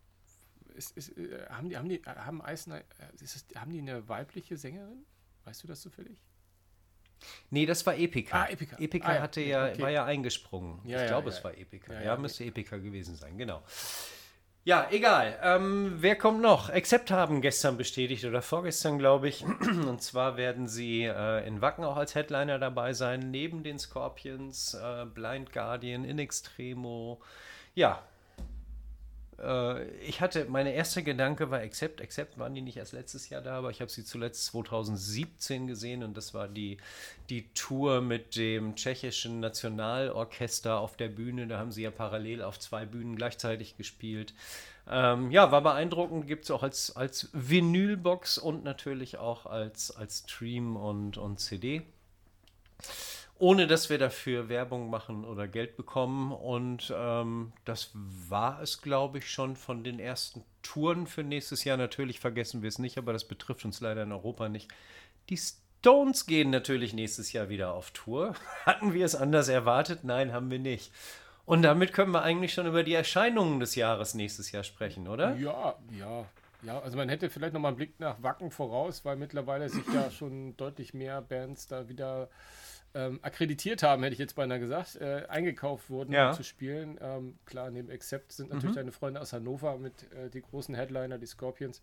ist, 0.75 0.97
ist, 0.97 1.17
äh, 1.19 1.47
haben 1.51 1.69
die, 1.69 1.77
haben 1.77 1.89
die, 1.89 2.01
haben 2.05 2.41
Eisner, 2.43 2.83
ist 3.21 3.37
es, 3.37 3.47
haben 3.57 3.73
die 3.73 3.81
eine 3.81 4.09
weibliche 4.09 4.57
Sängerin? 4.57 5.05
Weißt 5.45 5.63
du 5.63 5.67
das 5.69 5.81
zufällig? 5.81 6.23
Nee, 7.51 7.67
das 7.67 7.85
war 7.85 7.97
Epica. 7.97 8.43
Ah, 8.45 8.49
Epica. 8.49 8.77
Epica 8.79 9.09
Ah, 9.09 9.15
ja. 9.15 9.21
hatte 9.23 9.41
ja, 9.41 9.69
Okay. 9.71 9.83
war 9.83 9.91
ja 9.91 10.05
eingesprungen. 10.05 10.81
Ja, 10.85 10.99
ich 10.99 11.03
ja, 11.03 11.09
glaube, 11.09 11.31
ja. 11.31 11.37
es 11.37 11.43
war 11.43 11.57
Epica. 11.57 11.93
Ja, 11.93 12.01
Ja, 12.01 12.07
ja, 12.07 12.17
müsste 12.17 12.45
Epica 12.45 12.77
gewesen 12.77 13.17
sein, 13.17 13.37
genau. 13.37 13.63
Ja, 14.69 14.87
egal. 14.91 15.39
Ähm, 15.43 15.95
wer 15.97 16.15
kommt 16.15 16.43
noch? 16.43 16.69
Accept 16.69 17.11
haben 17.11 17.41
gestern 17.41 17.79
bestätigt 17.79 18.27
oder 18.27 18.43
vorgestern, 18.43 18.99
glaube 18.99 19.27
ich. 19.27 19.43
Und 19.89 20.03
zwar 20.03 20.37
werden 20.37 20.69
sie 20.69 21.05
äh, 21.05 21.47
in 21.49 21.63
Wacken 21.63 21.85
auch 21.85 21.97
als 21.97 22.15
Headliner 22.15 22.59
dabei 22.59 22.93
sein, 22.93 23.31
neben 23.31 23.63
den 23.63 23.79
Scorpions, 23.79 24.75
äh, 24.75 25.07
Blind 25.07 25.55
Guardian, 25.55 26.05
In 26.05 26.19
Extremo. 26.19 27.19
Ja. 27.75 28.03
Äh, 29.43 29.89
ich 30.01 30.21
hatte, 30.21 30.47
meine 30.47 30.73
erste 30.73 31.03
Gedanke 31.03 31.51
war 31.51 31.61
Accept. 31.61 32.01
Accept 32.01 32.39
waren 32.39 32.55
die 32.55 32.61
nicht 32.61 32.77
erst 32.77 32.93
letztes 32.93 33.29
Jahr 33.29 33.41
da, 33.41 33.59
aber 33.59 33.71
ich 33.71 33.81
habe 33.81 33.91
sie 33.91 34.05
zuletzt 34.05 34.47
2017 34.47 35.67
gesehen 35.67 36.03
und 36.03 36.17
das 36.17 36.35
war 36.35 36.49
die, 36.49 36.79
die 37.31 37.49
Tour 37.55 38.01
mit 38.01 38.37
dem 38.37 38.75
tschechischen 38.75 39.41
Nationalorchester 39.41 40.79
auf 40.79 40.97
der 40.97 41.09
Bühne. 41.09 41.47
Da 41.47 41.59
haben 41.59 41.73
sie 41.73 41.83
ja 41.83 41.91
parallel 41.91 42.43
auf 42.43 42.59
zwei 42.59 42.85
Bühnen 42.85 43.17
gleichzeitig 43.17 43.77
gespielt. 43.77 44.35
Ähm, 44.91 45.31
ja, 45.31 45.53
war 45.53 45.63
beeindruckend. 45.63 46.27
Gibt 46.27 46.45
es 46.45 46.51
auch 46.51 46.63
als, 46.63 46.97
als 46.97 47.29
Vinylbox 47.33 48.39
und 48.39 48.65
natürlich 48.65 49.19
auch 49.19 49.47
als, 49.47 49.95
als 49.95 50.25
Stream 50.27 50.77
und, 50.77 51.19
und 51.19 51.39
CD 51.41 51.83
ohne 53.39 53.67
dass 53.67 53.89
wir 53.89 53.99
dafür 53.99 54.49
Werbung 54.49 54.91
machen 54.91 55.25
oder 55.25 55.47
Geld 55.47 55.77
bekommen. 55.77 56.33
Und 56.33 56.93
ähm, 56.97 57.53
das 57.65 57.91
war 57.95 58.61
es, 58.63 58.83
glaube 58.83 59.19
ich, 59.19 59.31
schon 59.31 59.57
von 59.57 59.85
den 59.85 60.01
ersten 60.01 60.45
Touren 60.63 61.07
für 61.07 61.23
nächstes 61.23 61.65
Jahr. 61.65 61.77
Natürlich 61.77 62.21
vergessen 62.21 62.63
wir 62.63 62.69
es 62.69 62.79
nicht, 62.79 62.99
aber 62.99 63.13
das 63.13 63.25
betrifft 63.25 63.65
uns 63.65 63.81
leider 63.81 64.03
in 64.03 64.13
Europa 64.13 64.49
nicht. 64.49 64.69
Die 65.29 65.39
Stones 65.39 66.27
gehen 66.27 66.51
natürlich 66.51 66.93
nächstes 66.93 67.33
Jahr 67.33 67.49
wieder 67.49 67.73
auf 67.73 67.93
Tour. 67.93 68.35
Hatten 68.67 68.93
wir 68.93 69.05
es 69.05 69.15
anders 69.15 69.49
erwartet? 69.49 70.01
Nein, 70.03 70.33
haben 70.33 70.51
wir 70.51 70.59
nicht. 70.59 70.93
Und 71.47 71.63
damit 71.63 71.95
können 71.95 72.13
wir 72.13 72.23
eigentlich 72.23 72.53
schon 72.53 72.67
über 72.67 72.83
die 72.83 72.93
Erscheinungen 72.93 73.61
des 73.61 73.75
Jahres 73.75 74.15
nächstes 74.15 74.53
Jahr 74.53 74.65
sprechen, 74.65 75.09
oder? 75.09 75.35
Ja, 75.37 75.77
ja. 75.99 76.27
Ja, 76.63 76.81
also 76.81 76.97
man 76.97 77.09
hätte 77.09 77.31
vielleicht 77.31 77.55
nochmal 77.55 77.71
einen 77.71 77.77
Blick 77.77 78.01
nach 78.01 78.21
Wacken 78.21 78.51
voraus, 78.51 79.05
weil 79.05 79.17
mittlerweile 79.17 79.69
sich 79.69 79.87
ja 79.95 80.11
schon 80.11 80.57
deutlich 80.57 80.93
mehr 80.93 81.23
Bands 81.23 81.69
da 81.69 81.89
wieder 81.89 82.29
ähm, 82.95 83.19
akkreditiert 83.23 83.83
haben, 83.83 84.03
hätte 84.03 84.15
ich 84.15 84.19
jetzt 84.19 84.35
beinahe 84.35 84.59
gesagt, 84.61 84.97
äh, 84.97 85.27
eingekauft 85.29 85.91
wurden, 85.91 86.13
Ja. 86.13 86.31
um 86.31 86.35
zu 86.35 86.43
spielen. 86.43 86.99
Ähm, 87.01 87.39
klar, 87.45 87.71
neben 87.71 87.91
Accept 87.91 88.33
sind 88.33 88.51
natürlich 88.51 88.75
deine 88.75 88.93
Freunde 88.93 89.21
aus 89.21 89.33
Hannover 89.33 89.77
mit 89.79 90.11
äh, 90.13 90.31
die 90.31 90.41
großen 90.43 90.75
Headliner, 90.75 91.19
die 91.19 91.27
Scorpions. 91.27 91.83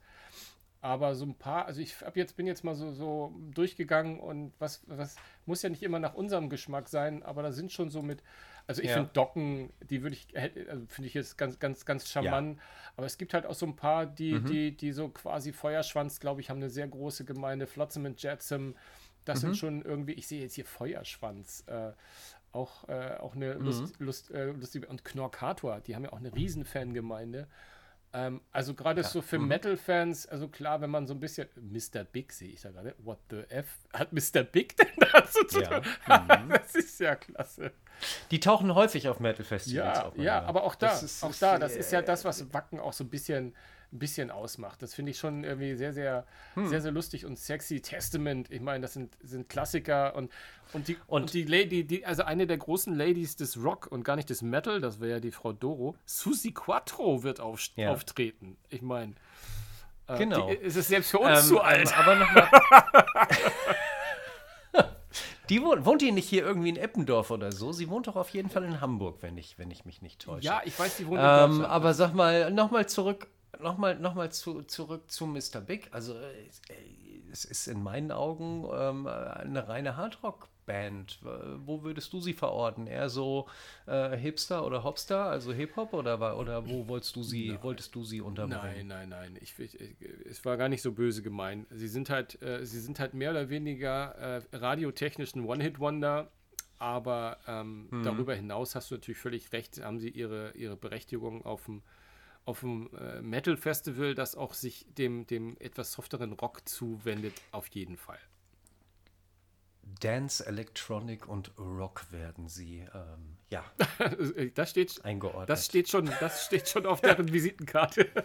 Aber 0.82 1.16
so 1.16 1.26
ein 1.26 1.34
paar, 1.34 1.66
also 1.66 1.82
ich 1.82 2.00
hab 2.02 2.16
jetzt, 2.16 2.36
bin 2.38 2.46
jetzt 2.46 2.64
mal 2.64 2.76
so, 2.76 2.92
so 2.92 3.34
durchgegangen 3.56 4.20
und 4.20 4.54
was, 4.60 4.84
was 4.86 5.16
muss 5.48 5.64
ja 5.64 5.70
nicht 5.70 5.82
immer 5.82 5.98
nach 5.98 6.14
unserem 6.14 6.48
Geschmack 6.48 6.90
sein, 6.90 7.24
aber 7.24 7.42
da 7.42 7.52
sind 7.52 7.72
schon 7.72 7.90
so 7.90 8.04
mit, 8.04 8.22
also 8.68 8.84
ich 8.84 8.90
Ja. 8.90 8.96
finde 8.98 9.10
Docken, 9.14 9.74
die 9.90 10.04
würde 10.04 10.16
ich, 10.16 10.28
also 10.70 10.86
finde 10.88 11.08
ich 11.08 11.16
jetzt 11.16 11.40
ganz, 11.40 11.58
ganz, 11.58 11.86
ganz 11.86 12.08
charmant. 12.08 12.60
Aber 12.98 13.08
es 13.08 13.18
gibt 13.18 13.34
halt 13.34 13.48
auch 13.48 13.56
so 13.56 13.66
ein 13.66 13.76
paar, 13.76 14.06
die, 14.06 14.34
Mhm. 14.40 14.46
die, 14.46 14.78
die 14.78 14.92
so 14.92 15.10
quasi 15.10 15.54
Feuerschwanz, 15.54 16.20
glaube 16.20 16.42
ich, 16.42 16.52
haben 16.52 16.58
eine 16.58 16.70
sehr 16.70 16.88
große 16.88 17.26
Gemeinde. 17.26 17.66
Flotsam 17.66 18.06
und 18.06 18.22
Jetsam, 18.22 18.76
das 19.26 19.40
Mhm. 19.40 19.48
sind 19.48 19.58
schon 19.58 19.82
irgendwie, 19.82 20.14
ich 20.14 20.28
sehe 20.28 20.42
jetzt 20.42 20.56
hier 20.56 20.66
Feuerschwanz. 20.66 21.64
Äh, 21.68 21.92
auch, 22.52 22.88
äh, 22.88 23.18
auch 23.20 23.36
eine 23.36 23.56
Mhm. 23.56 23.66
Lust, 23.66 24.00
Lust, 24.00 24.32
äh, 24.32 24.46
lustige, 24.46 24.88
und 24.88 25.04
Knorkator, 25.04 25.82
die 25.82 25.94
haben 25.96 26.04
ja 26.06 26.14
auch 26.14 26.20
eine 26.20 26.34
riesen 26.34 26.64
Fangemeinde. 26.64 27.48
Ähm, 28.14 28.40
also 28.54 28.74
gerade 28.76 29.04
so 29.04 29.22
für 29.22 29.38
Mhm. 29.40 29.48
Metal-Fans, 29.50 30.26
also 30.28 30.48
klar, 30.48 30.80
wenn 30.80 30.90
man 30.90 31.06
so 31.06 31.14
ein 31.14 31.20
bisschen, 31.20 31.50
Mr. 31.58 32.06
Big 32.06 32.32
sehe 32.32 32.48
ich 32.48 32.62
da 32.62 32.72
gerade, 32.72 32.96
what 33.00 33.20
the 33.30 33.42
F, 33.50 33.68
hat 33.92 34.14
Mr. 34.14 34.44
Big 34.44 34.78
denn 34.78 34.88
dazu 35.12 35.44
zu 35.48 35.62
Ja. 35.62 35.82
tun? 35.82 35.92
Mhm. 36.08 36.50
das 36.64 36.76
ist 36.76 36.98
ja 37.02 37.16
klasse. 37.18 37.72
Die 38.32 38.40
tauchen 38.40 38.74
häufig 38.74 39.10
auf 39.10 39.20
Metal-Festivals 39.20 39.98
Ja, 39.98 40.06
auf. 40.06 40.18
ja, 40.18 40.44
aber 40.44 40.64
auch 40.64 40.76
da, 40.76 40.88
Das 40.92 41.04
ist- 41.04 41.24
auch 41.26 41.36
da, 41.36 41.60
das 41.60 41.76
äh, 41.76 41.80
ist 41.80 41.92
ja 41.92 42.02
das, 42.02 42.24
was 42.24 42.54
Wacken 42.54 42.80
auch 42.80 42.94
so 42.94 43.04
ein 43.04 43.10
bisschen, 43.10 43.54
ein 43.94 44.00
bisschen 44.00 44.32
ausmacht. 44.32 44.82
Das 44.82 44.94
finde 44.94 45.12
ich 45.12 45.18
schon 45.20 45.44
irgendwie 45.44 45.76
sehr, 45.76 45.94
sehr, 45.94 46.26
Hm. 46.56 46.68
sehr, 46.68 46.82
sehr 46.82 46.92
lustig 46.92 47.26
und 47.26 47.38
sexy. 47.40 47.82
Testament, 47.82 48.52
ich 48.52 48.62
meine, 48.62 48.82
das 48.82 48.94
sind, 48.94 49.16
sind 49.22 49.48
Klassiker 49.50 50.16
und, 50.16 50.32
und 50.74 50.88
die, 50.88 50.96
Und- 51.08 51.22
und 51.24 51.34
die 51.34 51.44
Lady, 51.44 51.84
die, 51.86 52.06
also 52.06 52.24
eine 52.24 52.48
der 52.48 52.58
großen 52.58 52.94
Ladies 52.96 53.36
des 53.36 53.64
Rock 53.64 53.88
und 53.92 54.04
gar 54.04 54.16
nicht 54.16 54.30
des 54.30 54.42
Metal, 54.42 54.82
das 54.82 55.00
wäre 55.00 55.12
ja 55.12 55.20
die 55.20 55.32
Frau 55.32 55.54
Doro, 55.54 55.96
Susi 56.06 56.52
Quattro 56.52 57.24
wird 57.24 57.40
auf, 57.40 57.62
Ja. 57.76 57.92
auftreten. 57.92 58.58
Ich 58.70 58.82
meine, 58.82 59.14
äh, 60.08 60.18
Genau. 60.18 60.50
Die, 60.50 60.56
ist 60.56 60.76
es 60.76 60.88
selbst 60.88 61.12
für 61.12 61.20
uns 61.20 61.40
Ähm, 61.42 61.46
zu 61.48 61.62
alt. 61.62 61.98
Aber 61.98 62.16
nochmal. 62.16 62.50
Die 65.50 65.62
wohnt, 65.62 65.86
wohnt 65.86 66.02
die 66.02 66.12
nicht 66.12 66.28
hier 66.28 66.44
irgendwie 66.44 66.70
in 66.70 66.76
Eppendorf 66.76 67.30
oder 67.30 67.52
so? 67.52 67.72
Sie 67.72 67.88
wohnt 67.88 68.08
doch 68.08 68.16
auf 68.16 68.30
jeden 68.30 68.50
Fall 68.50 68.64
in 68.64 68.82
Hamburg, 68.82 69.18
wenn 69.22 69.38
ich, 69.38 69.60
wenn 69.60 69.70
ich 69.70 69.86
mich 69.86 70.02
nicht 70.02 70.20
täusche. 70.24 70.44
ja, 70.44 70.62
ich 70.66 70.78
weiß, 70.78 70.98
die 70.98 71.06
wohnt 71.06 71.20
in 71.20 71.26
ähm, 71.60 71.62
aber 71.64 71.94
sag 71.94 72.16
mal, 72.16 72.50
nochmal 72.52 72.88
zurück, 72.90 73.28
nochmal 73.62 74.00
noch 74.00 74.14
mal 74.16 74.32
zu, 74.32 74.64
zurück 74.64 75.10
zu 75.10 75.26
Mr. 75.26 75.62
Big. 75.62 75.90
Also, 75.92 76.14
äh, 76.14 76.50
es 77.32 77.46
ist 77.46 77.68
in 77.68 77.84
meinen 77.84 78.12
Augen 78.12 78.66
ähm, 78.74 79.08
eine 79.08 79.68
reine 79.68 79.98
Hardrock-Band. 79.98 81.20
Äh, 81.24 81.28
Wo 81.66 81.84
würdest 81.84 82.14
du 82.14 82.22
sie 82.22 82.34
verorten? 82.34 82.88
Eher 82.88 83.10
so 83.10 83.48
äh, 83.88 84.16
Hipster 84.16 84.66
oder 84.66 84.84
Hopster, 84.84 85.26
also 85.26 85.52
Hip-Hop? 85.52 85.94
Oder, 85.94 86.38
oder 86.38 86.68
wo 86.68 86.88
wolltest 86.88 87.16
du 87.16 87.24
sie, 87.24 87.58
wolltest 87.62 87.94
du 87.96 88.04
sie 88.04 88.22
unterbringen? 88.22 88.88
Nein, 88.88 89.10
nein, 89.10 89.10
nein. 89.10 89.38
Ich, 89.42 89.58
ich, 89.60 89.80
ich, 89.80 89.96
es 90.30 90.46
war 90.46 90.56
gar 90.58 90.70
nicht 90.70 90.82
so 90.82 90.92
böse 90.94 91.22
gemeint. 91.22 91.68
Sie 91.72 91.88
sind 91.88 92.10
halt, 92.10 92.42
äh, 92.42 92.66
sie 92.66 92.80
sind 92.80 93.00
halt 93.00 93.14
mehr 93.14 93.32
oder 93.32 93.50
weniger 93.50 94.16
äh, 94.16 94.42
radiotechnisch 94.54 95.36
ein 95.36 95.46
One-Hit-Wonder. 95.46 96.32
Aber 96.78 97.38
ähm, 97.48 97.88
Mhm. 97.90 98.04
darüber 98.04 98.36
hinaus 98.36 98.76
hast 98.76 98.92
du 98.92 98.96
natürlich 98.96 99.18
völlig 99.18 99.52
recht, 99.54 99.82
haben 99.82 99.98
sie 99.98 100.10
ihre, 100.10 100.52
ihre 100.56 100.76
Berechtigung 100.76 101.46
auf 101.46 101.66
dem, 101.66 101.84
auf 102.46 102.62
dem 102.62 102.90
äh, 102.96 103.22
Metal-Festival, 103.22 104.16
das 104.16 104.36
auch 104.36 104.54
sich 104.54 104.86
dem, 104.90 105.26
dem 105.28 105.58
etwas 105.60 105.92
softeren 105.92 106.34
Rock 106.34 106.68
zuwendet, 106.68 107.34
auf 107.52 107.68
jeden 107.68 107.98
Fall. 107.98 108.20
Dance, 110.00 110.46
Electronic 110.46 111.28
und 111.28 111.52
Rock 111.58 112.12
werden 112.12 112.48
sie, 112.48 112.86
ähm, 112.94 113.38
ja, 113.50 113.64
das 114.56 114.70
steht, 114.72 115.04
eingeordnet. 115.06 115.50
das 115.50 115.66
steht 115.66 115.90
schon, 115.90 116.10
das 116.20 116.46
steht 116.46 116.68
schon 116.68 116.86
auf 116.86 117.02
deren 117.02 117.32
Visitenkarte. 117.32 118.10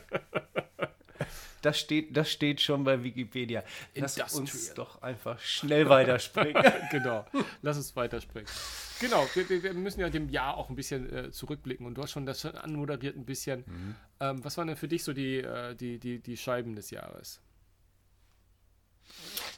Das 1.62 1.78
steht, 1.78 2.16
das 2.16 2.30
steht 2.30 2.61
schon 2.61 2.84
bei 2.84 3.02
Wikipedia. 3.02 3.62
Lass 3.94 4.16
Industrial. 4.16 4.40
uns 4.40 4.74
doch 4.74 5.02
einfach 5.02 5.38
schnell 5.40 5.88
weiterspringen. 5.88 6.62
genau. 6.90 7.26
Lass 7.62 7.76
uns 7.76 7.94
weiterspringen. 7.96 8.48
Genau, 9.00 9.26
wir, 9.34 9.62
wir, 9.62 9.74
müssen 9.74 10.00
ja 10.00 10.11
dem 10.11 10.28
Jahr 10.28 10.56
auch 10.56 10.68
ein 10.68 10.76
bisschen 10.76 11.12
äh, 11.12 11.30
zurückblicken 11.30 11.86
und 11.86 11.94
du 11.94 12.02
hast 12.02 12.12
schon 12.12 12.26
das 12.26 12.40
schon 12.40 12.54
anmoderiert 12.54 13.16
ein 13.16 13.24
bisschen. 13.24 13.64
Ähm, 14.20 14.44
was 14.44 14.58
waren 14.58 14.68
denn 14.68 14.76
für 14.76 14.88
dich 14.88 15.04
so 15.04 15.12
die, 15.12 15.38
äh, 15.38 15.74
die, 15.74 15.98
die, 15.98 16.18
die 16.18 16.36
Scheiben 16.36 16.74
des 16.74 16.90
Jahres? 16.90 17.40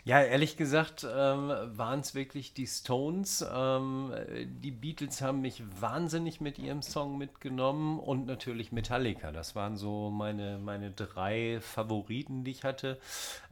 Ja, 0.04 0.20
ehrlich 0.20 0.56
gesagt 0.56 1.04
ähm, 1.08 1.48
waren 1.48 2.00
es 2.00 2.14
wirklich 2.14 2.54
die 2.54 2.66
Stones. 2.66 3.44
Ähm, 3.54 4.12
die 4.60 4.72
Beatles 4.72 5.22
haben 5.22 5.40
mich 5.42 5.62
wahnsinnig 5.80 6.40
mit 6.40 6.58
ihrem 6.58 6.82
Song 6.82 7.18
mitgenommen 7.18 8.00
und 8.00 8.26
natürlich 8.26 8.72
Metallica. 8.72 9.30
Das 9.30 9.54
waren 9.54 9.76
so 9.76 10.10
meine, 10.10 10.58
meine 10.58 10.90
drei 10.90 11.60
Favoriten, 11.60 12.42
die 12.42 12.50
ich 12.50 12.64
hatte. 12.64 12.98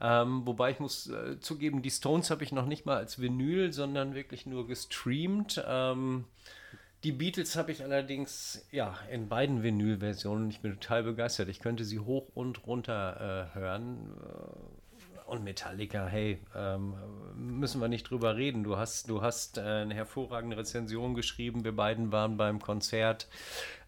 Ähm, 0.01 0.45
wobei 0.45 0.73
ich 0.73 0.81
muss 0.81 1.07
äh, 1.09 1.39
zugeben, 1.39 1.83
die 1.83 1.91
Stones 1.91 2.31
habe 2.31 2.43
ich 2.43 2.51
noch 2.51 2.67
nicht 2.67 2.85
mal 2.85 2.97
als 2.97 3.21
Vinyl, 3.21 3.73
sondern 3.73 4.15
wirklich 4.15 4.45
nur 4.47 4.67
gestreamt. 4.67 5.63
Ähm, 5.69 6.25
Die 7.05 7.13
Beatles 7.13 7.57
habe 7.57 7.73
ich 7.73 7.83
allerdings 7.83 8.67
ja 8.73 8.99
in 9.11 9.29
beiden 9.29 9.63
Vinyl-Versionen. 9.63 10.51
Ich 10.51 10.61
bin 10.61 10.73
total 10.81 11.03
begeistert. 11.05 11.49
Ich 11.49 11.61
könnte 11.61 11.85
sie 11.85 11.99
hoch 11.99 12.29
und 12.35 12.67
runter 12.67 13.51
äh, 13.55 13.59
hören. 13.59 14.15
Und 15.31 15.45
Metallica, 15.45 16.09
hey, 16.09 16.41
ähm, 16.57 16.93
müssen 17.37 17.81
wir 17.81 17.87
nicht 17.87 18.11
drüber 18.11 18.35
reden. 18.35 18.65
Du 18.65 18.77
hast, 18.77 19.09
du 19.09 19.23
hast 19.23 19.59
äh, 19.59 19.61
eine 19.61 19.95
hervorragende 19.95 20.57
Rezension 20.57 21.15
geschrieben. 21.15 21.63
Wir 21.63 21.71
beiden 21.71 22.11
waren 22.11 22.37
beim 22.37 22.61
Konzert 22.61 23.29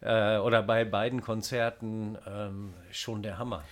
äh, 0.03 0.37
oder 0.37 0.63
bei 0.63 0.85
beiden 0.85 1.21
Konzerten 1.21 2.17
ähm, 2.29 2.75
schon 2.93 3.25
der 3.25 3.39
Hammer. 3.39 3.65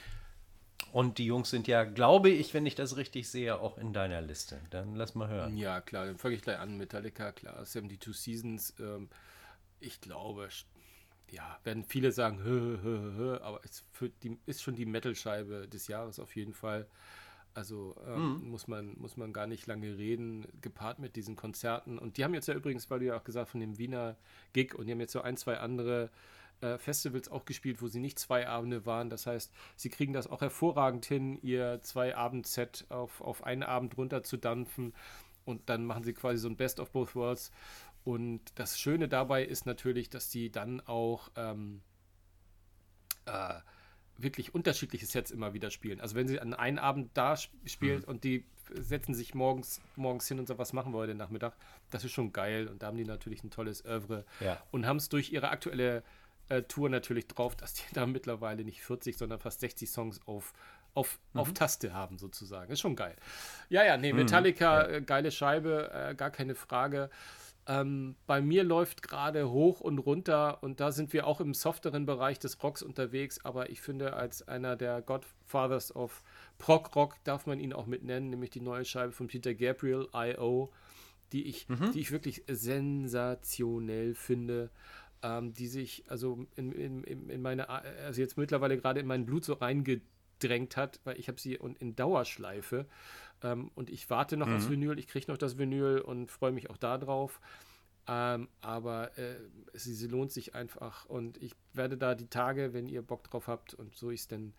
Und 0.91 1.18
die 1.18 1.27
Jungs 1.27 1.51
sind 1.51 1.68
ja, 1.68 1.85
glaube 1.85 2.31
ich, 2.31 2.53
wenn 2.55 2.66
ich 2.66 2.75
das 2.75 2.97
richtig 2.97 3.29
sehe, 3.29 3.61
auch 3.61 3.79
in 3.79 3.93
deiner 3.93 4.21
Liste. 4.21 4.61
Dann 4.71 4.97
lass 4.97 5.14
mal 5.14 5.29
hören. 5.29 5.57
Ja, 5.57 5.81
klar, 5.81 6.07
dann 6.07 6.18
fange 6.18 6.35
ich 6.35 6.43
gleich 6.43 6.59
an. 6.59 6.77
Metallica, 6.77 7.31
klar, 7.31 7.64
72 7.64 8.16
Seasons. 8.16 8.75
Ähm, 8.81 9.09
ich 9.79 10.01
glaube, 10.01 10.49
ja, 11.31 11.61
werden 11.62 11.85
viele 11.85 12.11
sagen, 12.11 12.43
hö, 12.43 12.79
hö, 12.83 13.12
hö, 13.16 13.39
aber 13.43 13.61
es 13.62 13.85
die, 14.25 14.37
ist 14.47 14.61
schon 14.61 14.75
die 14.75 14.87
Metal-Scheibe 14.87 15.68
des 15.68 15.87
Jahres 15.87 16.18
auf 16.18 16.35
jeden 16.35 16.53
Fall. 16.53 16.89
Also 17.55 17.97
ähm, 18.07 18.49
muss, 18.49 18.69
man, 18.69 18.97
muss 18.99 19.17
man 19.17 19.33
gar 19.33 19.47
nicht 19.47 19.67
lange 19.67 19.99
reden, 19.99 20.47
gepaart 20.61 20.99
mit 21.01 21.17
diesen 21.17 21.35
Konzerten. 21.37 21.99
Und 21.99 22.17
die 22.17 22.25
haben 22.25 22.35
jetzt 22.35 22.49
ja 22.49 22.55
übrigens, 22.55 22.89
weil 22.91 23.01
du 23.01 23.07
ja 23.07 23.17
auch 23.17 23.25
gesagt 23.25 23.51
von 23.51 23.61
dem 23.61 23.77
Wiener 23.77 24.17
Gig 24.53 24.75
und 24.75 24.87
die 24.87 24.93
haben 24.93 25.01
jetzt 25.01 25.13
so 25.13 25.21
ein, 25.21 25.37
zwei 25.37 25.59
andere 25.59 26.11
äh, 26.61 26.79
Festivals 26.79 27.29
auch 27.29 27.45
gespielt, 27.45 27.83
wo 27.83 27.89
sie 27.89 28.01
nicht 28.01 28.19
zwei 28.19 28.47
Abende 28.47 28.87
waren. 28.87 29.11
Das 29.11 29.27
heißt, 29.27 29.53
sie 29.77 29.89
kriegen 29.91 30.13
das 30.13 30.29
auch 30.29 30.41
hervorragend 30.43 31.07
hin, 31.07 31.39
ihr 31.43 31.81
zwei 31.83 32.15
Abend-Set 32.17 32.87
auf, 32.89 33.21
auf 33.21 33.45
einen 33.45 33.63
Abend 33.63 33.97
runter 33.97 34.23
zu 34.23 34.37
dampfen. 34.37 34.95
und 35.45 35.69
dann 35.69 35.85
machen 35.87 36.05
sie 36.05 36.13
quasi 36.13 36.39
so 36.39 36.49
ein 36.49 36.57
Best 36.57 36.79
of 36.79 36.91
Both 36.93 37.17
Worlds. 37.17 37.51
Und 38.05 38.41
das 38.55 38.79
Schöne 38.79 39.09
dabei 39.09 39.45
ist 39.45 39.67
natürlich, 39.67 40.09
dass 40.09 40.31
die 40.31 40.51
dann 40.51 40.81
auch 40.81 41.31
ähm, 41.37 41.83
äh, 43.27 43.61
wirklich 44.23 44.55
unterschiedliche 44.55 45.07
Sets 45.07 45.31
immer 45.31 45.55
wieder 45.55 45.71
spielen. 45.71 46.01
Also 46.01 46.14
wenn 46.14 46.29
sie 46.29 46.41
an 46.41 46.55
einem 46.55 46.79
Abend 46.79 47.11
da 47.14 47.37
spielt 47.37 48.07
mhm. 48.07 48.12
und 48.12 48.25
die 48.25 48.45
setzen 48.73 49.14
sich 49.14 49.35
morgens, 49.35 49.81
morgens 49.97 50.29
hin 50.29 50.39
und 50.39 50.47
sagen, 50.47 50.59
was 50.59 50.73
machen 50.73 50.93
wir 50.93 50.99
heute 50.99 51.14
Nachmittag, 51.14 51.55
das 51.91 52.05
ist 52.05 52.12
schon 52.12 52.33
geil. 52.33 52.68
Und 52.68 52.83
da 52.83 52.89
haben 52.89 52.97
die 52.97 53.05
natürlich 53.05 53.43
ein 53.43 53.51
tolles 53.51 53.85
Övre 53.85 54.25
ja. 54.41 54.62
und 54.71 54.87
haben 54.87 54.97
es 54.97 55.09
durch 55.09 55.33
ihre 55.33 55.49
aktuelle 55.49 56.03
äh, 56.49 56.62
Tour 56.62 56.89
natürlich 56.89 57.27
drauf, 57.27 57.57
dass 57.57 57.75
die 57.75 57.83
da 57.95 58.07
mittlerweile 58.07 58.64
nicht 58.64 58.83
40, 58.83 59.16
sondern 59.16 59.39
fast 59.39 59.61
60 59.61 59.91
Songs 59.91 60.21
auf, 60.27 60.53
auf, 60.95 61.18
mhm. 61.33 61.41
auf 61.41 61.53
Taste 61.53 61.93
haben, 61.93 62.18
sozusagen. 62.18 62.73
Ist 62.73 62.81
schon 62.81 62.97
geil. 62.97 63.16
Ja, 63.68 63.85
ja, 63.85 63.97
nee, 63.97 64.12
mhm. 64.12 64.21
Metallica, 64.21 64.87
mhm. 64.87 64.95
Äh, 64.95 65.03
geile 65.03 65.31
Scheibe, 65.31 65.91
äh, 65.93 66.14
gar 66.14 66.31
keine 66.31 66.55
Frage. 66.55 67.11
Ähm, 67.71 68.16
bei 68.27 68.41
mir 68.41 68.64
läuft 68.64 69.01
gerade 69.01 69.49
hoch 69.49 69.81
und 69.81 70.01
runter 70.01 70.61
und 70.61 70.81
da 70.81 70.91
sind 70.91 71.12
wir 71.12 71.29
auch 71.29 71.41
im 71.41 71.55
softeren 71.55 72.05
Bereich 72.05 72.41
des 72.41 72.61
Rocks 72.64 72.83
unterwegs, 72.83 73.45
aber 73.45 73.71
ich 73.71 73.81
finde, 73.81 74.14
als 74.14 74.43
einer 74.49 74.75
der 74.75 75.03
Godfathers 75.03 75.95
of 75.95 76.25
Prog 76.59 76.97
Rock 76.97 77.23
darf 77.23 77.47
man 77.47 77.61
ihn 77.61 77.73
auch 77.73 77.87
mit 77.87 78.03
nennen, 78.03 78.31
nämlich 78.31 78.51
die 78.51 78.61
neue 78.61 78.85
Scheibe 78.85 79.12
von 79.12 79.29
Peter 79.29 79.55
Gabriel, 79.55 80.09
I.O., 80.12 80.73
die 81.31 81.45
ich, 81.45 81.68
mhm. 81.68 81.93
die 81.93 82.01
ich 82.01 82.11
wirklich 82.11 82.43
sensationell 82.49 84.16
finde. 84.16 84.71
Ähm, 85.23 85.53
die 85.53 85.68
sich 85.68 86.03
also 86.09 86.47
in, 86.57 86.73
in, 86.73 87.05
in 87.05 87.43
meine, 87.43 87.68
also 87.68 88.21
jetzt 88.21 88.39
mittlerweile 88.39 88.79
gerade 88.79 89.01
in 89.01 89.07
mein 89.07 89.27
Blut 89.27 89.45
so 89.45 89.53
reingedrängt 89.53 90.79
hat, 90.79 90.99
weil 91.05 91.21
ich 91.21 91.29
habe 91.29 91.39
sie 91.39 91.55
in 91.55 91.95
Dauerschleife 91.95 92.87
ähm, 93.43 93.70
und 93.74 93.91
ich 93.91 94.11
warte 94.11 94.36
noch 94.36 94.47
mhm. 94.47 94.57
aufs 94.57 94.70
Vinyl, 94.70 94.99
ich 94.99 95.09
kriege 95.09 95.30
noch 95.30 95.38
das 95.38 95.59
Vinyl 95.59 96.01
und 96.01 96.30
freue 96.30 96.53
mich 96.53 96.70
auch 96.70 96.76
darauf. 96.76 97.41
Ähm, 98.07 98.49
aber 98.61 99.16
äh, 99.18 99.36
sie, 99.74 99.95
sie, 99.95 100.09
lohnt 100.09 100.32
sich 100.32 100.55
einfach 100.55 101.05
und 101.05 101.41
ich 101.43 101.55
werde 101.74 101.97
da 101.97 102.14
die 102.14 102.28
Tage, 102.28 102.72
wenn 102.72 102.88
ihr 102.88 103.03
Bock 103.03 103.22
drauf 103.24 103.47
habt 103.47 103.74
und 103.74 103.95
so 103.95 104.11
ich 104.11 104.20
es 104.20 104.28
denn 104.28 104.55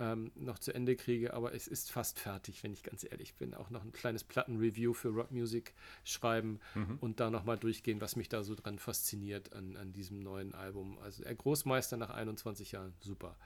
ähm, 0.00 0.32
noch 0.34 0.58
zu 0.58 0.74
Ende 0.74 0.96
kriege, 0.96 1.34
aber 1.34 1.54
es 1.54 1.68
ist 1.68 1.92
fast 1.92 2.18
fertig, 2.18 2.64
wenn 2.64 2.72
ich 2.72 2.82
ganz 2.82 3.06
ehrlich 3.08 3.36
bin. 3.36 3.54
Auch 3.54 3.70
noch 3.70 3.84
ein 3.84 3.92
kleines 3.92 4.24
Plattenreview 4.24 4.92
für 4.92 5.08
Rock 5.08 5.30
Music 5.30 5.72
schreiben 6.02 6.58
mhm. 6.74 6.98
und 7.00 7.20
da 7.20 7.30
nochmal 7.30 7.58
durchgehen, 7.58 8.00
was 8.00 8.16
mich 8.16 8.28
da 8.28 8.42
so 8.42 8.54
dran 8.54 8.78
fasziniert 8.78 9.52
an, 9.52 9.76
an 9.76 9.92
diesem 9.92 10.18
neuen 10.18 10.54
Album. 10.54 10.98
Also 10.98 11.22
der 11.22 11.34
Großmeister 11.34 11.96
nach 11.96 12.10
21 12.10 12.72
Jahren, 12.72 12.92
super. 12.98 13.36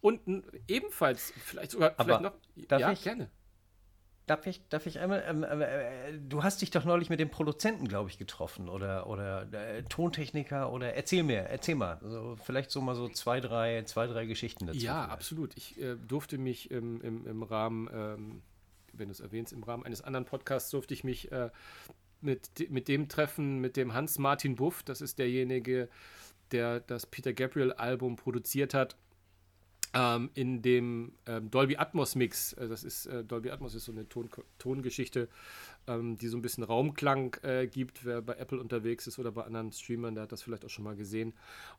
Und 0.00 0.20
ebenfalls, 0.68 1.32
vielleicht 1.44 1.72
sogar, 1.72 1.94
aber 1.96 2.04
vielleicht 2.04 2.22
noch, 2.22 2.66
darf 2.68 2.80
ja, 2.80 2.92
ich, 2.92 3.02
gerne. 3.02 3.30
Darf 4.28 4.46
ich, 4.46 4.60
darf 4.68 4.86
ich 4.86 4.98
einmal, 4.98 5.24
ähm, 5.26 5.42
äh, 5.42 6.10
äh, 6.10 6.18
du 6.18 6.42
hast 6.42 6.60
dich 6.60 6.70
doch 6.70 6.84
neulich 6.84 7.08
mit 7.08 7.18
dem 7.18 7.30
Produzenten, 7.30 7.88
glaube 7.88 8.10
ich, 8.10 8.18
getroffen 8.18 8.68
oder, 8.68 9.08
oder 9.08 9.52
äh, 9.52 9.82
Tontechniker 9.84 10.70
oder 10.70 10.94
erzähl 10.94 11.22
mir, 11.22 11.40
erzähl 11.48 11.74
mal, 11.74 11.98
also 12.02 12.36
vielleicht 12.44 12.70
so 12.70 12.82
mal 12.82 12.94
so 12.94 13.08
zwei, 13.08 13.40
drei, 13.40 13.82
zwei, 13.84 14.06
drei 14.06 14.26
Geschichten 14.26 14.66
dazu. 14.66 14.78
Ja, 14.78 14.92
vielleicht. 14.92 15.12
absolut. 15.12 15.56
Ich 15.56 15.80
äh, 15.80 15.96
durfte 15.96 16.36
mich 16.36 16.70
im, 16.70 17.00
im, 17.00 17.26
im 17.26 17.42
Rahmen, 17.42 17.88
ähm, 17.92 18.42
wenn 18.92 19.08
du 19.08 19.12
es 19.12 19.20
erwähnst, 19.20 19.52
im 19.52 19.62
Rahmen 19.62 19.84
eines 19.84 20.02
anderen 20.02 20.26
Podcasts 20.26 20.70
durfte 20.70 20.92
ich 20.92 21.04
mich 21.04 21.32
äh, 21.32 21.48
mit, 22.20 22.70
mit 22.70 22.88
dem 22.88 23.08
treffen, 23.08 23.60
mit 23.60 23.78
dem 23.78 23.94
Hans-Martin 23.94 24.56
Buff, 24.56 24.82
das 24.82 25.00
ist 25.00 25.18
derjenige, 25.18 25.88
der 26.52 26.80
das 26.80 27.06
Peter 27.06 27.32
Gabriel-Album 27.32 28.16
produziert 28.16 28.74
hat 28.74 28.96
ähm, 29.94 30.30
in 30.34 30.62
dem 30.62 31.12
ähm, 31.26 31.50
Dolby 31.50 31.76
Atmos 31.76 32.14
Mix, 32.14 32.52
äh, 32.54 32.68
das 32.68 32.84
ist 32.84 33.06
äh, 33.06 33.24
Dolby 33.24 33.50
Atmos 33.50 33.74
ist 33.74 33.84
so 33.84 33.92
eine 33.92 34.08
Ton 34.08 34.28
Tongeschichte, 34.58 35.28
ähm, 35.86 36.16
die 36.16 36.28
so 36.28 36.36
ein 36.36 36.42
bisschen 36.42 36.64
Raumklang 36.64 37.36
äh, 37.42 37.66
gibt, 37.66 38.04
wer 38.04 38.20
bei 38.20 38.34
Apple 38.34 38.60
unterwegs 38.60 39.06
ist 39.06 39.18
oder 39.18 39.32
bei 39.32 39.44
anderen 39.44 39.72
Streamern, 39.72 40.14
der 40.14 40.24
hat 40.24 40.32
das 40.32 40.42
vielleicht 40.42 40.64
auch 40.64 40.70
schon 40.70 40.84
mal 40.84 40.96
gesehen. 40.96 41.32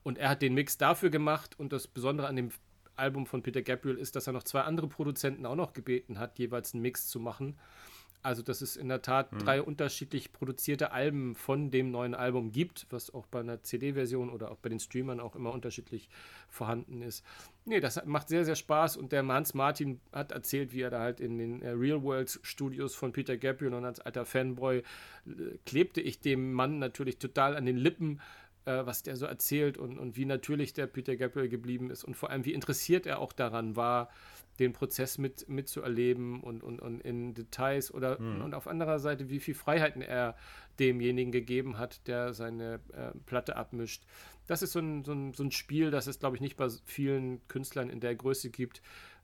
Und 0.04 0.18
er 0.18 0.30
hat 0.30 0.42
den 0.42 0.54
Mix 0.54 0.78
dafür 0.78 1.10
gemacht 1.10 1.60
und 1.60 1.72
das 1.72 1.88
Besondere 1.88 2.28
an 2.28 2.36
dem 2.36 2.50
Album 2.96 3.26
von 3.26 3.42
Peter 3.42 3.62
Gabriel 3.62 3.98
ist, 3.98 4.16
dass 4.16 4.28
er 4.28 4.34
noch 4.34 4.44
zwei 4.44 4.62
andere 4.62 4.88
Produzenten 4.88 5.46
auch 5.46 5.56
noch 5.56 5.74
gebeten 5.74 6.20
hat, 6.20 6.38
jeweils 6.38 6.74
einen 6.74 6.82
Mix 6.82 7.08
zu 7.08 7.20
machen. 7.20 7.58
Also, 8.22 8.42
dass 8.42 8.62
es 8.62 8.76
in 8.76 8.90
der 8.90 9.02
Tat 9.02 9.32
mhm. 9.32 9.40
drei 9.40 9.62
unterschiedlich 9.62 10.34
produzierte 10.34 10.92
Alben 10.92 11.36
von 11.36 11.72
dem 11.72 11.90
neuen 11.90 12.14
Album 12.14 12.52
gibt, 12.52 12.86
was 12.90 13.14
auch 13.14 13.26
bei 13.28 13.40
einer 13.40 13.64
CD-Version 13.64 14.30
oder 14.30 14.52
auch 14.52 14.58
bei 14.58 14.68
den 14.68 14.80
Streamern 14.80 15.22
auch 15.22 15.36
immer 15.36 15.54
unterschiedlich 15.54 16.10
vorhanden 16.50 17.02
ist. 17.02 17.24
Nee, 17.64 17.80
das 17.80 18.04
macht 18.06 18.28
sehr, 18.28 18.44
sehr 18.44 18.56
Spaß 18.56 18.98
und 18.98 19.14
der 19.14 19.26
Hans 19.26 19.54
Martin 19.54 20.02
hat 20.12 20.34
erzählt, 20.34 20.74
wie 20.74 20.82
er 20.82 20.90
da 20.90 21.00
halt 21.00 21.22
in 21.22 21.38
den 21.38 21.62
äh, 21.62 21.70
Real 21.70 22.04
World 22.04 22.40
Studios 22.44 22.94
von 22.94 23.14
Peter 23.14 23.38
Gabriel 23.38 23.74
und 23.74 23.86
als 23.86 24.02
alter 24.02 24.26
Fanboy 24.26 24.80
äh, 24.80 24.84
klebte 25.66 26.02
ich 26.02 26.20
dem 26.20 26.52
Mann 26.52 26.80
natürlich 26.80 27.20
total 27.20 27.56
an 27.56 27.66
den 27.66 27.78
Lippen, 27.78 28.20
äh, 28.66 28.86
was 28.86 29.04
der 29.04 29.16
so 29.16 29.26
erzählt 29.28 29.78
und, 29.78 29.98
und 29.98 30.18
wie 30.18 30.26
natürlich 30.26 30.74
der 30.74 30.88
Peter 30.88 31.16
Gabriel 31.16 31.48
geblieben 31.48 31.90
ist 31.90 32.04
und 32.04 32.16
vor 32.16 32.30
allem 32.30 32.44
wie 32.44 32.54
interessiert 32.54 33.06
er 33.06 33.20
auch 33.20 33.32
daran 33.32 33.76
war, 33.76 34.10
den 34.60 34.74
Prozess 34.74 35.18
mit, 35.18 35.48
mitzuerleben 35.50 36.42
und, 36.42 36.64
und, 36.64 36.82
und 36.82 37.02
in 37.02 37.34
Details 37.34 37.94
oder 37.94 38.20
mhm. 38.20 38.42
und 38.44 38.54
auf 38.54 38.68
anderer 38.68 39.00
Seite, 39.00 39.30
wie 39.30 39.40
viel 39.40 39.56
Freiheiten 39.56 40.02
er 40.02 40.36
demjenigen 40.80 41.32
gegeben 41.32 41.78
hat, 41.78 42.08
der 42.08 42.34
seine 42.34 42.80
äh, 42.94 43.12
Platte 43.26 43.56
abmischt. 43.56 44.04
Das 44.48 44.62
ist 44.62 44.72
so 44.72 44.80
ein, 44.80 45.04
so, 45.04 45.14
ein, 45.14 45.34
so 45.34 45.44
ein 45.44 45.52
Spiel, 45.52 45.92
das 45.92 46.08
es, 46.08 46.20
glaube 46.20 46.36
ich, 46.36 46.42
nicht 46.42 46.58
bei 46.58 46.70
vielen 46.86 47.46
Künstlern 47.48 47.90
in 47.90 48.00
der 48.00 48.16
Größe 48.16 48.50
gibt, 48.50 48.82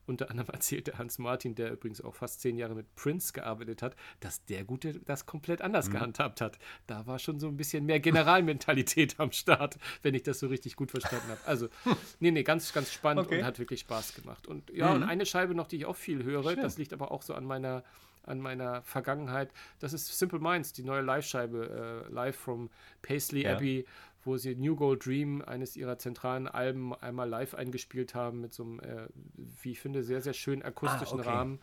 unter 0.08 0.30
anderem 0.30 0.50
erzählte 0.54 0.98
Hans 0.98 1.20
Martin, 1.20 1.56
der 1.56 1.72
übrigens 1.72 2.02
auch 2.02 2.16
fast 2.16 2.42
zehn 2.42 2.58
Jahre 2.58 2.76
mit 2.76 2.94
Prince 2.96 3.34
gearbeitet 3.34 3.82
hat, 3.82 3.96
dass 4.20 4.44
der 4.46 4.64
Gute 4.64 5.00
das 5.00 5.26
komplett 5.26 5.62
anders 5.62 5.88
mhm. 5.88 5.94
gehandhabt 5.94 6.42
hat. 6.42 6.58
Da 6.88 7.06
war 7.08 7.20
schon 7.20 7.40
so 7.40 7.48
ein 7.48 7.58
bisschen 7.58 7.86
mehr 7.86 8.00
Generalmentalität 8.00 9.16
am 9.20 9.32
Start, 9.32 9.78
wenn 10.02 10.14
ich 10.14 10.24
das 10.24 10.40
so 10.40 10.48
richtig 10.48 10.76
gut 10.76 10.92
verstanden 10.92 11.30
habe. 11.30 11.42
Also, 11.46 11.70
nee, 12.20 12.32
nee, 12.32 12.44
ganz, 12.44 12.74
ganz 12.74 12.92
spannend 12.92 13.28
okay. 13.28 13.40
und 13.40 13.46
hat 13.46 13.60
wirklich 13.60 13.82
Spaß 13.82 14.16
gemacht. 14.16 14.48
Und 14.48 14.70
ja, 14.72 14.90
mhm. 14.90 14.96
und 14.96 15.04
eine 15.04 15.26
Scheibe 15.26 15.56
noch, 15.56 15.68
die 15.68 15.78
ich 15.78 15.86
auch 15.86 15.96
viel 15.96 16.24
höre, 16.24 16.52
Schön. 16.52 16.62
das 16.62 16.78
liegt 16.78 16.94
aber 16.94 17.12
auch 17.12 17.22
so 17.22 17.34
an 17.34 17.46
meiner 17.46 17.84
an 18.28 18.40
meiner 18.40 18.82
Vergangenheit. 18.82 19.52
Das 19.80 19.94
ist 19.94 20.18
Simple 20.18 20.40
Minds, 20.40 20.74
die 20.74 20.84
neue 20.84 21.02
Live-Scheibe, 21.02 22.06
äh, 22.10 22.12
live 22.12 22.36
from 22.36 22.70
Paisley 23.04 23.44
ja. 23.44 23.56
Abbey 23.56 23.86
wo 24.26 24.38
sie 24.38 24.56
New 24.56 24.76
Gold 24.76 25.06
Dream, 25.06 25.42
eines 25.42 25.78
ihrer 25.78 25.98
zentralen 25.98 26.48
Alben, 26.48 26.94
einmal 26.96 27.30
live 27.30 27.54
eingespielt 27.54 28.16
haben 28.16 28.42
mit 28.42 28.54
so 28.54 28.64
einem, 28.64 28.80
äh, 28.80 29.08
wie 29.36 29.72
ich 29.72 29.80
finde, 29.80 30.04
sehr, 30.04 30.22
sehr 30.22 30.34
schönen 30.34 30.64
akustischen 30.64 31.20
ah, 31.20 31.22
okay. 31.22 31.30
Rahmen. 31.30 31.60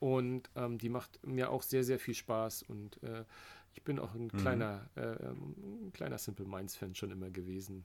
Und 0.00 0.50
ähm, 0.54 0.78
die 0.78 0.90
macht 0.90 1.18
mir 1.26 1.50
auch 1.50 1.62
sehr, 1.62 1.82
sehr 1.82 1.98
viel 1.98 2.14
Spaß. 2.14 2.62
Und 2.62 3.02
äh, 3.02 3.24
ich 3.74 3.82
bin 3.82 3.98
auch 3.98 4.14
ein 4.14 4.24
mhm. 4.24 4.36
kleiner, 4.36 4.88
äh, 4.94 5.00
ein 5.00 5.92
kleiner 5.92 6.18
Simple 6.18 6.46
Minds-Fan 6.46 6.94
schon 6.94 7.10
immer 7.10 7.30
gewesen. 7.30 7.84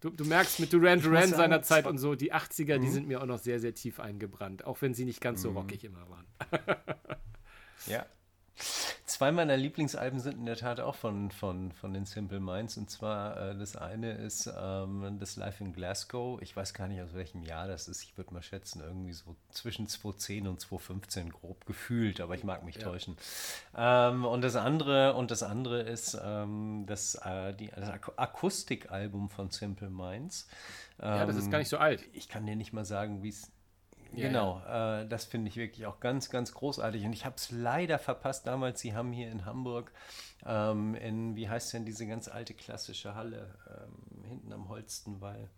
Du, 0.00 0.10
du 0.10 0.24
merkst 0.24 0.60
mit 0.60 0.72
Duran 0.72 1.00
Duran 1.00 1.28
seiner 1.28 1.62
Zeit 1.62 1.86
und 1.86 1.98
so, 1.98 2.14
die 2.14 2.32
80er, 2.32 2.78
mhm. 2.78 2.82
die 2.82 2.88
sind 2.88 3.06
mir 3.06 3.20
auch 3.20 3.26
noch 3.26 3.38
sehr, 3.38 3.60
sehr 3.60 3.74
tief 3.74 4.00
eingebrannt, 4.00 4.64
auch 4.64 4.82
wenn 4.82 4.94
sie 4.94 5.04
nicht 5.04 5.20
ganz 5.20 5.42
so 5.42 5.50
mhm. 5.50 5.56
rockig 5.58 5.84
immer 5.84 6.06
waren. 6.08 6.26
ja, 7.86 8.06
Zwei 9.14 9.30
meiner 9.30 9.56
Lieblingsalben 9.56 10.18
sind 10.18 10.38
in 10.38 10.44
der 10.44 10.56
Tat 10.56 10.80
auch 10.80 10.96
von, 10.96 11.30
von, 11.30 11.70
von 11.70 11.94
den 11.94 12.04
Simple 12.04 12.40
Minds. 12.40 12.76
Und 12.76 12.90
zwar 12.90 13.36
äh, 13.36 13.56
das 13.56 13.76
eine 13.76 14.10
ist 14.10 14.52
ähm, 14.58 15.18
das 15.20 15.36
Live 15.36 15.60
in 15.60 15.72
Glasgow. 15.72 16.42
Ich 16.42 16.56
weiß 16.56 16.74
gar 16.74 16.88
nicht, 16.88 17.00
aus 17.00 17.14
welchem 17.14 17.44
Jahr 17.44 17.68
das 17.68 17.86
ist. 17.86 18.02
Ich 18.02 18.16
würde 18.16 18.34
mal 18.34 18.42
schätzen, 18.42 18.80
irgendwie 18.80 19.12
so 19.12 19.36
zwischen 19.50 19.86
2010 19.86 20.48
und 20.48 20.58
2015 20.58 21.30
grob 21.30 21.64
gefühlt, 21.64 22.20
aber 22.20 22.34
ich 22.34 22.42
mag 22.42 22.64
mich 22.64 22.74
ja. 22.74 22.82
täuschen. 22.82 23.16
Ähm, 23.76 24.24
und 24.24 24.42
das 24.42 24.56
andere, 24.56 25.14
und 25.14 25.30
das 25.30 25.44
andere 25.44 25.82
ist 25.82 26.18
ähm, 26.20 26.82
das, 26.88 27.14
äh, 27.14 27.54
die, 27.54 27.68
das 27.68 27.90
Ak 27.90 28.10
Akustikalbum 28.16 29.30
von 29.30 29.48
Simple 29.48 29.90
Minds. 29.90 30.48
ja, 31.00 31.24
das 31.24 31.36
ist 31.36 31.52
gar 31.52 31.58
nicht 31.58 31.68
so 31.68 31.78
alt. 31.78 32.02
Ich 32.14 32.28
kann 32.28 32.46
dir 32.46 32.56
nicht 32.56 32.72
mal 32.72 32.84
sagen, 32.84 33.22
wie 33.22 33.28
es 33.28 33.52
ja, 34.16 34.28
genau, 34.28 34.60
ja. 34.66 35.02
Äh, 35.02 35.08
das 35.08 35.24
finde 35.24 35.48
ich 35.48 35.56
wirklich 35.56 35.86
auch 35.86 36.00
ganz, 36.00 36.30
ganz 36.30 36.52
großartig. 36.52 37.04
Und 37.04 37.12
ich 37.12 37.24
habe 37.24 37.36
es 37.36 37.50
leider 37.50 37.98
verpasst 37.98 38.46
damals. 38.46 38.80
Sie 38.80 38.94
haben 38.94 39.12
hier 39.12 39.30
in 39.30 39.44
Hamburg, 39.44 39.92
ähm, 40.46 40.94
in, 40.94 41.36
wie 41.36 41.48
heißt 41.48 41.72
denn 41.72 41.84
diese 41.84 42.06
ganz 42.06 42.28
alte 42.28 42.54
klassische 42.54 43.14
Halle, 43.14 43.54
ähm, 43.68 44.24
hinten 44.24 44.52
am 44.52 44.68
Holstenwall. 44.68 45.50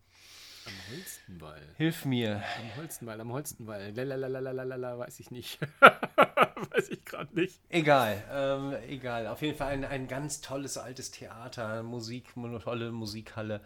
Am 0.67 0.73
Holstenwall. 0.91 1.63
Hilf 1.77 2.05
mir. 2.05 2.43
Am 2.59 2.77
Holstenwall, 2.77 3.21
am 3.21 3.33
Holstenwall. 3.33 3.93
Lalalala, 3.95 4.99
weiß 4.99 5.21
ich 5.21 5.31
nicht. 5.31 5.61
weiß 5.81 6.89
ich 6.91 7.05
gerade 7.05 7.33
nicht. 7.35 7.61
Egal, 7.69 8.23
ähm, 8.33 8.75
egal. 8.89 9.29
Auf 9.29 9.43
jeden 9.43 9.57
Fall 9.57 9.73
ein, 9.73 9.85
ein 9.85 10.09
ganz 10.09 10.41
tolles 10.41 10.77
altes 10.77 11.13
Theater, 11.13 11.85
Musik, 11.85 12.35
tolle 12.65 12.91
Musikhalle. 12.91 13.61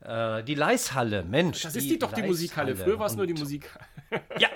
Äh, 0.00 0.44
die 0.44 0.54
Leishalle, 0.54 1.24
Mensch. 1.24 1.62
Das 1.62 1.74
ist 1.74 1.90
die, 1.90 1.98
doch 1.98 2.12
die 2.12 2.22
Musikhalle. 2.22 2.76
Früher 2.76 2.98
war 2.98 3.06
es 3.06 3.16
nur 3.16 3.26
die 3.26 3.34
Musikhalle. 3.34 3.86
ja. 4.38 4.48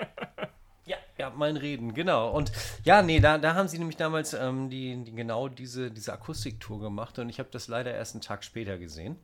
Ja, 0.85 0.97
ja, 1.19 1.29
mein 1.29 1.55
Reden, 1.57 1.93
genau. 1.93 2.31
Und 2.31 2.51
ja, 2.83 3.03
nee, 3.03 3.19
da, 3.19 3.37
da 3.37 3.53
haben 3.53 3.67
sie 3.67 3.77
nämlich 3.77 3.97
damals 3.97 4.33
ähm, 4.33 4.71
die, 4.71 5.03
die, 5.03 5.11
genau 5.11 5.47
diese, 5.47 5.91
diese 5.91 6.13
Akustiktour 6.13 6.79
gemacht 6.79 7.19
und 7.19 7.29
ich 7.29 7.37
habe 7.37 7.49
das 7.51 7.67
leider 7.67 7.93
erst 7.93 8.15
einen 8.15 8.21
Tag 8.21 8.43
später 8.43 8.79
gesehen. 8.79 9.17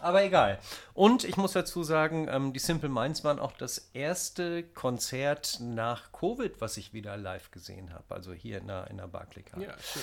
Aber 0.00 0.22
egal. 0.22 0.58
Und 0.94 1.24
ich 1.24 1.36
muss 1.36 1.52
dazu 1.52 1.82
sagen, 1.82 2.28
ähm, 2.30 2.52
die 2.52 2.58
Simple 2.58 2.88
Minds 2.88 3.24
waren 3.24 3.38
auch 3.38 3.52
das 3.52 3.90
erste 3.92 4.62
Konzert 4.62 5.58
nach 5.60 6.12
Covid, 6.12 6.60
was 6.60 6.76
ich 6.76 6.92
wieder 6.92 7.16
live 7.16 7.50
gesehen 7.50 7.92
habe. 7.92 8.14
Also 8.14 8.32
hier 8.32 8.58
in 8.58 8.68
der, 8.68 8.88
in 8.90 8.98
der 8.98 9.08
Barclaycard. 9.08 9.62
Ja, 9.62 9.74
schön. 9.80 10.02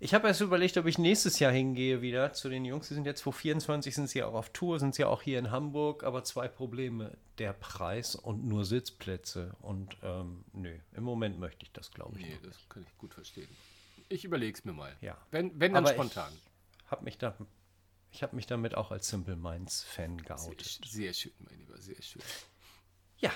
Ich 0.00 0.12
habe 0.12 0.26
erst 0.28 0.40
überlegt, 0.40 0.76
ob 0.76 0.86
ich 0.86 0.98
nächstes 0.98 1.38
Jahr 1.38 1.52
hingehe 1.52 2.02
wieder 2.02 2.32
zu 2.32 2.48
den 2.48 2.64
Jungs. 2.64 2.88
Die 2.88 2.94
sind 2.94 3.06
jetzt 3.06 3.22
vor 3.22 3.32
24, 3.32 3.94
sind 3.94 4.10
sie 4.10 4.22
auch 4.22 4.34
auf 4.34 4.50
Tour, 4.50 4.78
sind 4.78 4.94
sie 4.94 5.04
auch 5.04 5.22
hier 5.22 5.38
in 5.38 5.50
Hamburg, 5.50 6.02
aber 6.02 6.24
zwei 6.24 6.48
Probleme. 6.48 7.16
Der 7.38 7.52
Preis 7.52 8.14
und 8.14 8.44
nur 8.44 8.64
Sitzplätze. 8.64 9.56
Und 9.60 9.96
ähm, 10.02 10.44
nö, 10.52 10.76
im 10.92 11.04
Moment 11.04 11.38
möchte 11.38 11.64
ich 11.64 11.72
das, 11.72 11.90
glaube 11.90 12.18
ich. 12.18 12.26
Nee, 12.26 12.38
das 12.42 12.68
kann 12.68 12.84
ich 12.86 12.98
gut 12.98 13.14
verstehen. 13.14 13.48
Ich 14.08 14.24
überlege 14.24 14.56
es 14.56 14.64
mir 14.64 14.72
mal. 14.72 14.94
Ja. 15.00 15.16
Wenn, 15.30 15.58
wenn 15.58 15.72
dann 15.72 15.84
aber 15.84 15.94
spontan. 15.94 16.32
Ich 16.84 16.90
habe 16.90 17.04
mich 17.04 17.18
da 17.18 17.34
ich 18.14 18.22
habe 18.22 18.36
mich 18.36 18.46
damit 18.46 18.76
auch 18.76 18.92
als 18.92 19.08
Simple 19.08 19.34
Minds 19.34 19.82
Fan 19.82 20.18
geoutet. 20.18 20.80
Sehr, 20.84 21.12
sehr, 21.12 21.14
schön, 21.14 21.32
mein 21.40 21.58
Lieber, 21.58 21.76
sehr 21.78 22.00
schön. 22.00 22.22
Ja. 23.18 23.32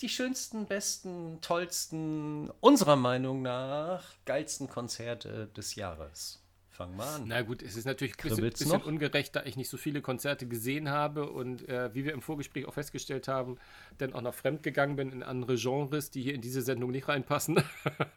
Die 0.00 0.08
schönsten, 0.08 0.66
besten, 0.66 1.40
tollsten, 1.40 2.50
unserer 2.60 2.96
Meinung 2.96 3.42
nach, 3.42 4.14
geilsten 4.24 4.68
Konzerte 4.68 5.48
des 5.48 5.74
Jahres. 5.74 6.40
Fang 6.70 6.96
mal 6.96 7.16
an. 7.16 7.24
Na 7.26 7.42
gut, 7.42 7.62
es 7.62 7.76
ist 7.76 7.84
natürlich 7.84 8.14
ein 8.14 8.28
bisschen, 8.28 8.48
bisschen 8.48 8.82
ungerecht, 8.82 9.34
da 9.36 9.42
ich 9.42 9.56
nicht 9.56 9.68
so 9.68 9.76
viele 9.76 10.00
Konzerte 10.00 10.46
gesehen 10.46 10.88
habe 10.88 11.28
und 11.30 11.68
äh, 11.68 11.92
wie 11.94 12.04
wir 12.04 12.12
im 12.12 12.22
Vorgespräch 12.22 12.66
auch 12.66 12.74
festgestellt 12.74 13.28
haben, 13.28 13.58
dann 13.98 14.12
auch 14.14 14.22
noch 14.22 14.34
fremd 14.34 14.62
gegangen 14.62 14.96
bin 14.96 15.12
in 15.12 15.22
andere 15.22 15.56
Genres, 15.56 16.10
die 16.10 16.22
hier 16.22 16.34
in 16.34 16.40
diese 16.40 16.62
Sendung 16.62 16.92
nicht 16.92 17.08
reinpassen. 17.08 17.62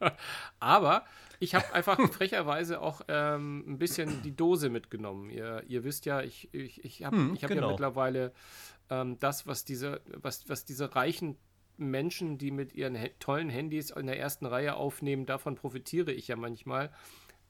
Aber 0.59 1.05
ich 1.39 1.55
habe 1.55 1.73
einfach 1.73 1.99
frecherweise 2.11 2.81
auch 2.81 3.01
ähm, 3.07 3.63
ein 3.67 3.77
bisschen 3.77 4.21
die 4.23 4.35
Dose 4.35 4.69
mitgenommen. 4.69 5.29
Ihr, 5.29 5.63
ihr 5.67 5.83
wisst 5.83 6.05
ja, 6.05 6.21
ich, 6.21 6.53
ich, 6.53 6.83
ich 6.83 7.03
habe 7.03 7.17
hm, 7.17 7.37
hab 7.41 7.49
genau. 7.49 7.63
ja 7.63 7.71
mittlerweile 7.71 8.33
ähm, 8.89 9.17
das, 9.19 9.47
was 9.47 9.65
diese, 9.65 10.01
was, 10.07 10.47
was 10.49 10.65
diese 10.65 10.95
reichen 10.95 11.37
Menschen, 11.77 12.37
die 12.37 12.51
mit 12.51 12.73
ihren 12.73 12.97
tollen 13.19 13.49
Handys 13.49 13.91
in 13.91 14.07
der 14.07 14.19
ersten 14.19 14.45
Reihe 14.45 14.75
aufnehmen, 14.75 15.25
davon 15.25 15.55
profitiere 15.55 16.11
ich 16.11 16.27
ja 16.27 16.35
manchmal 16.35 16.91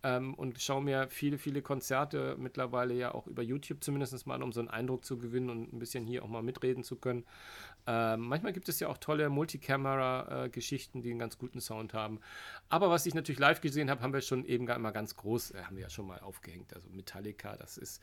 ähm, 0.05 0.35
und 0.35 0.61
schaue 0.61 0.83
mir 0.83 1.07
viele, 1.09 1.37
viele 1.39 1.61
Konzerte 1.61 2.35
mittlerweile 2.37 2.93
ja 2.93 3.13
auch 3.13 3.25
über 3.25 3.41
YouTube 3.41 3.83
zumindest 3.83 4.27
mal 4.27 4.35
an, 4.35 4.43
um 4.43 4.51
so 4.51 4.59
einen 4.59 4.69
Eindruck 4.69 5.03
zu 5.03 5.17
gewinnen 5.17 5.49
und 5.49 5.73
ein 5.73 5.79
bisschen 5.79 6.05
hier 6.05 6.23
auch 6.23 6.27
mal 6.27 6.43
mitreden 6.43 6.83
zu 6.83 6.95
können. 6.95 7.25
Ähm, 7.87 8.21
manchmal 8.21 8.53
gibt 8.53 8.67
es 8.67 8.79
ja 8.79 8.87
auch 8.87 8.97
tolle 8.97 9.29
Multicamera-Geschichten, 9.29 11.01
die 11.01 11.11
einen 11.11 11.19
ganz 11.19 11.37
guten 11.37 11.61
Sound 11.61 11.93
haben. 11.93 12.19
Aber 12.67 12.89
was 12.89 13.05
ich 13.05 13.13
natürlich 13.13 13.39
live 13.39 13.61
gesehen 13.61 13.89
habe, 13.89 14.01
haben 14.01 14.13
wir 14.13 14.21
schon 14.21 14.43
eben 14.45 14.65
mal 14.65 14.91
ganz 14.91 15.15
groß, 15.15 15.51
äh, 15.51 15.63
haben 15.63 15.75
wir 15.75 15.83
ja 15.83 15.89
schon 15.89 16.07
mal 16.07 16.19
aufgehängt. 16.19 16.73
Also 16.73 16.89
Metallica, 16.89 17.55
das 17.57 17.77
ist 17.77 18.01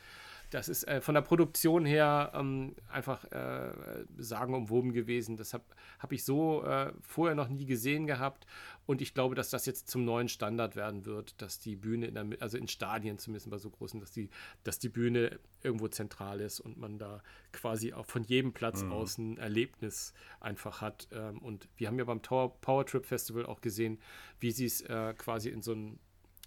das 0.52 0.68
ist 0.68 0.86
äh, 0.86 1.00
von 1.00 1.14
der 1.14 1.22
Produktion 1.22 1.86
her 1.86 2.30
ähm, 2.34 2.76
einfach 2.90 3.24
äh, 3.32 3.72
sagenumwoben 4.18 4.92
gewesen. 4.92 5.38
Das 5.38 5.54
habe 5.54 5.64
hab 5.98 6.12
ich 6.12 6.24
so 6.24 6.62
äh, 6.64 6.92
vorher 7.00 7.34
noch 7.34 7.48
nie 7.48 7.64
gesehen 7.64 8.06
gehabt. 8.06 8.46
Und 8.84 9.00
ich 9.00 9.14
glaube, 9.14 9.34
dass 9.34 9.48
das 9.48 9.64
jetzt 9.64 9.88
zum 9.88 10.04
neuen 10.04 10.28
Standard 10.28 10.76
werden 10.76 11.06
wird, 11.06 11.40
dass 11.40 11.58
die 11.58 11.74
Bühne, 11.74 12.06
in 12.06 12.14
der, 12.14 12.26
also 12.40 12.58
in 12.58 12.68
Stadien 12.68 13.18
zumindest 13.18 13.48
bei 13.48 13.56
so 13.56 13.70
großen, 13.70 13.98
dass 13.98 14.10
die, 14.10 14.28
dass 14.62 14.78
die 14.78 14.90
Bühne 14.90 15.40
irgendwo 15.62 15.88
zentral 15.88 16.40
ist 16.40 16.60
und 16.60 16.76
man 16.76 16.98
da 16.98 17.22
quasi 17.52 17.94
auch 17.94 18.04
von 18.04 18.22
jedem 18.22 18.52
Platz 18.52 18.82
mhm. 18.82 18.92
aus 18.92 19.16
ein 19.16 19.38
Erlebnis 19.38 20.12
einfach 20.38 20.82
hat. 20.82 21.08
Ähm, 21.12 21.38
und 21.38 21.66
wir 21.76 21.88
haben 21.88 21.98
ja 21.98 22.04
beim 22.04 22.20
Tower, 22.20 22.60
Power 22.60 22.84
Trip 22.84 23.06
Festival 23.06 23.46
auch 23.46 23.62
gesehen, 23.62 23.98
wie 24.38 24.50
sie 24.50 24.66
es 24.66 24.82
äh, 24.82 25.14
quasi 25.16 25.48
in 25.48 25.62
so 25.62 25.72
einem 25.72 25.98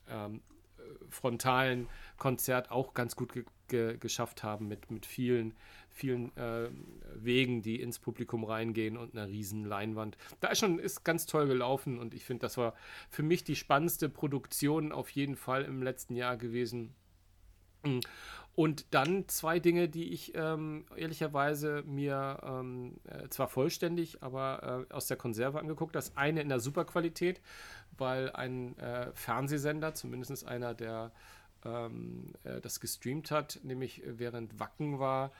ähm, 0.08 0.42
frontalen 1.10 1.88
Konzert 2.18 2.72
auch 2.72 2.94
ganz 2.94 3.16
gut 3.16 3.34
ge 3.34 3.44
ge 3.68 3.98
geschafft 3.98 4.44
haben 4.44 4.68
mit, 4.68 4.92
mit 4.92 5.06
vielen, 5.06 5.56
vielen 5.90 6.36
äh, 6.38 6.70
Wegen, 7.16 7.62
die 7.62 7.82
ins 7.82 8.00
Publikum 8.00 8.44
reingehen 8.44 8.96
und 8.98 9.16
einer 9.16 9.28
riesen 9.28 9.66
Leinwand. 9.66 10.18
Da 10.40 10.50
ist 10.50 10.60
schon 10.60 10.78
ist 10.78 11.04
ganz 11.04 11.26
toll 11.26 11.48
gelaufen 11.48 11.98
und 11.98 12.14
ich 12.14 12.26
finde, 12.26 12.42
das 12.42 12.58
war 12.58 12.76
für 13.10 13.24
mich 13.24 13.44
die 13.44 13.56
spannendste 13.56 14.10
Produktion 14.10 14.92
auf 14.92 15.10
jeden 15.10 15.36
Fall 15.36 15.64
im 15.64 15.82
letzten 15.82 16.16
Jahr 16.16 16.38
gewesen. 16.38 16.94
Und 18.56 18.94
dann 18.94 19.28
zwei 19.28 19.60
Dinge, 19.60 19.90
die 19.90 20.14
ich 20.14 20.34
ähm, 20.36 20.86
ehrlicherweise 20.96 21.84
mir 21.86 22.40
ähm, 22.42 22.96
äh, 23.04 23.28
zwar 23.28 23.50
vollständig, 23.50 24.24
aber 24.24 24.86
äh, 24.90 24.94
aus 24.94 25.08
der 25.08 25.18
Konserve 25.18 25.60
angeguckt. 25.60 25.94
Das 25.94 26.16
eine 26.16 26.42
in 26.42 26.48
der 26.48 26.62
Superqualität, 26.62 27.42
weil 27.98 28.32
ein 28.32 28.78
äh, 28.78 29.12
Fernsehsender, 29.14 29.94
zumindest 29.94 30.48
einer, 30.48 30.74
der 30.74 31.12
ähm, 31.66 32.34
äh, 32.44 32.62
das 32.62 32.80
gestreamt 32.80 33.30
hat, 33.30 33.60
nämlich 33.64 34.02
während 34.06 34.58
Wacken 34.58 35.00
war, 35.00 35.32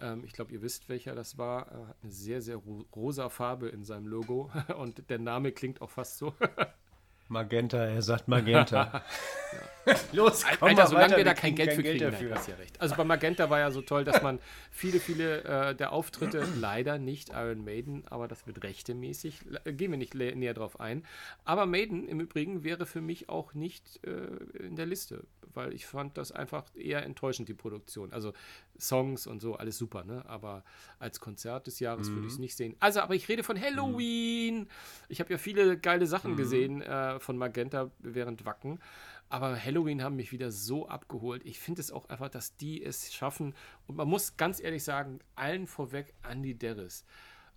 ähm, 0.00 0.24
ich 0.24 0.32
glaube, 0.32 0.52
ihr 0.52 0.62
wisst, 0.62 0.88
welcher 0.88 1.14
das 1.14 1.38
war, 1.38 1.68
er 1.68 1.88
hat 1.88 1.96
eine 2.02 2.12
sehr, 2.12 2.42
sehr 2.42 2.56
ro 2.56 2.84
rosa 2.94 3.28
Farbe 3.28 3.68
in 3.68 3.84
seinem 3.84 4.06
Logo 4.06 4.50
und 4.78 5.08
der 5.10 5.18
Name 5.18 5.52
klingt 5.52 5.80
auch 5.80 5.90
fast 5.90 6.18
so. 6.18 6.34
Magenta, 7.28 7.84
er 7.84 8.02
sagt 8.02 8.28
Magenta. 8.28 9.02
Los, 10.12 10.44
komm 10.58 10.68
Alter, 10.68 10.86
solange 10.88 11.04
weiter, 11.06 11.16
wir 11.18 11.24
da 11.24 11.34
kein 11.34 11.54
Geld 11.54 11.72
für 11.72 11.82
kriegen, 11.82 11.98
Geld 11.98 12.12
dafür. 12.12 12.34
Nein, 12.34 12.44
ja 12.48 12.54
recht. 12.56 12.80
Also 12.80 12.96
bei 12.96 13.04
Magenta 13.04 13.50
war 13.50 13.60
ja 13.60 13.70
so 13.70 13.82
toll, 13.82 14.04
dass 14.04 14.20
man 14.20 14.40
viele, 14.70 14.98
viele 14.98 15.44
äh, 15.44 15.74
der 15.76 15.92
Auftritte, 15.92 16.44
leider 16.60 16.98
nicht 16.98 17.30
Iron 17.30 17.64
Maiden, 17.64 18.04
aber 18.08 18.26
das 18.26 18.46
wird 18.46 18.64
rechtemäßig, 18.64 19.40
gehen 19.64 19.92
wir 19.92 19.98
nicht 19.98 20.14
näher 20.14 20.54
drauf 20.54 20.80
ein. 20.80 21.04
Aber 21.44 21.66
Maiden 21.66 22.08
im 22.08 22.20
Übrigen 22.20 22.64
wäre 22.64 22.84
für 22.84 23.00
mich 23.00 23.28
auch 23.28 23.54
nicht 23.54 24.00
äh, 24.04 24.64
in 24.64 24.74
der 24.74 24.86
Liste, 24.86 25.24
weil 25.54 25.72
ich 25.72 25.86
fand 25.86 26.18
das 26.18 26.32
einfach 26.32 26.64
eher 26.74 27.04
enttäuschend, 27.04 27.48
die 27.48 27.54
Produktion. 27.54 28.12
Also 28.12 28.32
Songs 28.78 29.26
und 29.26 29.40
so, 29.40 29.54
alles 29.54 29.78
super, 29.78 30.04
ne? 30.04 30.24
Aber 30.26 30.64
als 30.98 31.20
Konzert 31.20 31.66
des 31.66 31.80
Jahres 31.80 32.08
mhm. 32.08 32.16
würde 32.16 32.26
ich 32.26 32.32
es 32.34 32.38
nicht 32.38 32.56
sehen. 32.56 32.74
Also, 32.80 33.00
aber 33.00 33.14
ich 33.14 33.28
rede 33.28 33.42
von 33.42 33.60
Halloween. 33.60 34.60
Mhm. 34.60 34.68
Ich 35.08 35.20
habe 35.20 35.32
ja 35.32 35.38
viele 35.38 35.78
geile 35.78 36.06
Sachen 36.06 36.32
mhm. 36.32 36.36
gesehen 36.36 36.82
äh, 36.82 37.15
von 37.20 37.36
Magenta 37.36 37.90
während 37.98 38.44
Wacken. 38.44 38.80
Aber 39.28 39.62
Halloween 39.62 40.02
haben 40.02 40.16
mich 40.16 40.32
wieder 40.32 40.50
so 40.52 40.88
abgeholt. 40.88 41.44
Ich 41.44 41.58
finde 41.58 41.80
es 41.80 41.90
auch 41.90 42.08
einfach, 42.08 42.28
dass 42.28 42.56
die 42.56 42.82
es 42.82 43.12
schaffen. 43.12 43.54
Und 43.86 43.96
man 43.96 44.08
muss 44.08 44.36
ganz 44.36 44.60
ehrlich 44.60 44.84
sagen, 44.84 45.18
allen 45.34 45.66
vorweg 45.66 46.14
Andy 46.28 46.54
Derris, 46.54 47.04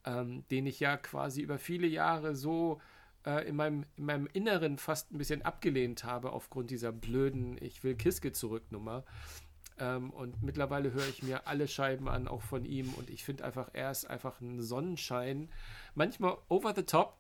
ähm, 0.05 0.43
den 0.49 0.66
ich 0.66 0.80
ja 0.80 0.97
quasi 0.97 1.41
über 1.41 1.60
viele 1.60 1.88
Jahre 1.88 2.36
so 2.36 2.82
äh, 3.26 3.47
in, 3.47 3.55
meinem, 3.55 3.86
in 3.97 4.05
meinem 4.05 4.28
Inneren 4.34 4.78
fast 4.78 5.12
ein 5.12 5.18
bisschen 5.18 5.43
abgelehnt 5.43 6.03
habe 6.03 6.32
aufgrund 6.32 6.72
dieser 6.72 6.91
blöden 6.91 7.57
Ich 7.62 7.84
will 7.84 7.95
Kiske 7.95 8.32
zurück 8.32 8.72
Nummer. 8.72 9.03
Ähm, 9.78 10.10
und 10.10 10.41
mittlerweile 10.41 10.91
höre 10.91 11.07
ich 11.07 11.24
mir 11.24 11.47
alle 11.47 11.68
Scheiben 11.68 12.07
an, 12.10 12.28
auch 12.28 12.41
von 12.41 12.66
ihm. 12.66 12.93
Und 12.95 13.10
ich 13.10 13.24
finde 13.24 13.45
einfach, 13.45 13.70
er 13.74 13.91
ist 13.91 14.05
einfach 14.05 14.41
ein 14.41 14.62
Sonnenschein. 14.62 15.49
Manchmal 15.95 16.38
over 16.49 16.74
the 16.76 16.84
top, 16.84 17.18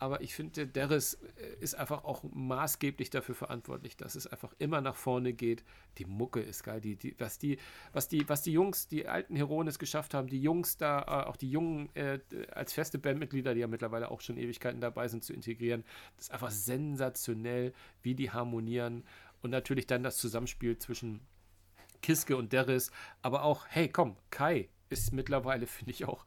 aber 0.00 0.22
ich 0.22 0.34
finde, 0.34 0.66
Derris 0.66 1.14
äh, 1.14 1.60
ist 1.60 1.74
einfach 1.74 2.04
auch 2.04 2.24
maßgeblich 2.32 3.10
dafür 3.10 3.34
verantwortlich, 3.34 3.98
dass 3.98 4.14
es 4.14 4.26
einfach 4.26 4.54
immer 4.58 4.80
nach 4.80 4.96
vorne 4.96 5.34
geht. 5.34 5.62
Die 5.98 6.06
Mucke 6.06 6.40
ist 6.40 6.64
geil. 6.64 6.80
Die, 6.80 6.96
die, 6.96 7.14
was, 7.18 7.38
die, 7.38 7.58
was, 7.92 8.08
die, 8.08 8.26
was 8.26 8.40
die 8.42 8.52
Jungs, 8.52 8.88
die 8.88 9.06
alten 9.06 9.36
Heroes 9.36 9.78
geschafft 9.78 10.14
haben, 10.14 10.28
die 10.28 10.40
Jungs 10.40 10.78
da, 10.78 11.00
äh, 11.00 11.28
auch 11.28 11.36
die 11.36 11.50
Jungen 11.50 11.94
äh, 11.94 12.18
als 12.50 12.72
feste 12.72 12.98
Bandmitglieder, 12.98 13.52
die 13.52 13.60
ja 13.60 13.66
mittlerweile 13.66 14.10
auch 14.10 14.22
schon 14.22 14.38
Ewigkeiten 14.38 14.80
dabei 14.80 15.06
sind, 15.06 15.22
zu 15.22 15.34
integrieren, 15.34 15.84
das 16.16 16.26
ist 16.26 16.32
einfach 16.32 16.50
sensationell, 16.50 17.74
wie 18.00 18.14
die 18.14 18.30
harmonieren. 18.30 19.04
Und 19.42 19.50
natürlich 19.50 19.86
dann 19.86 20.02
das 20.02 20.16
Zusammenspiel 20.16 20.78
zwischen 20.78 21.20
Kiske 22.00 22.38
und 22.38 22.54
Derris, 22.54 22.90
aber 23.20 23.44
auch, 23.44 23.66
hey, 23.68 23.90
komm, 23.90 24.16
Kai 24.30 24.70
ist 24.90 25.12
mittlerweile, 25.12 25.66
finde 25.66 25.92
ich, 25.92 26.04
auch 26.04 26.26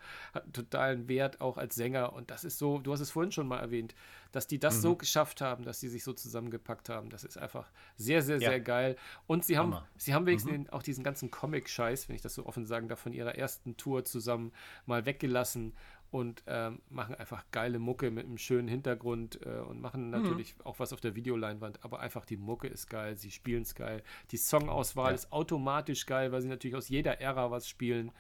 totalen 0.51 1.07
Wert, 1.07 1.41
auch 1.41 1.57
als 1.57 1.76
Sänger. 1.76 2.14
Und 2.14 2.32
das 2.32 2.43
ist 2.43 2.57
so, 2.57 2.80
du 2.80 2.91
hast 2.91 3.01
es 3.01 3.11
vorhin 3.11 3.32
schon 3.32 3.47
mal 3.47 3.59
erwähnt, 3.59 3.93
dass 4.32 4.47
die 4.47 4.59
das 4.59 4.78
mhm. 4.78 4.82
so 4.82 4.95
geschafft 4.95 5.41
haben, 5.41 5.64
dass 5.64 5.80
sie 5.80 5.89
sich 5.89 6.03
so 6.03 6.14
zusammengepackt 6.14 6.89
haben. 6.89 7.09
Das 7.09 7.24
ist 7.24 7.38
einfach 7.38 7.70
sehr, 7.95 8.22
sehr, 8.22 8.39
ja. 8.39 8.49
sehr 8.49 8.59
geil. 8.59 8.95
Und 9.28 9.45
sie 9.45 9.57
haben, 9.57 9.78
sie 9.97 10.14
haben 10.14 10.26
wenigstens 10.26 10.68
mhm. 10.68 10.70
auch 10.70 10.84
diesen 10.84 11.03
ganzen 11.03 11.30
Comic-Scheiß, 11.30 12.09
wenn 12.09 12.16
ich 12.16 12.22
das 12.22 12.34
so 12.34 12.45
offen 12.45 12.66
sagen 12.66 12.88
darf, 12.88 12.99
von 12.99 13.14
ihrer 13.14 13.36
ersten 13.36 13.78
Tour 13.78 14.05
zusammen 14.05 14.51
mal 14.86 15.05
weggelassen 15.05 15.74
und 16.14 16.43
ähm, 16.45 16.80
machen 16.89 17.16
einfach 17.16 17.43
geile 17.51 17.80
Mucke 17.80 18.11
mit 18.11 18.26
einem 18.26 18.38
schönen 18.38 18.68
Hintergrund 18.68 19.39
äh, 19.47 19.59
und 19.61 19.82
machen 19.82 20.05
mhm. 20.05 20.11
natürlich 20.11 20.55
mhm. 20.55 20.68
auch 20.68 20.78
was 20.78 20.93
auf 20.93 21.01
der 21.01 21.16
Videoleinwand, 21.16 21.84
aber 21.84 22.01
einfach 22.01 22.24
die 22.24 22.38
Mucke 22.38 22.68
ist 22.68 22.88
geil, 22.88 23.18
sie 23.18 23.32
spielen 23.32 23.64
es 23.64 23.74
geil. 23.74 24.03
Die 24.30 24.38
Songauswahl 24.38 25.09
ja. 25.09 25.16
ist 25.16 25.32
automatisch 25.32 26.05
geil, 26.05 26.32
weil 26.32 26.41
sie 26.41 26.49
natürlich 26.49 26.76
aus 26.76 26.88
jeder 26.88 27.20
Ära 27.20 27.49
was 27.49 27.68
spielen. 27.68 28.11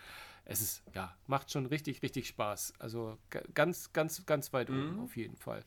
Es 0.45 0.61
ist, 0.61 0.83
ja, 0.93 1.15
macht 1.27 1.51
schon 1.51 1.65
richtig, 1.65 2.01
richtig 2.01 2.27
Spaß. 2.27 2.73
Also 2.79 3.17
ganz, 3.53 3.93
ganz, 3.93 4.25
ganz 4.25 4.51
weit 4.53 4.69
mhm. 4.69 4.89
oben 4.89 4.99
auf 5.01 5.15
jeden 5.15 5.37
Fall. 5.37 5.63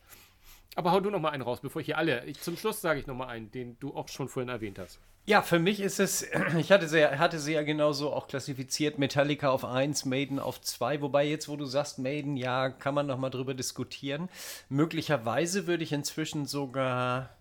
Aber 0.75 0.91
hau 0.91 0.99
du 0.99 1.09
noch 1.09 1.19
mal 1.19 1.31
einen 1.31 1.41
raus, 1.41 1.59
bevor 1.61 1.81
ich 1.81 1.87
hier 1.87 1.97
alle. 1.97 2.23
Ich, 2.25 2.39
zum 2.39 2.55
Schluss 2.55 2.81
sage 2.81 2.99
ich 2.99 3.07
noch 3.07 3.15
mal 3.15 3.27
einen, 3.27 3.49
den 3.51 3.79
du 3.79 3.95
auch 3.95 4.07
schon 4.09 4.29
vorhin 4.29 4.49
erwähnt 4.49 4.77
hast. 4.77 4.99
Ja, 5.25 5.41
für 5.41 5.59
mich 5.59 5.79
ist 5.81 5.99
es, 5.99 6.25
ich 6.57 6.71
hatte 6.71 6.87
sie, 6.87 7.05
hatte 7.05 7.39
sie 7.39 7.53
ja 7.53 7.63
genauso 7.63 8.13
auch 8.13 8.27
klassifiziert, 8.27 8.99
Metallica 8.99 9.49
auf 9.49 9.65
1, 9.65 10.05
Maiden 10.05 10.39
auf 10.39 10.61
2, 10.61 11.01
wobei 11.01 11.27
jetzt, 11.27 11.49
wo 11.49 11.55
du 11.55 11.65
sagst 11.65 11.99
Maiden, 11.99 12.37
ja, 12.37 12.69
kann 12.69 12.93
man 12.93 13.07
noch 13.07 13.17
mal 13.17 13.29
drüber 13.29 13.53
diskutieren. 13.53 14.29
Möglicherweise 14.69 15.67
würde 15.67 15.83
ich 15.83 15.91
inzwischen 15.91 16.45
sogar 16.45 17.36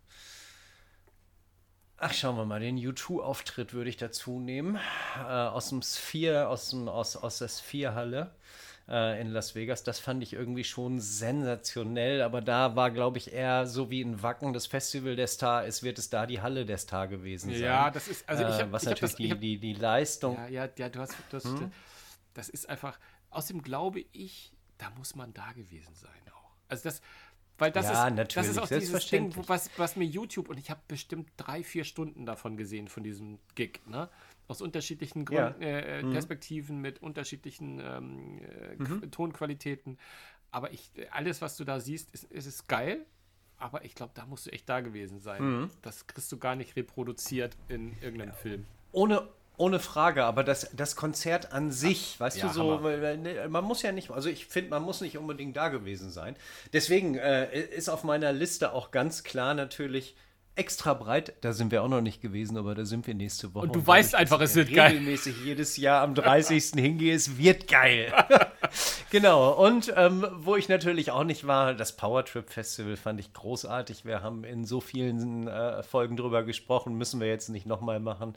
Ach, 1.99 2.13
schauen 2.13 2.37
wir 2.37 2.45
mal, 2.45 2.61
den 2.61 2.77
U2-Auftritt 2.79 3.73
würde 3.73 3.89
ich 3.89 3.97
dazu 3.97 4.39
nehmen. 4.39 4.77
Äh, 5.17 5.21
aus 5.23 5.71
dem 5.71 5.81
Sphere, 5.83 6.49
aus, 6.49 6.71
dem, 6.71 6.89
aus, 6.89 7.17
aus 7.17 7.39
der 7.39 7.49
Sphere-Halle 7.49 8.35
äh, 8.87 9.19
in 9.21 9.29
Las 9.29 9.55
Vegas. 9.55 9.83
Das 9.83 9.99
fand 9.99 10.23
ich 10.23 10.35
irgendwie 10.35 10.65
schon 10.65 11.01
sensationell, 11.01 12.21
aber 12.21 12.43
da 12.43 12.77
war, 12.77 12.91
glaube 12.91 13.17
ich, 13.17 13.33
eher 13.33 13.67
so 13.67 13.89
wie 13.91 14.03
in 14.03 14.23
Wacken 14.23 14.53
das 14.53 14.67
Festival 14.67 15.17
der 15.17 15.27
Star 15.27 15.65
ist, 15.65 15.83
wird 15.83 15.99
es 15.99 16.11
da 16.11 16.27
die 16.27 16.43
Halle 16.43 16.67
der 16.67 16.77
Star 16.77 17.09
gewesen 17.09 17.57
sein. 17.57 17.63
Ja, 17.63 17.91
das 17.91 18.09
ist, 18.09 18.29
also 18.29 18.45
ich 18.45 18.59
Äh, 18.59 18.63
hab, 18.63 18.73
was 18.73 18.83
ich 18.83 18.89
natürlich 18.91 19.13
das, 19.13 19.17
die, 19.17 19.31
hab, 19.31 19.41
die, 19.41 19.59
die 19.59 19.73
Leistung. 19.73 20.37
ja, 20.37 20.49
ja, 20.49 20.69
ja, 20.77 20.89
du 20.91 21.01
hast, 21.01 21.15
du 21.31 21.37
hast 21.39 21.45
Hm? 21.47 21.73
das 22.35 22.51
ist 22.51 22.69
einfach, 22.69 22.99
außerdem 23.31 23.63
glaube 23.63 24.05
ich, 24.13 24.53
da 24.77 24.91
muss 24.91 25.15
man 25.15 25.33
da 25.33 25.53
gewesen 25.53 25.95
sein 25.95 26.11
auch. 26.35 26.51
Also 26.69 26.85
das, 26.85 27.01
weil 27.59 27.71
das 27.73 27.87
Ja, 27.87 27.93
ist, 27.93 27.99
das 28.11 28.17
natürlich, 28.17 28.51
ist 28.51 28.59
auch 28.59 28.69
dieses 28.69 29.07
Ding, 29.09 29.35
was, 29.49 29.71
was 29.77 29.97
mir 29.97 30.05
YouTube, 30.05 30.49
und 30.49 30.59
ich 30.59 30.71
habe 30.71 30.81
bestimmt 30.89 31.29
drei, 31.37 31.63
vier 31.63 31.85
Stunden 31.85 32.27
davon 32.27 32.57
gesehen, 32.57 32.89
von 32.89 33.03
diesem 33.03 33.39
Gig, 33.55 33.81
ne? 33.87 34.09
Aus 34.49 34.61
unterschiedlichen 34.63 35.25
Ja. 35.31 35.51
Gründen, 35.51 35.63
äh, 35.63 36.03
Mhm. 36.03 36.13
Perspektiven, 36.13 36.81
mit 36.81 37.03
unterschiedlichen 37.03 37.81
ähm, 37.81 38.39
äh, 38.43 38.77
Qu- 38.83 39.11
Tonqualitäten. 39.11 39.99
Aber 40.53 40.73
ich, 40.73 40.91
alles, 41.11 41.43
was 41.43 41.57
du 41.57 41.65
da 41.65 41.81
siehst, 41.81 42.13
ist, 42.15 42.25
ist, 42.25 42.47
ist 42.47 42.69
geil. 42.69 43.05
Aber 43.59 43.85
ich 43.85 43.95
glaube, 43.95 44.13
da 44.15 44.27
musst 44.27 44.47
du 44.47 44.51
echt 44.53 44.69
da 44.69 44.81
gewesen 44.83 45.19
sein. 45.19 45.43
Mhm. 45.63 45.71
Das 45.83 46.07
kriegst 46.07 46.31
du 46.31 46.37
gar 46.39 46.55
nicht 46.57 46.77
reproduziert 46.77 47.57
in 47.69 47.97
irgendeinem 48.03 48.35
Film. 48.35 48.67
Ohne, 48.93 49.27
ohne 49.57 49.79
Frage, 49.81 50.25
aber 50.25 50.45
das, 50.45 50.71
das 50.75 50.97
Konzert 50.97 51.53
an 51.53 51.71
sich, 51.71 52.19
weißt 52.21 52.39
Ja, 52.39 52.49
du, 52.49 52.53
so, 52.53 52.79
Hammer. 52.79 53.17
ne, 53.17 53.49
man 53.49 53.65
muss 53.65 53.83
ja 53.83 53.93
nicht, 53.93 54.11
also 54.11 54.29
ich 54.29 54.47
finde, 54.47 54.71
man 54.71 54.83
muss 54.83 55.01
nicht 55.01 55.17
unbedingt 55.19 55.57
da 55.57 55.69
gewesen 55.69 56.11
sein. 56.11 56.37
Deswegen 56.73 57.17
äh, 57.17 57.59
ist 57.61 57.89
auf 57.89 58.05
meiner 58.05 58.33
Liste 58.33 58.73
auch 58.73 58.91
ganz 58.91 59.23
klar 59.25 59.55
natürlich 59.55 60.17
extra 60.57 60.95
breit, 60.95 61.35
da 61.43 61.53
sind 61.53 61.71
wir 61.71 61.83
auch 61.83 61.89
noch 61.89 62.01
nicht 62.01 62.21
gewesen, 62.23 62.57
aber 62.57 62.75
da 62.75 62.85
sind 62.85 63.07
wir 63.07 63.15
nächste 63.15 63.55
Woche. 63.55 63.67
Und 63.67 63.77
du 63.77 63.87
weil 63.87 63.99
weißt 63.99 64.15
einfach, 64.15 64.41
es 64.41 64.55
wird 64.55 64.73
geil. 64.73 64.93
regelmäßig 64.93 65.37
jedes 65.45 65.77
Jahr 65.77 66.03
am 66.03 66.15
30. 66.15 66.73
hingehe, 66.75 67.15
es 67.15 67.39
wird 67.39 67.69
geil. 67.69 68.13
genau, 69.11 69.53
und 69.53 69.93
ähm, 69.97 70.27
wo 70.35 70.57
ich 70.57 70.69
natürlich 70.69 71.11
auch 71.11 71.25
nicht 71.25 71.47
war, 71.47 71.75
das 71.75 71.97
Powertrip 71.97 72.51
Festival 72.51 72.97
fand 72.97 73.21
ich 73.21 73.33
großartig. 73.33 74.05
Wir 74.05 74.23
haben 74.23 74.45
in 74.45 74.65
so 74.65 74.81
vielen 74.81 75.47
äh, 75.47 75.83
Folgen 75.83 76.17
drüber 76.17 76.43
gesprochen, 76.43 76.95
müssen 76.95 77.21
wir 77.21 77.29
jetzt 77.29 77.51
nicht 77.51 77.67
nochmal 77.67 78.01
machen. 78.01 78.35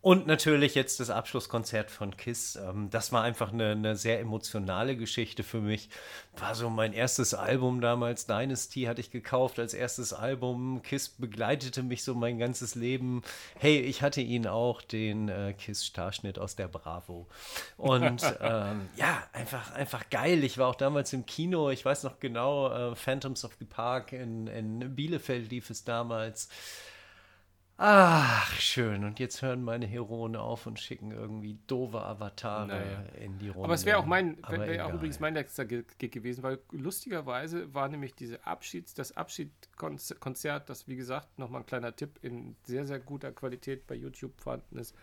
Und 0.00 0.26
natürlich 0.26 0.74
jetzt 0.74 1.00
das 1.00 1.10
Abschlusskonzert 1.10 1.90
von 1.90 2.16
Kiss. 2.16 2.56
Ähm, 2.56 2.90
das 2.90 3.10
war 3.10 3.22
einfach 3.22 3.52
eine, 3.52 3.70
eine 3.70 3.96
sehr 3.96 4.20
emotionale 4.20 4.96
Geschichte 4.96 5.42
für 5.42 5.60
mich. 5.60 5.88
War 6.38 6.54
so 6.56 6.68
mein 6.68 6.92
erstes 6.92 7.32
Album 7.32 7.80
damals. 7.80 8.26
Dynasty 8.26 8.82
hatte 8.82 9.00
ich 9.00 9.10
gekauft 9.10 9.58
als 9.60 9.72
erstes 9.72 10.12
Album. 10.12 10.82
Kiss 10.82 11.08
begleitete 11.08 11.82
mich 11.82 12.02
so 12.02 12.14
mein 12.14 12.38
ganzes 12.38 12.74
Leben. 12.74 13.22
Hey, 13.58 13.78
ich 13.78 14.02
hatte 14.02 14.20
ihn 14.20 14.46
auch, 14.46 14.82
den 14.82 15.28
äh, 15.28 15.54
Kiss-Starschnitt 15.56 16.38
aus 16.38 16.56
der 16.56 16.66
Bravo. 16.66 17.28
Und 17.76 18.22
ähm, 18.40 18.88
ja, 18.96 19.22
einfach, 19.32 19.72
einfach 19.72 20.10
geil. 20.10 20.42
Ich 20.42 20.58
war 20.58 20.68
auch 20.68 20.74
damals 20.74 21.12
im 21.12 21.24
Kino. 21.24 21.70
Ich 21.70 21.84
weiß 21.84 22.02
noch 22.02 22.18
genau, 22.18 22.90
äh, 22.92 22.96
Phantoms 22.96 23.44
of 23.44 23.52
the 23.60 23.64
Park 23.64 24.12
in, 24.12 24.48
in 24.48 24.94
Bielefeld 24.94 25.50
lief 25.50 25.70
es 25.70 25.84
damals. 25.84 26.48
Ach, 27.76 28.52
schön. 28.60 29.02
Und 29.04 29.18
jetzt 29.18 29.42
hören 29.42 29.64
meine 29.64 29.86
Heroen 29.86 30.36
auf 30.36 30.66
und 30.66 30.78
schicken 30.78 31.10
irgendwie 31.10 31.58
doofe 31.66 32.00
Avatare 32.00 32.68
Naja. 32.68 33.02
in 33.20 33.38
die 33.38 33.48
Runde. 33.48 33.64
Aber 33.64 33.74
es 33.74 33.84
wäre 33.84 33.98
auch 33.98 34.06
mein, 34.06 34.36
wäre 34.48 34.84
auch 34.84 34.94
übrigens 34.94 35.18
mein 35.18 35.34
letzter 35.34 35.64
Gig 35.64 35.86
gewesen, 35.98 36.44
weil 36.44 36.60
lustigerweise 36.70 37.74
war 37.74 37.88
nämlich 37.88 38.14
diese 38.14 38.46
Abschieds, 38.46 38.94
das 38.94 39.16
Abschiedskonzert, 39.16 40.70
das 40.70 40.86
wie 40.86 40.94
gesagt 40.94 41.36
nochmal 41.38 41.62
ein 41.62 41.66
kleiner 41.66 41.94
Tipp 41.96 42.20
in 42.22 42.54
sehr 42.62 42.86
sehr 42.86 43.00
guter 43.00 43.32
Qualität 43.32 43.86
bei 43.88 43.96
YouTube 43.96 44.40
vorhanden 44.40 44.78
ist, 44.78 44.94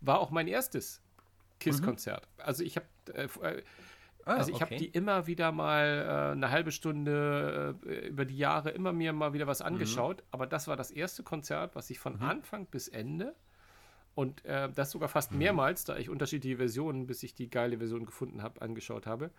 war 0.00 0.18
auch 0.18 0.30
mein 0.30 0.48
erstes 0.48 1.00
Kiss-Konzert. 1.60 2.26
Also 2.38 2.64
ich 2.64 2.76
habe 2.76 2.86
äh, 3.14 3.28
äh, 3.42 3.62
Ah, 4.28 4.34
also 4.36 4.50
ich 4.52 4.60
habe 4.60 4.74
okay. 4.74 4.84
die 4.84 4.88
immer 4.88 5.26
wieder 5.26 5.52
mal 5.52 6.06
äh, 6.06 6.32
eine 6.32 6.50
halbe 6.50 6.70
Stunde 6.70 7.76
äh, 7.86 8.08
über 8.08 8.24
die 8.24 8.36
Jahre 8.36 8.70
immer 8.70 8.92
mir 8.92 9.12
mal 9.12 9.32
wieder 9.32 9.46
Mhm. 9.46 9.48
was 9.48 9.62
angeschaut. 9.62 10.22
Aber 10.30 10.46
das 10.46 10.68
war 10.68 10.76
das 10.76 10.90
erste 10.90 11.22
Konzert, 11.22 11.74
was 11.74 11.88
ich 11.90 11.98
von 11.98 12.20
Anfang 12.20 12.66
bis 12.66 12.88
Ende 12.88 13.34
und 14.14 14.44
äh, 14.44 14.68
das 14.74 14.90
sogar 14.90 15.08
fast 15.08 15.32
Mhm. 15.32 15.38
mehrmals, 15.38 15.84
da 15.84 15.96
ich 15.96 16.10
unterschiedliche 16.10 16.56
Versionen, 16.58 17.06
bis 17.06 17.22
ich 17.22 17.34
die 17.34 17.48
geile 17.48 17.78
Version 17.78 18.04
gefunden 18.04 18.42
habe, 18.42 18.60
angeschaut 18.60 19.06
habe. 19.06 19.30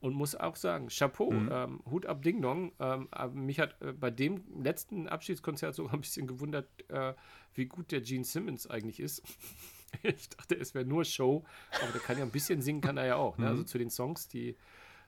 Und 0.00 0.14
muss 0.14 0.34
auch 0.34 0.56
sagen, 0.56 0.88
Chapeau, 0.88 1.30
Mhm. 1.30 1.48
ähm, 1.52 1.80
Hut 1.90 2.06
ab 2.06 2.22
Ding 2.22 2.40
Dong. 2.40 2.72
Ähm, 2.80 3.08
mich 3.34 3.60
hat 3.60 3.76
äh, 3.82 3.92
bei 3.92 4.10
dem 4.10 4.42
letzten 4.62 5.06
Abschiedskonzert 5.06 5.74
sogar 5.74 5.92
ein 5.92 6.00
bisschen 6.00 6.26
gewundert, 6.26 6.66
äh, 6.88 7.12
wie 7.54 7.66
gut 7.66 7.92
der 7.92 8.00
Gene 8.00 8.24
Simmons 8.24 8.66
eigentlich 8.70 9.00
ist. 9.00 9.22
ich 10.02 10.28
dachte, 10.30 10.56
es 10.56 10.74
wäre 10.74 10.84
nur 10.84 11.04
Show, 11.04 11.44
aber 11.80 11.92
der 11.92 12.00
kann 12.00 12.18
ja 12.18 12.24
ein 12.24 12.30
bisschen 12.30 12.62
singen, 12.62 12.80
kann 12.80 12.96
er 12.96 13.06
ja 13.06 13.16
auch. 13.16 13.38
Ne? 13.38 13.46
Also 13.48 13.62
zu 13.64 13.78
den 13.78 13.90
Songs, 13.90 14.28
die 14.28 14.56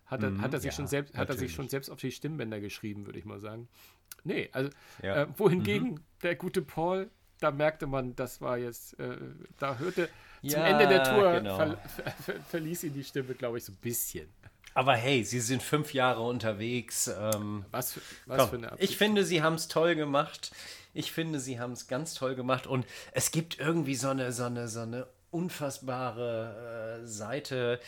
hat 0.06 0.22
er, 0.22 0.38
hat 0.42 0.52
er 0.54 0.60
sich 0.60 0.68
Mhm. 0.68 0.72
Ja, 0.72 0.76
schon 0.76 0.86
selbst, 0.88 1.16
hat 1.16 1.28
er 1.30 1.36
sich 1.36 1.52
schon 1.52 1.68
selbst 1.68 1.88
auf 1.90 1.98
die 2.00 2.10
Stimmbänder 2.12 2.60
geschrieben, 2.60 3.06
würde 3.06 3.18
ich 3.18 3.24
mal 3.24 3.40
sagen. 3.40 3.68
Nee, 4.24 4.50
also 4.52 4.70
Ja. 5.02 5.22
äh, 5.22 5.26
wohingegen 5.36 6.00
der 6.22 6.36
gute 6.36 6.62
Paul, 6.62 7.10
da 7.40 7.50
merkte 7.50 7.86
man, 7.86 8.14
das 8.14 8.40
war 8.40 8.58
jetzt, 8.58 8.98
äh, 9.00 9.16
da 9.58 9.78
hörte 9.78 10.08
zum 10.46 10.50
Ja, 10.52 10.66
Ende 10.66 10.86
der 10.88 11.02
Tour 11.02 11.32
genau. 11.32 11.56
ver, 11.56 11.76
ver, 11.88 12.10
ver, 12.12 12.40
verließ 12.50 12.84
ihn 12.84 12.94
die 12.94 13.04
Stimme, 13.04 13.34
glaube 13.34 13.58
ich, 13.58 13.64
so 13.64 13.72
ein 13.72 13.76
bisschen. 13.76 14.28
Aber 14.74 14.94
hey, 14.94 15.22
sie 15.24 15.40
sind 15.40 15.62
fünf 15.62 15.92
Jahre 15.92 16.22
unterwegs. 16.22 17.08
Ähm, 17.08 17.64
Was 17.70 17.92
für, 17.94 18.00
was 18.26 18.38
komm, 18.38 18.48
für 18.48 18.56
eine 18.68 18.80
ich 18.80 18.96
finde, 18.96 19.24
sie 19.24 19.42
haben 19.42 19.54
es 19.54 19.68
toll 19.68 19.94
gemacht. 19.94 20.52
Ich 20.94 21.12
finde, 21.12 21.40
sie 21.40 21.58
haben 21.58 21.72
es 21.72 21.86
ganz 21.86 22.14
toll 22.14 22.34
gemacht. 22.34 22.66
Und 22.66 22.86
es 23.12 23.30
gibt 23.30 23.58
irgendwie 23.58 23.94
so 23.94 24.08
eine, 24.08 24.32
so 24.32 24.44
eine, 24.44 24.68
so 24.68 24.80
eine 24.80 25.06
unfassbare 25.32 27.00
äh, 27.02 27.06
Seite, 27.06 27.80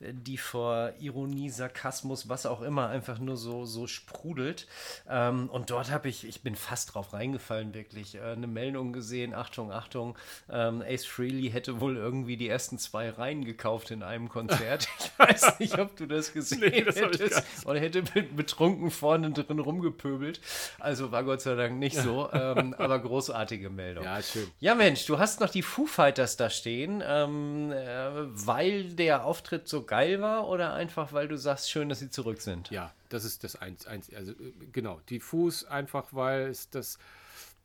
die 0.00 0.38
vor 0.38 0.92
Ironie, 1.00 1.50
Sarkasmus, 1.50 2.28
was 2.28 2.46
auch 2.46 2.62
immer, 2.62 2.88
einfach 2.88 3.18
nur 3.18 3.36
so, 3.36 3.64
so 3.66 3.86
sprudelt. 3.86 4.66
Ähm, 5.08 5.48
und 5.50 5.70
dort 5.70 5.90
habe 5.90 6.08
ich, 6.08 6.26
ich 6.26 6.42
bin 6.42 6.56
fast 6.56 6.94
drauf 6.94 7.12
reingefallen, 7.12 7.74
wirklich, 7.74 8.14
äh, 8.14 8.20
eine 8.20 8.46
Meldung 8.46 8.92
gesehen. 8.92 9.34
Achtung, 9.34 9.72
Achtung, 9.72 10.16
ähm, 10.50 10.82
Ace 10.86 11.04
Frehley 11.04 11.50
hätte 11.50 11.80
wohl 11.80 11.96
irgendwie 11.96 12.36
die 12.36 12.48
ersten 12.48 12.78
zwei 12.78 13.10
Reihen 13.10 13.44
gekauft 13.44 13.90
in 13.90 14.02
einem 14.02 14.28
Konzert. 14.28 14.88
Ich 15.02 15.18
weiß 15.18 15.58
nicht, 15.58 15.78
ob 15.78 15.96
du 15.96 16.06
das 16.06 16.32
gesehen 16.32 16.60
Nee, 16.60 16.82
das 16.82 16.96
hättest. 16.96 17.30
gar 17.32 17.40
nicht. 17.40 17.66
Und 17.66 17.76
er 17.76 17.82
hätte 17.82 18.02
betrunken 18.22 18.90
vorne 18.90 19.30
drin 19.30 19.58
rumgepöbelt. 19.58 20.40
Also 20.78 21.12
war 21.12 21.24
Gott 21.24 21.40
sei 21.42 21.54
Dank 21.54 21.78
nicht 21.78 21.96
so, 21.96 22.30
ähm, 22.32 22.74
aber 22.78 22.98
großartige 22.98 23.70
Meldung. 23.70 24.04
Ja, 24.04 24.22
schön. 24.22 24.50
Ja, 24.60 24.74
Mensch, 24.74 25.06
du 25.06 25.18
hast 25.18 25.40
noch 25.40 25.50
die 25.50 25.62
Foo 25.62 25.86
Fighters 25.86 26.36
da 26.36 26.50
stehen, 26.50 26.91
ähm, 27.00 27.70
äh, 27.72 28.10
weil 28.46 28.92
der 28.94 29.24
Auftritt 29.24 29.68
so 29.68 29.84
geil 29.84 30.20
war 30.20 30.48
oder 30.48 30.74
einfach, 30.74 31.12
weil 31.12 31.28
du 31.28 31.38
sagst, 31.38 31.70
schön, 31.70 31.88
dass 31.88 32.00
sie 32.00 32.10
zurück 32.10 32.40
sind? 32.42 32.70
Ja, 32.70 32.92
das 33.08 33.24
ist 33.24 33.44
das 33.44 33.56
eins, 33.56 33.86
eins 33.86 34.12
also 34.14 34.32
äh, 34.32 34.52
genau, 34.72 35.00
diffus 35.08 35.64
einfach, 35.64 36.08
weil 36.12 36.48
es 36.48 36.68
das 36.70 36.98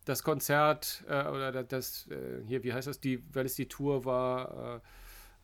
das 0.05 0.23
Konzert 0.23 1.03
äh, 1.09 1.25
oder 1.27 1.51
da- 1.51 1.63
das 1.63 2.07
äh, 2.09 2.41
hier, 2.47 2.63
wie 2.63 2.71
heißt 2.71 2.87
das, 2.87 2.99
die, 3.01 3.21
weil 3.33 3.45
es 3.45 3.55
die 3.55 3.67
Tour 3.67 4.05
war 4.05 4.81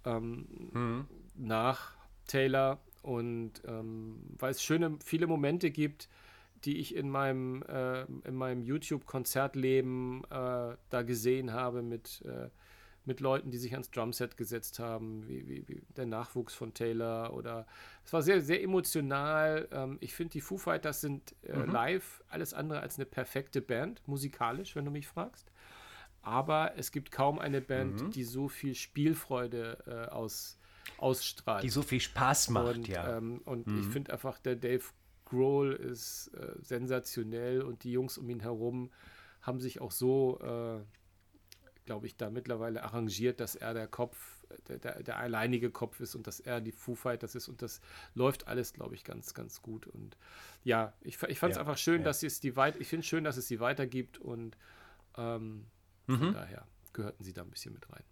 äh, 0.05 0.09
ähm, 0.09 1.07
nach 1.35 1.91
Taylor. 2.27 2.79
Und 3.01 3.61
ähm, 3.67 4.15
weil 4.39 4.51
es 4.51 4.63
schöne 4.63 4.97
viele 5.03 5.27
Momente 5.27 5.69
gibt, 5.71 6.07
die 6.63 6.77
ich 6.79 6.95
in 6.95 7.09
meinem 7.09 7.61
äh, 7.63 8.03
in 8.25 8.35
meinem 8.35 8.61
YouTube-Konzertleben 8.61 10.23
äh, 10.29 10.77
da 10.89 11.01
gesehen 11.05 11.51
habe 11.51 11.81
mit 11.81 12.21
äh, 12.25 12.47
mit 13.05 13.19
Leuten, 13.19 13.51
die 13.51 13.57
sich 13.57 13.73
ans 13.73 13.91
Drumset 13.91 14.37
gesetzt 14.37 14.79
haben, 14.79 15.27
wie, 15.27 15.47
wie, 15.47 15.67
wie 15.67 15.83
der 15.95 16.05
Nachwuchs 16.05 16.53
von 16.53 16.73
Taylor 16.73 17.33
oder 17.33 17.65
es 18.05 18.13
war 18.13 18.21
sehr, 18.21 18.41
sehr 18.41 18.61
emotional. 18.63 19.67
Ähm, 19.71 19.97
ich 19.99 20.13
finde, 20.13 20.31
die 20.33 20.41
Foo 20.41 20.57
Fighters 20.57 21.01
sind 21.01 21.35
äh, 21.43 21.57
live 21.65 22.23
alles 22.29 22.53
andere 22.53 22.79
als 22.79 22.97
eine 22.97 23.05
perfekte 23.05 23.61
Band, 23.61 24.01
musikalisch, 24.07 24.75
wenn 24.75 24.85
du 24.85 24.91
mich 24.91 25.07
fragst. 25.07 25.51
Aber 26.21 26.77
es 26.77 26.91
gibt 26.91 27.11
kaum 27.11 27.37
eine 27.37 27.59
Band, 27.59 28.15
die 28.15 28.23
so 28.23 28.47
viel 28.47 28.75
Spielfreude 28.75 29.77
äh, 29.85 30.09
aus, 30.09 30.57
ausstrahlt. 30.97 31.63
Die 31.63 31.69
so 31.69 31.81
viel 31.81 31.99
Spaß 31.99 32.49
macht, 32.49 32.77
und 32.77 32.87
ja. 32.87 33.17
ähm, 33.17 33.41
und 33.43 33.67
ich 33.79 33.85
finde 33.87 34.13
einfach, 34.13 34.39
der 34.39 34.55
Dave 34.55 34.83
Grohl 35.25 35.73
ist 35.73 36.27
äh, 36.35 36.53
sensationell 36.61 37.61
und 37.61 37.83
die 37.83 37.91
Jungs 37.91 38.17
um 38.17 38.29
ihn 38.29 38.39
herum 38.39 38.89
haben 39.41 39.59
sich 39.59 39.81
auch 39.81 39.91
so, 39.91 40.39
äh, 40.41 40.79
glaube 41.85 42.07
ich, 42.07 42.15
da 42.17 42.29
mittlerweile 42.29 42.83
arrangiert, 42.83 43.39
dass 43.39 43.55
er 43.55 43.73
der 43.73 43.87
Kopf, 43.87 44.17
der, 44.67 44.77
der, 44.79 45.03
der 45.03 45.17
alleinige 45.17 45.69
Kopf 45.71 45.99
ist 45.99 46.15
und 46.15 46.27
dass 46.27 46.39
er 46.39 46.61
die 46.61 46.71
Foo 46.71 46.95
Fighters 46.95 47.35
ist 47.35 47.47
und 47.49 47.61
das 47.61 47.81
läuft 48.15 48.47
alles, 48.47 48.73
glaube 48.73 48.95
ich, 48.95 49.03
ganz, 49.03 49.33
ganz 49.33 49.61
gut. 49.61 49.87
Und 49.87 50.17
ja, 50.63 50.93
ich, 51.01 51.21
ich 51.23 51.39
fand 51.39 51.51
es 51.51 51.57
Ja, 51.57 51.61
einfach 51.61 51.77
schön, 51.77 51.99
ja. 52.01 52.05
dass 52.05 52.23
es 52.23 52.39
die 52.39 52.55
weit, 52.55 52.75
ich 52.79 52.87
finde 52.87 53.05
schön, 53.05 53.23
dass 53.23 53.37
es 53.37 53.47
sie 53.47 53.59
weitergibt 53.59 54.17
und 54.19 54.57
ähm, 55.17 55.65
Mhm. 56.07 56.17
von 56.17 56.33
daher 56.33 56.67
gehörten 56.91 57.23
sie 57.23 57.31
da 57.33 57.41
ein 57.43 57.49
bisschen 57.49 57.73
mit 57.73 57.89
rein. 57.89 58.03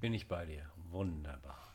Bin 0.00 0.14
ich 0.14 0.28
bei 0.28 0.44
dir. 0.46 0.70
Wunderbar. 0.90 1.74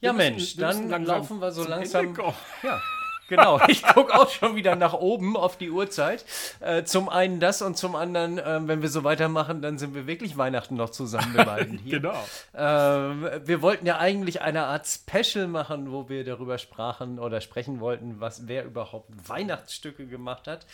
Wir 0.00 0.08
Ja, 0.08 0.12
müssen- 0.12 0.32
Mensch, 0.34 0.56
wir 0.56 0.66
müssen 0.66 0.88
dann 0.88 1.04
laufen 1.04 1.38
wir 1.40 1.52
so 1.52 1.64
langsam. 1.64 2.14
Ja, 2.62 2.82
genau. 3.36 3.60
Ich 3.68 3.82
gucke 3.82 4.14
auch 4.14 4.28
schon 4.28 4.54
wieder 4.54 4.76
nach 4.76 4.92
oben 4.92 5.36
auf 5.36 5.56
die 5.56 5.70
Uhrzeit. 5.70 6.24
Äh, 6.60 6.84
zum 6.84 7.08
einen 7.08 7.40
das 7.40 7.62
und 7.62 7.76
zum 7.76 7.94
anderen, 7.94 8.38
äh, 8.38 8.60
wenn 8.66 8.82
wir 8.82 8.88
so 8.88 9.02
weitermachen, 9.02 9.62
dann 9.62 9.78
sind 9.78 9.94
wir 9.94 10.06
wirklich 10.06 10.36
Weihnachten 10.36 10.76
noch 10.76 10.90
zusammen, 10.90 11.34
wir 11.34 11.44
beiden 11.44 11.78
hier. 11.84 12.00
genau. 12.00 12.18
Ähm, 12.54 13.28
wir 13.44 13.62
wollten 13.62 13.86
ja 13.86 13.98
eigentlich 13.98 14.42
eine 14.42 14.64
Art 14.64 14.86
Special 14.86 15.46
machen, 15.46 15.90
wo 15.90 16.08
wir 16.08 16.24
darüber 16.24 16.58
sprachen 16.58 17.18
oder 17.18 17.40
sprechen 17.40 17.80
wollten, 17.80 18.20
was 18.20 18.46
wer 18.46 18.64
überhaupt 18.64 19.08
Weihnachtsstücke 19.26 20.06
gemacht 20.06 20.46
hat. 20.46 20.66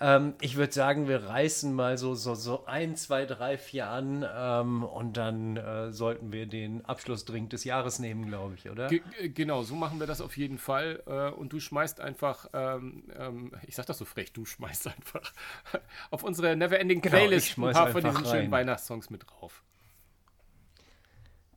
Ähm, 0.00 0.34
ich 0.40 0.56
würde 0.56 0.72
sagen, 0.72 1.08
wir 1.08 1.24
reißen 1.24 1.74
mal 1.74 1.98
so, 1.98 2.14
so, 2.14 2.34
so 2.34 2.64
ein, 2.66 2.96
zwei, 2.96 3.26
drei, 3.26 3.58
vier 3.58 3.88
an 3.88 4.26
ähm, 4.36 4.84
und 4.84 5.16
dann 5.16 5.56
äh, 5.56 5.92
sollten 5.92 6.32
wir 6.32 6.46
den 6.46 6.84
Abschlussdrink 6.84 7.50
des 7.50 7.64
Jahres 7.64 7.98
nehmen, 7.98 8.26
glaube 8.26 8.54
ich, 8.54 8.70
oder? 8.70 8.88
Ge 8.88 9.00
genau, 9.28 9.62
so 9.62 9.74
machen 9.74 9.98
wir 9.98 10.06
das 10.06 10.20
auf 10.20 10.36
jeden 10.36 10.58
Fall. 10.58 11.02
Äh, 11.06 11.30
und 11.30 11.52
du 11.52 11.60
schmeißt 11.60 11.95
einfach, 12.00 12.48
ähm, 12.52 13.04
ähm, 13.18 13.52
ich 13.66 13.74
sag 13.76 13.86
das 13.86 13.98
so 13.98 14.04
frech, 14.04 14.32
du 14.32 14.44
schmeißt 14.44 14.86
einfach 14.88 15.32
auf 16.10 16.22
unsere 16.22 16.56
Neverending 16.56 17.00
Genau, 17.00 17.16
Playlist 17.16 17.48
schmeiß 17.50 17.76
ein 17.76 17.82
paar 17.84 17.92
von 17.92 18.04
diesen 18.04 18.24
schönen 18.24 18.42
rein. 18.42 18.50
Weihnachtssongs 18.50 19.10
mit 19.10 19.24
drauf. 19.26 19.62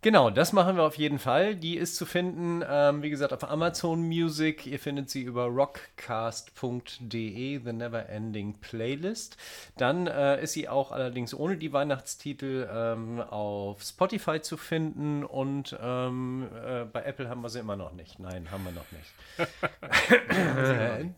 Genau, 0.02 0.30
das 0.30 0.54
machen 0.54 0.78
wir 0.78 0.84
auf 0.84 0.98
jeden 0.98 1.20
Fall. 1.20 1.58
Die 1.58 1.76
ist 1.76 1.98
zu 1.98 2.06
finden, 2.06 2.64
ähm, 2.66 3.02
wie 3.02 3.10
gesagt, 3.10 3.34
auf 3.34 3.44
Amazon 3.50 4.02
Music. 4.02 4.66
Ihr 4.66 4.80
findet 4.80 5.10
sie 5.10 5.24
über 5.24 5.48
rockcast.de, 5.48 7.60
The 7.62 7.74
Neverending 7.74 8.54
Playlist. 8.62 9.36
Dann 9.76 10.08
äh, 10.08 10.42
ist 10.42 10.54
sie 10.54 10.70
auch 10.70 10.94
allerdings 10.94 11.34
ohne 11.34 11.58
die 11.58 11.74
Weihnachtstitel 11.74 12.70
ähm, 12.74 13.20
auf 13.20 13.84
Spotify 13.84 14.40
zu 14.40 14.56
finden 14.56 15.26
und 15.26 15.78
ähm, 15.82 16.48
äh, 16.66 16.86
bei 16.86 17.04
Apple 17.04 17.28
haben 17.28 17.42
wir 17.42 17.50
sie 17.50 17.60
immer 17.60 17.76
noch 17.76 17.92
nicht. 17.92 18.20
Nein, 18.20 18.52
haben 18.52 18.64
wir 18.64 18.72
noch 18.72 18.90
nicht. 18.94 19.12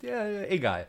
äh, 0.04 0.48
egal. 0.48 0.88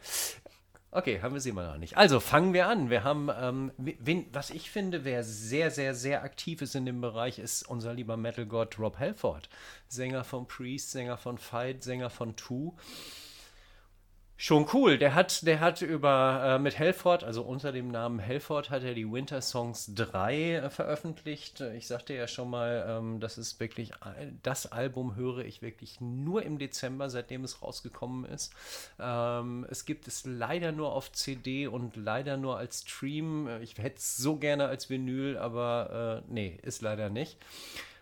Okay, 0.94 1.22
haben 1.22 1.32
wir 1.32 1.40
sie 1.40 1.48
immer 1.48 1.66
noch 1.66 1.78
nicht. 1.78 1.96
Also 1.96 2.20
fangen 2.20 2.52
wir 2.52 2.66
an. 2.66 2.90
Wir 2.90 3.02
haben, 3.02 3.30
ähm, 3.34 3.72
wen, 3.78 4.26
was 4.34 4.50
ich 4.50 4.70
finde, 4.70 5.06
wer 5.06 5.24
sehr, 5.24 5.70
sehr, 5.70 5.94
sehr 5.94 6.22
aktiv 6.22 6.60
ist 6.60 6.74
in 6.74 6.84
dem 6.84 7.00
Bereich, 7.00 7.38
ist 7.38 7.66
unser 7.66 7.94
lieber 7.94 8.18
Metal-Gott 8.18 8.78
Rob 8.78 8.98
Halford. 8.98 9.48
Sänger 9.88 10.22
von 10.22 10.46
Priest, 10.46 10.90
Sänger 10.90 11.16
von 11.16 11.38
Fight, 11.38 11.82
Sänger 11.82 12.10
von 12.10 12.36
Two. 12.36 12.74
Schon 14.44 14.66
cool. 14.72 14.98
Der 14.98 15.14
hat, 15.14 15.46
der 15.46 15.60
hat 15.60 15.82
über 15.82 16.42
äh, 16.44 16.58
mit 16.58 16.76
Helford, 16.76 17.22
also 17.22 17.42
unter 17.42 17.70
dem 17.70 17.92
Namen 17.92 18.18
Helford, 18.18 18.70
hat 18.70 18.82
er 18.82 18.92
die 18.92 19.08
Winter 19.08 19.40
Songs 19.40 19.92
3 19.94 20.54
äh, 20.54 20.68
veröffentlicht. 20.68 21.60
Ich 21.60 21.86
sagte 21.86 22.12
ja 22.12 22.26
schon 22.26 22.50
mal, 22.50 22.84
ähm, 22.88 23.20
das 23.20 23.38
ist 23.38 23.60
wirklich 23.60 23.92
äh, 23.92 24.32
das 24.42 24.66
Album 24.66 25.14
höre 25.14 25.44
ich 25.44 25.62
wirklich 25.62 26.00
nur 26.00 26.42
im 26.42 26.58
Dezember, 26.58 27.08
seitdem 27.08 27.44
es 27.44 27.62
rausgekommen 27.62 28.24
ist. 28.24 28.52
Ähm, 28.98 29.64
es 29.70 29.84
gibt 29.84 30.08
es 30.08 30.24
leider 30.26 30.72
nur 30.72 30.92
auf 30.92 31.12
CD 31.12 31.68
und 31.68 31.94
leider 31.94 32.36
nur 32.36 32.58
als 32.58 32.80
Stream. 32.80 33.48
Ich 33.60 33.78
hätte 33.78 33.98
es 33.98 34.16
so 34.16 34.38
gerne 34.38 34.66
als 34.66 34.90
Vinyl, 34.90 35.38
aber 35.38 36.24
äh, 36.26 36.32
nee, 36.32 36.58
ist 36.62 36.82
leider 36.82 37.10
nicht. 37.10 37.38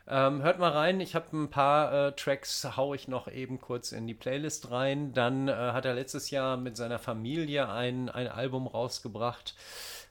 Ähm, 0.09 0.42
hört 0.42 0.59
mal 0.59 0.72
rein, 0.72 1.01
ich 1.01 1.14
habe 1.14 1.36
ein 1.36 1.51
paar 1.51 1.92
äh, 1.92 2.12
Tracks, 2.12 2.76
hau 2.76 2.94
ich 2.94 3.07
noch 3.07 3.28
eben 3.28 3.61
kurz 3.61 3.92
in 3.92 4.07
die 4.07 4.14
Playlist 4.14 4.70
rein. 4.70 5.12
Dann 5.12 5.48
äh, 5.48 5.53
hat 5.53 5.84
er 5.84 5.94
letztes 5.94 6.30
Jahr 6.30 6.57
mit 6.57 6.76
seiner 6.76 6.98
Familie 6.98 7.68
ein, 7.68 8.09
ein 8.09 8.28
Album 8.28 8.66
rausgebracht. 8.66 9.55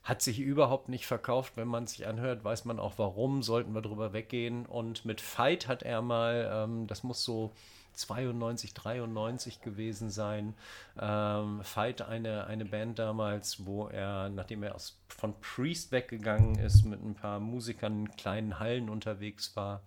Hat 0.04 0.22
sich 0.22 0.40
überhaupt 0.40 0.90
nicht 0.90 1.06
verkauft. 1.06 1.54
Wenn 1.56 1.68
man 1.68 1.86
sich 1.86 2.08
anhört, 2.08 2.44
weiß 2.44 2.66
man 2.66 2.80
auch 2.80 2.94
warum. 2.98 3.44
Sollten 3.44 3.74
wir 3.74 3.82
drüber 3.82 4.14
weggehen. 4.14 4.66
Und 4.66 5.06
mit 5.06 5.22
Fight 5.22 5.68
hat 5.68 5.84
er 5.84 6.02
mal, 6.02 6.50
ähm, 6.52 6.88
das 6.88 7.04
muss 7.04 7.24
so 7.24 7.52
92, 7.94 8.74
93 8.74 9.62
gewesen 9.62 10.10
sein. 10.10 10.56
Ähm, 11.02 11.62
Fight, 11.64 12.02
eine, 12.02 12.48
eine 12.48 12.66
Band 12.66 13.00
damals, 13.00 13.66
wo 13.66 13.88
er, 13.88 14.30
nachdem 14.30 14.64
er 14.64 14.76
aus, 14.76 14.98
von 15.08 15.34
Priest 15.40 15.92
weggegangen 15.92 16.60
ist, 16.60 16.84
mit 16.84 17.02
ein 17.02 17.16
paar 17.16 17.40
Musikern 17.40 18.06
in 18.06 18.16
kleinen 18.16 18.60
Hallen 18.60 18.90
unterwegs 18.90 19.56
war. 19.56 19.82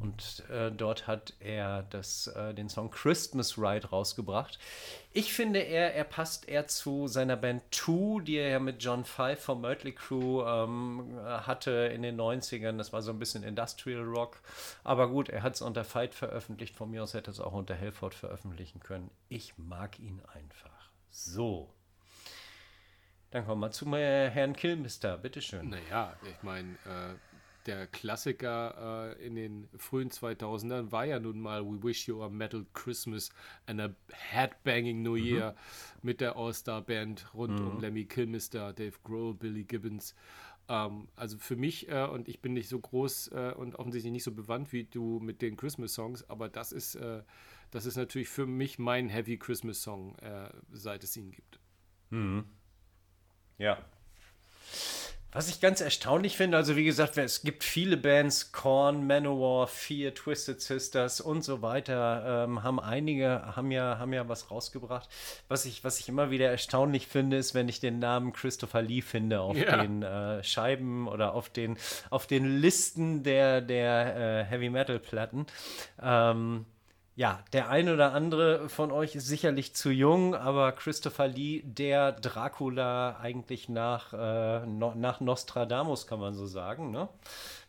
Und 0.00 0.44
äh, 0.50 0.70
dort 0.72 1.06
hat 1.06 1.34
er 1.40 1.84
das, 1.90 2.28
äh, 2.28 2.54
den 2.54 2.68
Song 2.68 2.90
Christmas 2.90 3.56
Ride 3.56 3.88
rausgebracht. 3.88 4.58
Ich 5.12 5.32
finde, 5.32 5.60
er, 5.60 5.94
er 5.94 6.04
passt 6.04 6.48
eher 6.48 6.66
zu 6.66 7.08
seiner 7.08 7.36
Band 7.36 7.62
Two, 7.70 8.20
die 8.20 8.36
er 8.36 8.48
ja 8.50 8.58
mit 8.58 8.82
John 8.82 9.04
Five 9.04 9.40
vom 9.40 9.60
Mötley 9.60 9.92
Crew 9.92 10.42
ähm, 10.42 11.18
hatte 11.24 11.70
in 11.92 12.02
den 12.02 12.20
90ern. 12.20 12.76
Das 12.78 12.92
war 12.92 13.02
so 13.02 13.10
ein 13.10 13.18
bisschen 13.18 13.42
Industrial 13.42 14.02
Rock. 14.02 14.40
Aber 14.84 15.08
gut, 15.08 15.28
er 15.28 15.42
hat 15.42 15.54
es 15.54 15.62
unter 15.62 15.84
Fight 15.84 16.14
veröffentlicht. 16.14 16.76
Von 16.76 16.90
mir 16.90 17.02
aus 17.02 17.14
hätte 17.14 17.30
es 17.30 17.40
auch 17.40 17.52
unter 17.52 17.74
Helford 17.74 18.14
veröffentlichen 18.14 18.80
können. 18.80 19.10
Ich 19.28 19.54
mag 19.56 19.98
ihn 19.98 20.20
einfach. 20.32 20.47
So. 21.10 21.72
Dann 23.30 23.44
kommen 23.44 23.60
wir 23.60 23.70
zu 23.70 23.86
äh, 23.94 24.30
Herrn 24.30 24.54
Kilmister. 24.54 25.18
Bitteschön. 25.18 25.68
Naja, 25.68 26.16
ich 26.22 26.42
meine, 26.42 26.72
äh, 26.86 27.14
der 27.66 27.86
Klassiker 27.86 29.14
äh, 29.18 29.26
in 29.26 29.34
den 29.34 29.68
frühen 29.76 30.08
2000ern 30.08 30.90
war 30.90 31.04
ja 31.04 31.20
nun 31.20 31.38
mal 31.38 31.64
We 31.64 31.82
Wish 31.82 32.08
You 32.08 32.22
a 32.22 32.30
Metal 32.30 32.64
Christmas 32.72 33.30
and 33.66 33.80
a 33.80 33.90
Headbanging 34.10 35.02
New 35.02 35.16
Year 35.16 35.54
mit 36.02 36.22
der 36.22 36.36
All-Star-Band 36.36 37.34
rund 37.34 37.60
um 37.60 37.80
Lemmy 37.80 38.06
Kilmister, 38.06 38.72
Dave 38.72 38.94
Grohl, 39.04 39.34
Billy 39.34 39.64
Gibbons. 39.64 40.14
Ähm, 40.68 41.08
also 41.14 41.36
für 41.38 41.56
mich, 41.56 41.88
äh, 41.88 42.06
und 42.06 42.28
ich 42.28 42.40
bin 42.40 42.54
nicht 42.54 42.68
so 42.70 42.78
groß 42.78 43.28
äh, 43.28 43.52
und 43.54 43.74
offensichtlich 43.76 44.12
nicht 44.12 44.24
so 44.24 44.32
bewandt 44.32 44.72
wie 44.72 44.84
du 44.84 45.20
mit 45.20 45.42
den 45.42 45.56
Christmas-Songs, 45.56 46.28
aber 46.30 46.48
das 46.48 46.72
ist, 46.72 46.94
äh, 46.94 47.22
das 47.70 47.86
ist 47.86 47.96
natürlich 47.96 48.28
für 48.28 48.46
mich 48.46 48.78
mein 48.78 49.08
Heavy 49.08 49.38
Christmas-Song, 49.38 50.16
äh, 50.18 50.50
seit 50.72 51.04
es 51.04 51.16
ihn 51.16 51.30
gibt. 51.30 51.60
Ja. 53.58 53.78
Was 55.30 55.50
ich 55.50 55.60
ganz 55.60 55.82
erstaunlich 55.82 56.38
finde, 56.38 56.56
also 56.56 56.74
wie 56.74 56.84
gesagt, 56.84 57.18
es 57.18 57.42
gibt 57.42 57.62
viele 57.62 57.98
Bands, 57.98 58.50
Korn, 58.50 59.06
Manowar, 59.06 59.66
Fear, 59.66 60.14
Twisted 60.14 60.58
Sisters 60.62 61.20
und 61.20 61.44
so 61.44 61.60
weiter, 61.60 62.44
ähm, 62.46 62.62
haben 62.62 62.80
einige, 62.80 63.54
haben 63.54 63.70
ja, 63.70 63.98
haben 63.98 64.14
ja 64.14 64.26
was 64.26 64.50
rausgebracht. 64.50 65.06
Was 65.46 65.66
ich, 65.66 65.84
was 65.84 66.00
ich 66.00 66.08
immer 66.08 66.30
wieder 66.30 66.50
erstaunlich 66.50 67.06
finde, 67.08 67.36
ist, 67.36 67.52
wenn 67.54 67.68
ich 67.68 67.78
den 67.78 67.98
Namen 67.98 68.32
Christopher 68.32 68.80
Lee 68.80 69.02
finde 69.02 69.40
auf 69.40 69.54
Ja. 69.54 69.76
den 69.76 70.02
äh, 70.02 70.42
Scheiben 70.42 71.06
oder 71.06 71.34
auf 71.34 71.50
den, 71.50 71.76
auf 72.08 72.26
den 72.26 72.60
Listen 72.62 73.22
der, 73.22 73.60
der 73.60 74.16
äh, 74.16 74.44
Heavy 74.44 74.70
Metal 74.70 74.98
Platten. 74.98 75.44
Ähm, 76.00 76.64
ja, 77.18 77.42
der 77.52 77.68
ein 77.68 77.88
oder 77.88 78.12
andere 78.12 78.68
von 78.68 78.92
euch 78.92 79.16
ist 79.16 79.26
sicherlich 79.26 79.74
zu 79.74 79.90
jung, 79.90 80.36
aber 80.36 80.70
Christopher 80.70 81.26
Lee, 81.26 81.62
der 81.64 82.12
Dracula 82.12 83.18
eigentlich 83.18 83.68
nach, 83.68 84.12
äh, 84.12 84.64
no, 84.64 84.94
nach 84.94 85.18
Nostradamus, 85.18 86.06
kann 86.06 86.20
man 86.20 86.34
so 86.34 86.46
sagen. 86.46 86.92
Ne? 86.92 87.08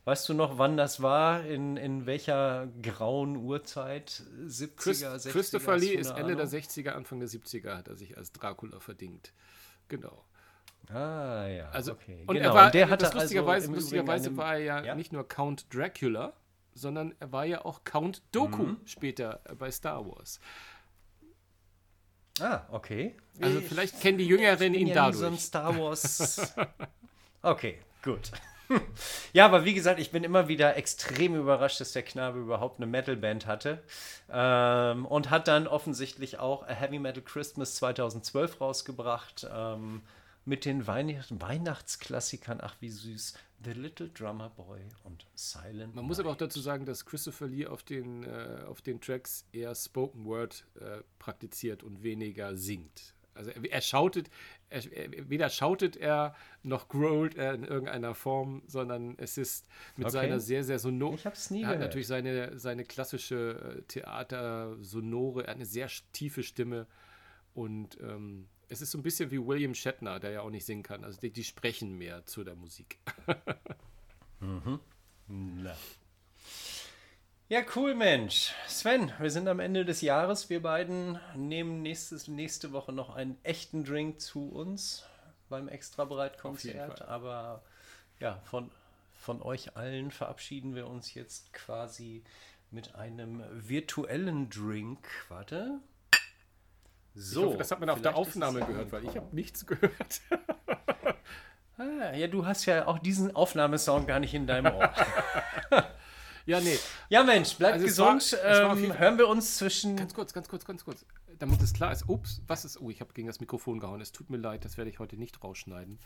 Weißt 0.06 0.30
du 0.30 0.36
noch, 0.36 0.60
wann 0.60 0.78
das 0.78 1.02
war? 1.02 1.44
In, 1.46 1.78
in 1.78 2.06
welcher 2.06 2.68
grauen 2.84 3.38
Uhrzeit? 3.38 4.22
70er, 4.46 4.76
Chris, 4.76 5.04
60er? 5.04 5.30
Christopher 5.32 5.78
Lee 5.78 5.96
ist 5.96 6.12
eine 6.12 6.20
Ende 6.20 6.36
der 6.36 6.46
Ahnung? 6.46 6.60
60er, 6.60 6.90
Anfang 6.92 7.20
der 7.20 7.30
70er 7.30 7.76
hat 7.76 7.88
er 7.88 7.96
sich 7.96 8.16
als 8.20 8.32
Dracula 8.32 8.80
verdingt. 8.80 9.34
Genau. 9.88 10.26
Ah, 10.94 11.48
ja. 11.48 11.70
Also, 11.70 11.94
okay. 11.94 12.24
und 12.28 12.36
genau. 12.36 12.50
er 12.50 12.54
war, 12.54 12.70
der 12.70 12.86
das 12.86 12.92
hatte 13.08 13.18
lustigerweise, 13.18 13.68
also 13.68 13.80
lustigerweise 13.80 14.38
war 14.38 14.54
er 14.54 14.60
ja, 14.60 14.84
ja? 14.84 14.96
nicht 14.96 15.12
nur 15.12 15.28
Count 15.28 15.74
Dracula, 15.74 16.34
sondern 16.80 17.14
er 17.20 17.32
war 17.32 17.46
ja 17.46 17.64
auch 17.66 17.84
Count 17.84 18.22
Doku 18.32 18.64
Mhm. 18.64 18.78
später 18.86 19.42
äh, 19.46 19.56
bei 19.56 19.70
Star 19.72 20.06
Wars. 20.08 20.40
Ah, 22.40 22.62
okay. 22.72 23.16
Also 23.42 23.60
Ich 23.60 23.66
vielleicht 23.68 24.00
kennen 24.00 24.18
die 24.18 24.26
Jüngeren 24.28 24.74
ihn 24.74 24.88
ja 24.88 25.08
nie 25.08 25.14
so 25.14 25.26
ein 25.26 25.32
dadurch. 25.34 25.42
Star 25.42 25.78
Wars. 25.78 26.54
okay, 27.42 27.80
gut. 28.04 28.32
Ja, 29.34 29.46
aber 29.46 29.66
wie 29.66 29.74
gesagt, 29.74 30.00
ich 30.00 30.12
bin 30.12 30.24
immer 30.24 30.48
wieder 30.48 30.78
extrem 30.78 31.34
überrascht, 31.36 31.82
dass 31.82 31.92
der 31.94 32.04
Knabe 32.04 32.38
überhaupt 32.38 32.78
eine 32.78 32.86
Metalband 32.86 33.48
hatte. 33.48 33.82
Ähm, 34.32 35.08
und 35.08 35.32
hat 35.32 35.48
dann 35.48 35.66
offensichtlich 35.66 36.38
auch 36.38 36.62
A 36.68 36.74
Heavy 36.74 37.00
Metal 37.00 37.24
Christmas 37.24 37.74
2012 37.78 38.62
rausgebracht. 38.62 39.48
Ähm, 39.52 40.04
mit 40.50 40.66
den 40.66 40.88
Weihn 40.88 41.16
Weihnachtsklassikern, 41.30 42.60
ach 42.62 42.76
wie 42.80 42.90
süß, 42.90 43.36
The 43.64 43.72
Little 43.72 44.10
Drummer 44.10 44.50
Boy 44.50 44.82
und 45.04 45.28
Silent 45.36 45.94
Man 45.94 46.06
muss 46.06 46.20
aber 46.20 46.32
auch 46.32 46.38
dazu 46.38 46.60
sagen, 46.60 46.86
dass 46.86 47.06
Christopher 47.06 47.48
Lee 47.48 47.68
auf 47.68 47.84
den, 47.84 48.24
äh, 48.24 48.64
auf 48.68 48.82
den 48.82 49.00
Tracks 49.00 49.46
eher 49.52 49.76
Spoken 49.76 50.26
Word 50.26 50.66
äh, 50.80 51.04
praktiziert 51.20 51.84
und 51.84 52.02
weniger 52.04 52.56
singt. 52.58 53.14
Also 53.36 53.52
er, 53.52 53.64
er 53.72 53.82
schautet, 53.82 54.30
er, 54.70 54.92
er, 54.92 55.30
weder 55.30 55.50
schautet 55.50 55.96
er 55.98 56.36
noch 56.64 56.90
growlt 56.90 57.36
er 57.36 57.54
in 57.54 57.64
irgendeiner 57.64 58.16
Form, 58.16 58.64
sondern 58.66 59.16
es 59.20 59.38
ist 59.38 59.68
mit 59.98 60.08
Okay. 60.08 60.14
seiner 60.14 60.40
sehr, 60.40 60.64
sehr 60.64 60.80
sonor. 60.80 61.14
Ich 61.14 61.26
hab's 61.26 61.52
nie 61.52 61.62
Er 61.62 61.68
hat 61.68 61.76
gehört. 61.76 61.90
natürlich 61.90 62.08
seine, 62.08 62.58
seine 62.58 62.86
klassische 62.86 63.78
äh, 63.78 63.82
Theater-Sonore, 63.84 65.44
er 65.44 65.50
hat 65.52 65.56
eine 65.58 65.66
sehr 65.66 65.90
tiefe 66.12 66.42
Stimme 66.44 66.88
und 67.54 67.98
ähm, 68.02 68.48
es 68.70 68.82
ist 68.82 68.92
so 68.92 68.98
ein 68.98 69.04
bisschen 69.04 69.32
wie 69.32 69.46
William 69.46 69.74
Shatner, 69.74 70.20
der 70.20 70.32
ja 70.32 70.42
auch 70.42 70.52
nicht 70.52 70.66
singen 70.66 70.84
kann. 70.84 71.04
Also 71.04 71.20
die, 71.20 71.32
die 71.32 71.44
sprechen 71.44 71.98
mehr 71.98 72.26
zu 72.26 72.44
der 72.44 72.56
Musik. 72.56 73.00
Na. 75.28 75.76
Ja, 77.50 77.62
cool, 77.76 77.96
Mensch. 77.96 78.54
Sven, 78.68 79.12
wir 79.20 79.32
sind 79.32 79.48
am 79.48 79.60
Ende 79.60 79.84
des 79.84 80.02
Jahres. 80.02 80.52
Wir 80.52 80.62
beiden 80.62 81.20
nehmen 81.36 81.82
nächstes, 81.82 82.28
nächste 82.28 82.72
Woche 82.72 82.94
noch 82.94 83.16
einen 83.16 83.44
echten 83.44 83.84
Drink 83.84 84.22
zu 84.22 84.50
uns 84.50 85.04
beim 85.50 85.68
extra 85.68 86.06
bereit 86.06 86.38
Konzert. 86.38 87.02
Aber 87.02 87.64
ja, 88.20 88.40
von, 88.46 88.70
von 89.16 89.42
euch 89.42 89.76
allen 89.76 90.12
verabschieden 90.12 90.76
wir 90.76 90.86
uns 90.86 91.16
jetzt 91.16 91.52
quasi 91.54 92.24
mit 92.70 92.94
einem 92.94 93.44
virtuellen 93.52 94.52
Drink. 94.52 95.08
Warte. 95.28 95.80
So, 97.16 97.48
hoffe, 97.48 97.58
das 97.58 97.72
hat 97.72 97.80
man 97.80 97.90
auf 97.90 98.02
der 98.02 98.16
Aufnahme 98.16 98.62
gehört, 98.62 98.92
weil 98.92 99.04
ich 99.06 99.16
habe 99.16 99.36
nichts 99.36 99.66
gehört. 99.66 100.22
ah, 101.78 102.14
ja, 102.16 102.28
du 102.28 102.46
hast 102.46 102.66
ja 102.66 102.88
auch 102.88 103.00
diesen 103.00 103.36
Aufnahmesong 103.36 104.06
gar 104.06 104.20
nicht 104.20 104.34
in 104.34 104.48
deinem 104.48 104.74
Ohr. 104.74 104.94
ja, 106.46 106.60
nee. 106.62 106.78
Ja, 107.10 107.24
Mensch, 107.24 107.56
bleib 107.58 107.74
also 107.74 107.86
gesund. 107.86 108.38
War, 108.44 108.78
ähm, 108.78 108.98
hören 108.98 109.18
wir 109.18 109.28
uns 109.28 109.58
zwischen. 109.58 109.96
Ganz 109.96 110.14
kurz, 110.14 110.34
ganz 110.34 110.48
kurz, 110.48 110.66
ganz 110.66 110.86
kurz. 110.86 111.06
Damit 111.40 111.62
es 111.62 111.74
klar 111.74 111.92
ist. 111.92 112.08
Ups, 112.08 112.42
was 112.48 112.66
ist. 112.66 112.80
Oh, 112.80 112.90
ich 112.90 113.02
habe 113.02 113.14
gegen 113.14 113.28
das 113.28 113.40
Mikrofon 113.40 113.80
gehauen. 113.80 114.02
Es 114.02 114.12
tut 114.12 114.30
mir 114.30 114.38
leid, 114.38 114.64
das 114.66 114.78
werde 114.78 114.90
ich 114.90 115.00
heute 115.00 115.18
nicht 115.18 115.44
rausschneiden. 115.44 116.00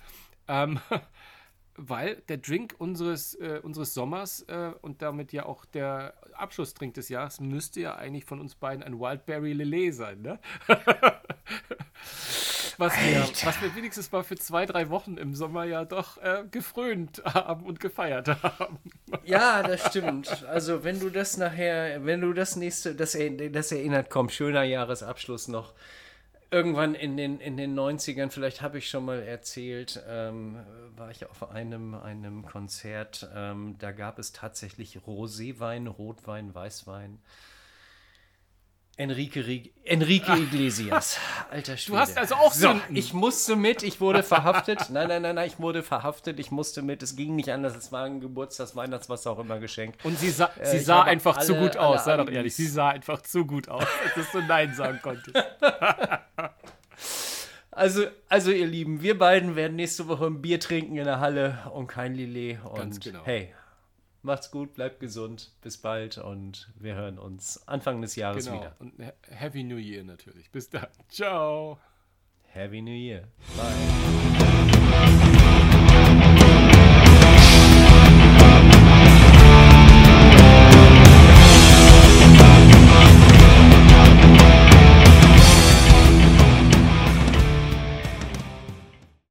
Ähm, 0.47 0.79
weil 1.76 2.17
der 2.28 2.38
Drink 2.38 2.76
unseres, 2.78 3.36
äh, 3.36 3.59
unseres 3.61 3.93
Sommers 3.93 4.41
äh, 4.47 4.71
und 4.82 5.01
damit 5.01 5.34
ja 5.34 5.45
auch 5.45 5.65
der 5.65 6.13
Abschlussdrink 6.34 6.93
des 6.93 7.09
Jahres 7.09 7.39
müsste 7.39 7.82
ja 7.82 7.95
eigentlich 7.95 8.26
von 8.26 8.39
uns 8.39 8.55
beiden 8.55 8.84
ein 8.84 8.99
Wildberry 8.99 9.53
Lillet 9.53 9.93
sein, 9.93 10.21
ne? 10.21 10.39
was, 12.78 12.93
wir, 12.95 13.21
was 13.43 13.61
wir 13.61 13.76
wenigstens 13.76 14.11
mal 14.11 14.24
für 14.24 14.36
zwei, 14.36 14.65
drei 14.65 14.89
Wochen 14.89 15.17
im 15.17 15.36
Sommer 15.36 15.63
ja 15.65 15.86
doch 15.86 16.17
äh, 16.17 16.43
gefrönt 16.49 17.21
haben 17.26 17.65
und 17.65 17.80
gefeiert 17.80 18.28
haben. 18.43 18.78
ja, 19.24 19.63
das 19.63 19.88
stimmt. 19.88 20.45
Also 20.45 20.84
wenn 20.84 20.99
du 20.99 21.09
das 21.09 21.38
nachher, 21.38 22.05
wenn 22.05 22.21
du 22.21 22.34
das 22.34 22.55
nächste, 22.55 22.95
das, 22.95 23.17
das 23.51 23.71
erinnert, 23.71 24.09
komm, 24.09 24.30
schöner 24.30 24.63
Jahresabschluss 24.63 25.47
noch 25.47 25.74
irgendwann 26.53 26.93
in 26.93 27.17
den, 27.17 27.39
in 27.39 27.57
den 27.57 27.77
90ern, 27.77 28.29
vielleicht 28.29 28.61
habe 28.61 28.77
ich 28.77 28.87
schon 28.87 29.05
mal 29.05 29.23
erzählt, 29.23 30.01
ähm, 30.07 30.59
war 30.95 31.09
ich 31.09 31.25
auf 31.25 31.51
einem, 31.51 31.95
einem 31.95 32.45
Konzert. 32.45 33.27
Ähm, 33.35 33.75
da 33.79 33.91
gab 33.91 34.19
es 34.19 34.31
tatsächlich 34.31 34.99
Roséwein, 35.07 35.87
Rotwein, 35.87 36.53
Weißwein. 36.53 37.17
Enrique, 38.95 39.71
Enrique 39.85 40.29
Iglesias. 40.37 41.17
Alter 41.49 41.77
Schwede. 41.77 41.97
Du 41.97 41.99
hast 41.99 42.17
also 42.17 42.35
auch 42.35 42.53
so. 42.53 42.79
Ich 42.93 43.11
musste 43.11 43.55
mit, 43.55 43.81
ich 43.81 43.99
wurde 43.99 44.21
verhaftet. 44.21 44.79
Nein, 44.91 45.07
nein, 45.07 45.23
nein, 45.23 45.33
nein, 45.35 45.47
ich 45.47 45.59
wurde 45.59 45.81
verhaftet. 45.81 46.39
Ich 46.39 46.51
musste 46.51 46.83
mit. 46.83 47.01
Es 47.01 47.15
ging 47.15 47.35
nicht 47.35 47.49
anders. 47.49 47.75
Es 47.75 47.91
war 47.91 48.03
ein 48.05 48.21
Geburtstags-, 48.21 48.75
Weihnachts-, 48.75 49.09
was 49.09 49.25
auch 49.25 49.39
immer 49.39 49.59
Geschenk. 49.59 49.95
Und 50.03 50.19
sie 50.19 50.29
sah, 50.29 50.51
äh, 50.59 50.67
sie 50.67 50.79
sah 50.79 51.01
einfach 51.01 51.37
alle, 51.37 51.45
zu 51.45 51.55
gut 51.55 51.75
aus. 51.75 52.05
Sei 52.05 52.17
doch 52.17 52.29
ehrlich. 52.29 52.55
Sie 52.55 52.67
sah 52.67 52.89
einfach 52.89 53.21
zu 53.23 53.45
gut 53.45 53.67
aus, 53.67 53.87
dass 54.15 54.31
du 54.31 54.41
Nein 54.41 54.73
sagen 54.75 54.99
konntest. 55.01 55.35
Also, 57.75 58.03
also, 58.29 58.51
ihr 58.51 58.67
Lieben, 58.67 59.01
wir 59.01 59.17
beiden 59.17 59.55
werden 59.55 59.75
nächste 59.75 60.07
Woche 60.07 60.27
ein 60.27 60.43
Bier 60.43 60.59
trinken 60.59 60.95
in 60.97 61.05
der 61.05 61.19
Halle 61.19 61.57
und 61.73 61.87
kein 61.87 62.13
Lillet. 62.13 62.63
Und 62.63 62.75
Ganz 62.75 62.99
genau. 62.99 63.21
hey, 63.23 63.51
Macht's 64.24 64.51
gut, 64.51 64.74
bleibt 64.74 65.01
gesund. 65.01 65.51
Bis 65.61 65.78
bald 65.78 66.17
und 66.17 66.71
wir 66.80 66.95
hören 66.95 67.19
uns 67.19 67.67
Anfang 67.67 68.01
des 68.01 68.15
Jahres 68.15 68.45
genau. 68.45 68.57
wieder. 68.57 68.76
Und 68.80 68.93
Happy 69.30 69.63
New 69.63 69.78
Year 69.78 70.03
natürlich. 70.03 70.49
Bis 70.49 70.69
dann. 70.69 70.88
Ciao. 71.09 71.78
Happy 72.47 72.82
New 72.82 72.91
Year. 72.91 73.28
Bye. 73.57 74.62